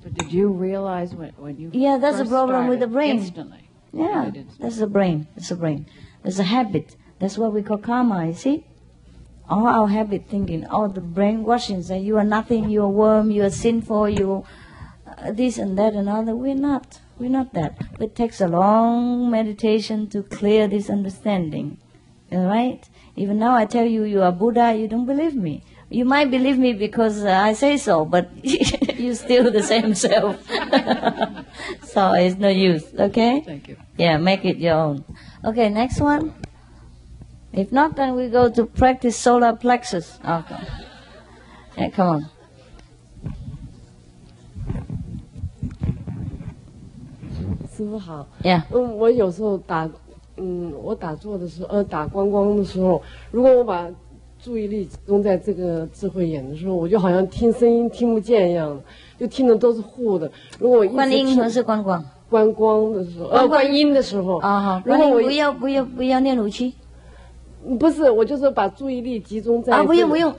[0.00, 3.18] But did you realize when, when you Yeah, that's the first problem with the brain.
[3.18, 3.68] Instantly.
[3.92, 4.30] Yeah,
[4.60, 5.26] that's the brain.
[5.34, 5.86] That's the brain.
[6.22, 6.94] That's a habit.
[7.18, 8.66] That's what we call karma, you see?
[9.48, 13.42] All our habit thinking, all the brainwashing that you are nothing, you are worm, you
[13.42, 14.44] are sinful, you
[15.06, 16.36] uh, this and that and other.
[16.36, 17.00] We're not.
[17.18, 17.80] We're not that.
[18.00, 21.78] It takes a long meditation to clear this understanding.
[22.32, 22.82] All right?
[23.16, 25.62] Even now I tell you you are Buddha, you don't believe me.
[25.90, 30.44] You might believe me because uh, I say so, but you're still the same self.
[31.84, 33.42] so it's no use, okay?
[33.42, 33.76] Thank you.
[33.96, 35.04] Yeah, make it your own.
[35.44, 36.34] Okay, next one.
[37.52, 40.18] If not, then we go to practice solar plexus.
[40.24, 40.56] Okay.
[41.78, 42.30] Yeah, come on.
[47.76, 48.26] 师傅好。
[48.42, 48.62] Yeah.
[48.72, 49.90] 嗯，我有时候打，
[50.36, 53.88] 嗯，我打坐的时候，呃，打光光的时候，如果我把
[54.42, 58.80] 注意力集中在这个智慧眼的时候，我就好像听声音听不见一样，
[59.18, 60.30] 就听的都是糊的。
[60.58, 62.04] 如果观音还是观光？
[62.30, 64.38] 观光的时候，呃，观音的时候。
[64.38, 66.74] 啊哈，如果我不要不要不要念武器
[67.78, 70.34] 不是，我就是把注意力集中在啊，不用不用，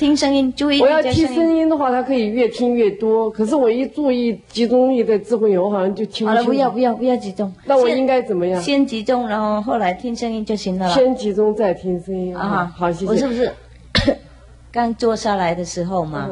[0.00, 3.30] 听声音，注意我要听声声音的话，它可以越听越多。
[3.30, 7.52] 可是我一注意集中力在智慧油，我好像就听好了，不要不要不要集中。
[7.66, 8.58] 那我应该怎么样？
[8.62, 10.88] 先集中，然后后来听声音就行了。
[10.88, 13.10] 先集中再听声音啊，好，谢谢。
[13.10, 13.52] 我是不是
[14.72, 16.30] 刚坐下来的时候嘛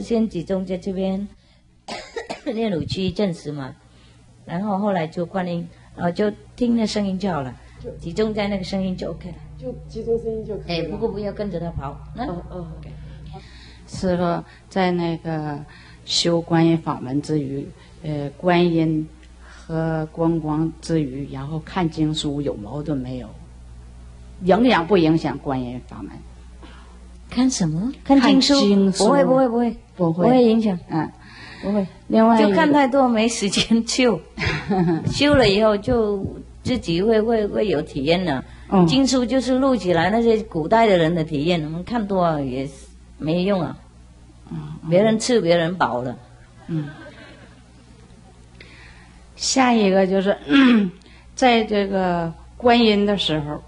[0.00, 1.26] 先集中在这边
[2.46, 3.74] 练乳区正时嘛，
[4.44, 7.52] 然后后来就观音，然后就听那声音就好了，
[7.98, 9.34] 集中在那个声音就 OK 了。
[9.58, 10.90] 就集中声音就可以哎，了。
[10.90, 11.98] 不过不要跟着他跑。
[12.16, 12.92] 嗯嗯嗯。
[13.88, 15.58] 师傅在那个
[16.04, 17.66] 修观音法门之余，
[18.04, 19.08] 呃，观音
[19.50, 23.28] 和观光之余，然后看经书有矛盾没有？
[24.44, 26.12] 影响不影响观音法门？
[27.28, 27.92] 看什么？
[28.04, 28.54] 看看经书？
[28.60, 30.78] 经书不会不会不会不会不会影响。
[30.88, 31.10] 嗯，
[31.62, 31.86] 不会。
[32.06, 34.20] 另外就看太多没时间 修，
[35.12, 36.24] 修了以后就
[36.62, 38.44] 自己会会会有体验了。
[38.70, 42.72] 嗯经书就是录起来那些古代的人的体验，我们看多了也是
[43.18, 43.76] 没用啊。
[44.50, 44.58] 嗯
[44.88, 46.16] 别人吃别人饱了。
[46.68, 46.88] 嗯。
[49.36, 50.36] 下一个就是，
[51.36, 53.62] 在这个观音的时候，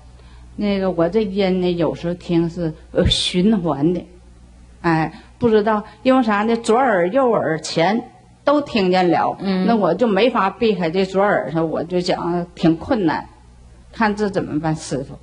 [0.56, 4.04] 那个我这音呢，有时候听是呃循环的，
[4.80, 6.56] 哎，不知道因为啥呢？
[6.56, 8.10] 左耳右耳前
[8.42, 9.36] 都听见了，
[9.66, 13.28] 那我就没法避开这左耳上，我就讲挺困难，
[13.92, 15.18] 看这怎么办，师傅。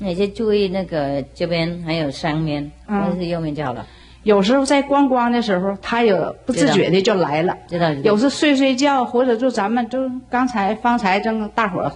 [0.00, 3.86] 你就注意那个这边还有上面，嗯是右面就好了。
[4.22, 6.14] 有时候在观光的时候，他也
[6.44, 7.56] 不自觉的就来了。
[7.68, 11.92] 知道有时睡睡觉，或者就咱们就刚才方才正大伙儿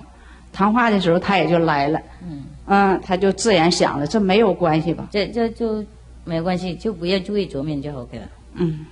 [0.53, 2.01] 谈话的时候，他也就来了。
[2.23, 5.07] 嗯嗯，他就自然想了，这没有关系吧？
[5.11, 5.85] 这这就
[6.25, 8.29] 没关系，就不要注意左面就 OK 了。
[8.55, 8.87] 嗯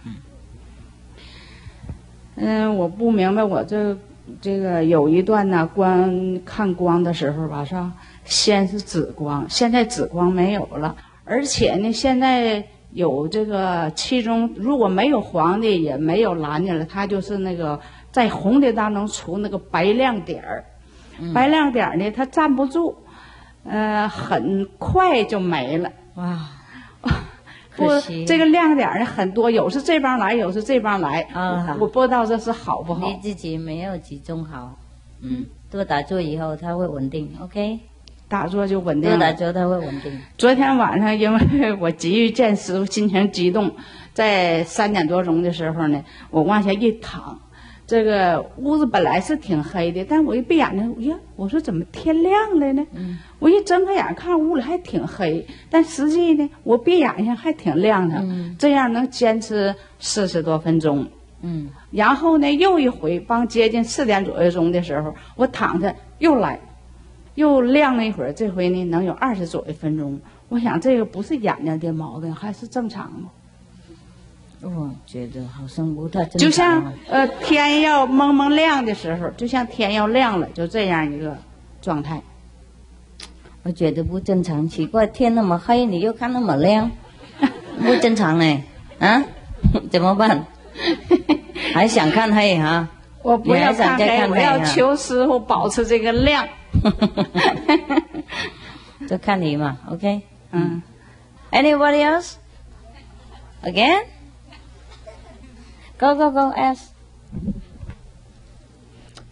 [2.36, 3.97] 嗯，我不明白，我这
[4.43, 7.93] 这个有一段呢，观看光的时候吧，是吧？
[8.24, 17.81] 先是紫光，现在紫光没有了，而且呢，现在有这个其中如果没有黄的，也没有蓝的了，它就是那个
[18.11, 20.65] 在红的当中出那个白亮点儿，
[21.35, 22.94] 白亮点儿呢，它站不住，
[23.65, 25.90] 呃，很快就没了。
[26.15, 26.49] 哇，
[27.77, 27.89] 不
[28.27, 31.77] 这个亮点儿呢很多，有是这帮来，有是这帮来，啊。
[31.81, 33.07] 我不知道这是好不好。
[33.07, 34.78] 你自己没有集中好，
[35.23, 37.81] 嗯，多打坐以后它会稳定，OK？
[38.32, 39.16] 打坐就稳定了。
[39.18, 40.18] 多打坐它会稳定。
[40.38, 43.70] 昨天晚上，因为我急于见师傅，心情激动，
[44.14, 47.38] 在三点多钟的时候呢，我往下一躺，
[47.86, 52.86] 这个屋子本来是挺黑的，但我一闭眼睛，呀，我说怎么天亮了呢？
[53.38, 58.24] 我一睁开眼看屋里还挺黑，但实际呢，我闭眼睛还挺亮的，
[58.59, 61.06] 这样能坚持四十多分钟。
[61.44, 66.59] 嗯然后呢，又一回，帮接近四点左右钟的时候，我躺着又来，
[67.34, 68.32] 又亮了一会儿。
[68.32, 70.20] 这回呢，能有二十左右分钟。
[70.48, 73.30] 我想这个不是眼睛的毛病，还是正常吗？
[74.64, 76.38] 我觉得好像不太正常。
[76.38, 81.36] 就像呃天要蒙蒙亮的时候，就像天要亮了，就这样一个
[81.80, 82.22] 状态。
[83.64, 86.90] 我觉得不正常，奇怪，天那么黑，你又看那么亮，
[87.82, 88.62] 不正常呢，
[88.98, 89.24] 啊？
[89.90, 90.46] 怎么办？
[91.74, 92.88] 还想看黑哈？
[93.22, 96.46] 我不要看黑我要求师傅保持这个亮。
[99.07, 100.22] 就看你嘛，OK？
[100.51, 100.81] 嗯。
[101.51, 102.38] Anybody else?
[103.64, 104.05] Again?
[105.97, 106.91] Go, go, go, ask.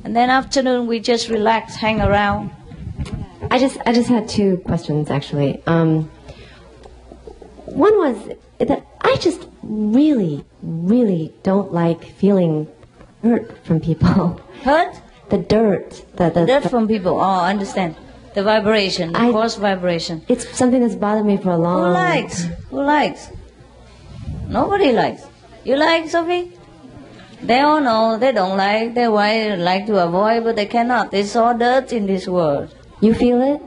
[0.03, 2.51] And then afternoon we just relax, hang around.
[3.51, 5.61] I just I just had two questions actually.
[5.67, 6.09] Um,
[7.65, 8.17] one was
[8.59, 12.67] that I just really really don't like feeling
[13.21, 14.39] hurt from people.
[14.63, 14.95] Hurt?
[15.30, 16.04] The dirt.
[16.16, 17.16] The, the, Dirt from people.
[17.16, 17.96] Oh, I understand.
[18.34, 20.22] The vibration, the I- coarse vibration.
[20.28, 21.86] It's something that's bothered me for a long.
[21.86, 22.44] Who likes?
[22.70, 23.30] Who likes?
[24.48, 25.22] Nobody likes.
[25.64, 26.52] You like, Sophie?
[27.42, 28.94] They all know they don't like.
[28.94, 31.10] They why like to avoid, but they cannot.
[31.10, 32.74] There's all dirt in this world.
[33.00, 33.62] You feel it?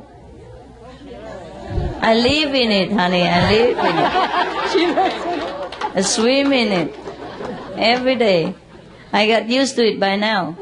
[2.01, 3.23] I live in it, honey.
[3.23, 5.95] I live in it.
[5.95, 6.95] I swim in it
[7.77, 8.55] every day.
[9.11, 10.57] I got used to it by now.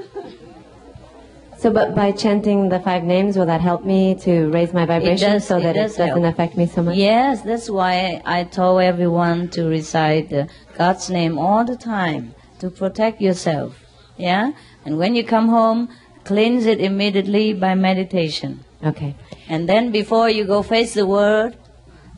[1.62, 5.34] So, but by chanting the five names, will that help me to raise my vibration
[5.34, 6.34] does- so that it does doesn't help.
[6.34, 6.96] affect me so much?
[6.96, 12.72] Yes, that's why I told everyone to recite uh, God's name all the time to
[12.72, 13.80] protect yourself.
[14.18, 14.54] Yeah?
[14.86, 15.90] And when you come home,
[16.24, 18.66] cleanse it immediately by meditation.
[18.84, 19.14] Okay.
[19.48, 21.56] And then before you go face the world,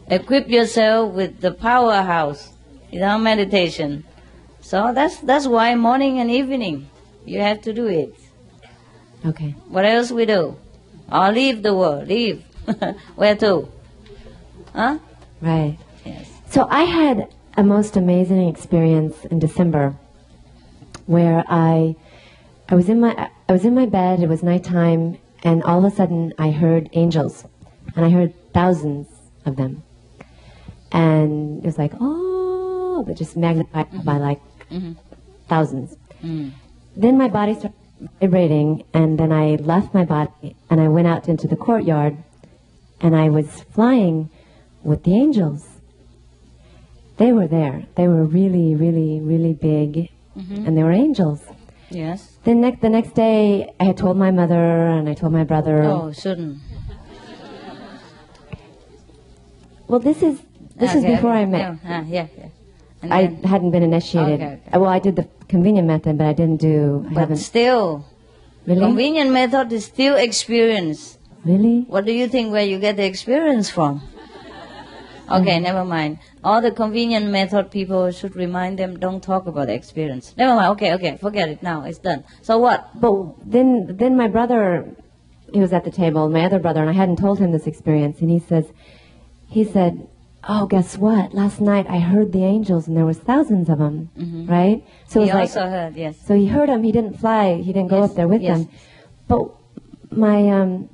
[0.07, 2.53] equip yourself with the powerhouse,
[2.91, 4.05] you know, meditation.
[4.61, 6.89] So that's that's why morning and evening
[7.25, 8.22] you have to do it.
[9.25, 9.51] Okay.
[9.69, 10.57] What else we do?
[11.11, 12.43] Or leave the world, leave.
[13.15, 13.69] Where to?
[14.73, 14.99] Huh?
[15.41, 15.77] Right.
[16.05, 16.29] Yes.
[16.49, 19.95] So I had a most amazing experience in December
[21.05, 21.95] where I
[22.69, 25.91] I was in my I was in my bed, it was nighttime, and all of
[25.91, 27.45] a sudden I heard angels.
[27.95, 29.07] And I heard thousands
[29.45, 29.83] of them.
[30.91, 34.41] And it was like, oh, but just magnified by like
[34.71, 34.95] Mhm.
[35.47, 35.95] thousands.
[36.23, 36.51] Mm.
[36.95, 37.77] Then my body started
[38.19, 42.17] vibrating, and then I left my body and I went out into the courtyard,
[43.01, 44.29] and I was flying
[44.83, 45.67] with the angels.
[47.17, 47.85] They were there.
[47.95, 50.65] They were really, really, really big, Mhm.
[50.67, 51.41] and they were angels.
[51.89, 52.37] Yes.
[52.43, 55.83] Then next, the next day, I had told my mother and I told my brother.
[55.83, 56.57] Oh, shouldn't.
[59.87, 60.41] Well, this is
[60.75, 61.31] this is before.
[61.31, 61.59] I met.
[61.59, 62.47] Yeah, ah, yeah, yeah.
[63.03, 64.41] And I then- hadn't been initiated.
[64.41, 64.77] Okay, okay.
[64.77, 67.05] Well, I did the convenient method, but I didn't do.
[67.11, 68.05] I But still,
[68.65, 68.79] Really?
[68.79, 71.17] convenient method is still experience.
[71.45, 71.85] Really?
[71.87, 74.01] What do you think where you get the experience from?
[75.29, 75.63] Okay, mm.
[75.63, 76.19] never mind.
[76.43, 80.33] All the convenient method people should remind them don't talk about the experience.
[80.37, 80.71] Never mind.
[80.73, 81.83] Okay, okay, forget it now.
[81.83, 82.23] It's done.
[82.41, 82.89] So what?
[82.99, 84.95] But then, then my brother,
[85.53, 88.19] he was at the table, my other brother, and I hadn't told him this experience,
[88.21, 88.65] and he says,
[89.47, 90.07] he said,
[90.47, 91.33] oh, guess what?
[91.33, 94.49] Last night I heard the angels, and there was thousands of them, Mhm.
[94.49, 94.83] right?
[95.07, 96.17] So he it was also like, heard, yes.
[96.25, 96.83] so he heard them.
[96.83, 97.55] He didn't fly.
[97.55, 98.57] He didn't go Yes, up there with yes.
[98.57, 98.69] them.
[99.27, 99.41] But
[100.11, 100.89] my um,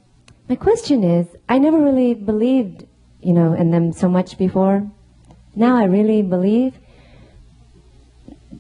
[0.48, 2.86] my question is, I never really believed,
[3.22, 4.88] you know, in them so much before.
[5.56, 6.74] Now I really believe.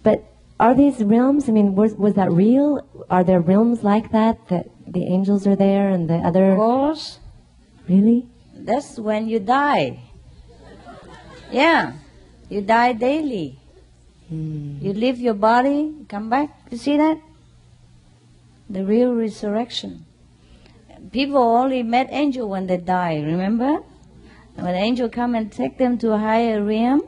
[0.03, 0.23] But
[0.59, 1.47] are these realms?
[1.49, 2.81] I mean, was was that real?
[3.09, 6.51] Are there realms like that that the angels are there and the other?
[6.51, 7.19] Of course.
[7.87, 8.27] Really?
[8.55, 9.99] That's when you die.
[11.51, 11.93] Yeah,
[12.49, 13.59] you die daily.
[14.27, 14.77] Hmm.
[14.81, 16.49] You leave your body, come back.
[16.69, 17.19] You see that?
[18.69, 20.05] The real resurrection.
[21.11, 23.19] People only met angel when they die.
[23.19, 23.79] Remember?
[24.55, 27.01] When angel come and take them to a higher realm,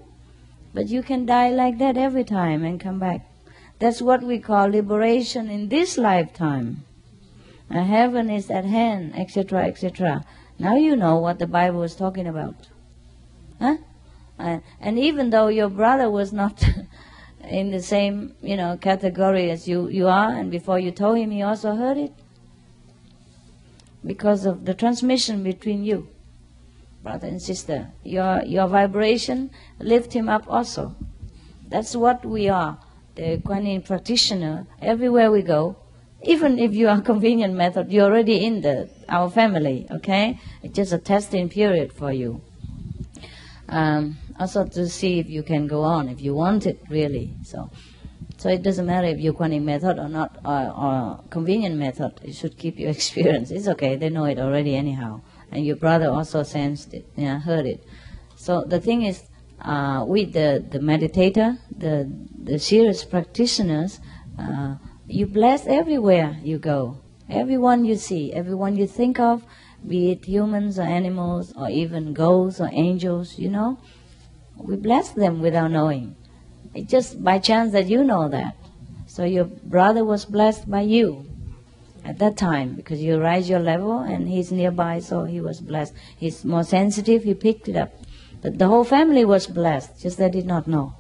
[0.74, 3.28] but you can die like that every time and come back.
[3.78, 6.86] That's what we call liberation in this lifetime.
[7.70, 10.26] And heaven is at hand, etc., etc.
[10.58, 12.70] Now you know what the Bible is talking about.
[13.60, 13.78] Huh?
[14.80, 16.64] And even though your brother was not
[17.48, 21.32] in the same, you know, category as you, you are, and before you told him,
[21.32, 22.14] he also heard it.
[24.04, 26.10] Because of the transmission between you,
[27.04, 27.92] brother and sister.
[28.04, 30.96] Your, your vibration lift him up also.
[31.68, 32.80] That's what we are,
[33.16, 34.66] the Kuan Yin practitioner.
[34.82, 35.78] Everywhere we go,
[36.24, 39.88] even if you are convenient method, you're already in the our family.
[39.92, 42.42] Okay, it's just a testing period for you.
[43.70, 47.36] Um, also to see if you can go on, if you want it really.
[47.44, 47.70] So,
[48.38, 52.20] so it doesn't matter if you're Yin method or not, or, or convenient method.
[52.24, 53.52] It should keep your experience.
[53.52, 53.96] It's okay.
[53.96, 57.86] They know it already anyhow, and your brother also sensed it, yeah, heard it.
[58.36, 59.24] So the thing is,
[59.62, 62.12] uh, with the the meditator, the
[62.44, 64.00] the serious practitioners.
[64.40, 64.76] Uh,
[65.08, 66.98] you bless everywhere you go.
[67.30, 69.44] Everyone you see, everyone you think of,
[69.86, 73.78] be it humans or animals or even ghosts or angels, you know,
[74.66, 76.16] we bless them without knowing.
[76.74, 78.56] It's just by chance that you know that.
[79.08, 81.26] So your brother was blessed by you
[82.04, 85.94] at that time because you rise your level and he's nearby, so he was blessed.
[86.18, 87.92] He's more sensitive, he picked it up.
[88.42, 90.96] But the whole family was blessed, just they did not know.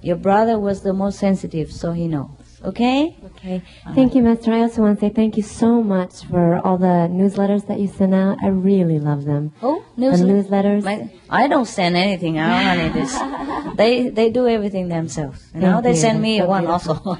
[0.00, 2.41] Your brother was the most sensitive, so he knows.
[2.64, 3.16] Okay?
[3.26, 3.62] Okay.
[3.94, 4.52] Thank you, Master.
[4.52, 7.88] I also want to say thank you so much for all the newsletters that you
[7.88, 8.38] send out.
[8.42, 9.52] I really love them.
[9.62, 10.84] Oh, The newsletters.
[10.84, 12.88] My, I don't send anything out, honey.
[12.90, 13.18] This,
[13.76, 15.42] they they do everything themselves.
[15.54, 15.96] You know, Thank they you.
[15.96, 16.94] send me so one beautiful.
[17.08, 17.18] also.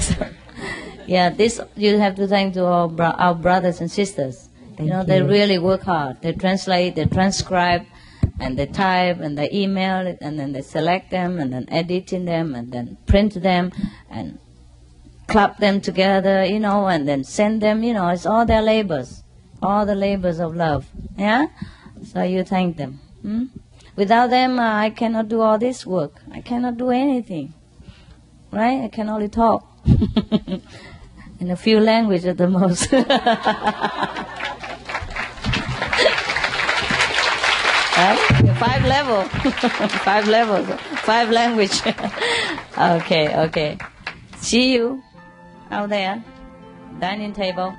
[0.00, 0.26] So,
[1.06, 4.48] yeah, this you have to thank to our, bro- our brothers and sisters.
[4.78, 6.22] you know, they really work hard.
[6.22, 7.82] They translate, they transcribe,
[8.40, 12.12] and they type, and they email it, and then they select them, and then edit
[12.12, 13.72] in them, and then print them,
[14.10, 14.38] and
[15.28, 19.22] clap them together, you know, and then send them, you know, it's all their labors,
[19.62, 20.86] all the labors of love.
[21.16, 21.46] Yeah?
[22.04, 23.00] So you thank them.
[23.22, 23.44] Hmm?
[23.94, 26.22] Without them, uh, I cannot do all this work.
[26.32, 27.52] I cannot do anything.
[28.50, 28.84] Right?
[28.84, 29.66] I can only talk.
[31.40, 32.90] In a few languages at the most.
[37.98, 38.18] right?
[38.58, 39.22] Five level.
[40.08, 40.66] five levels.
[41.02, 41.80] Five language.
[42.78, 43.78] okay, okay.
[44.36, 45.02] See you
[45.70, 46.22] out there.
[47.00, 47.74] Dining table.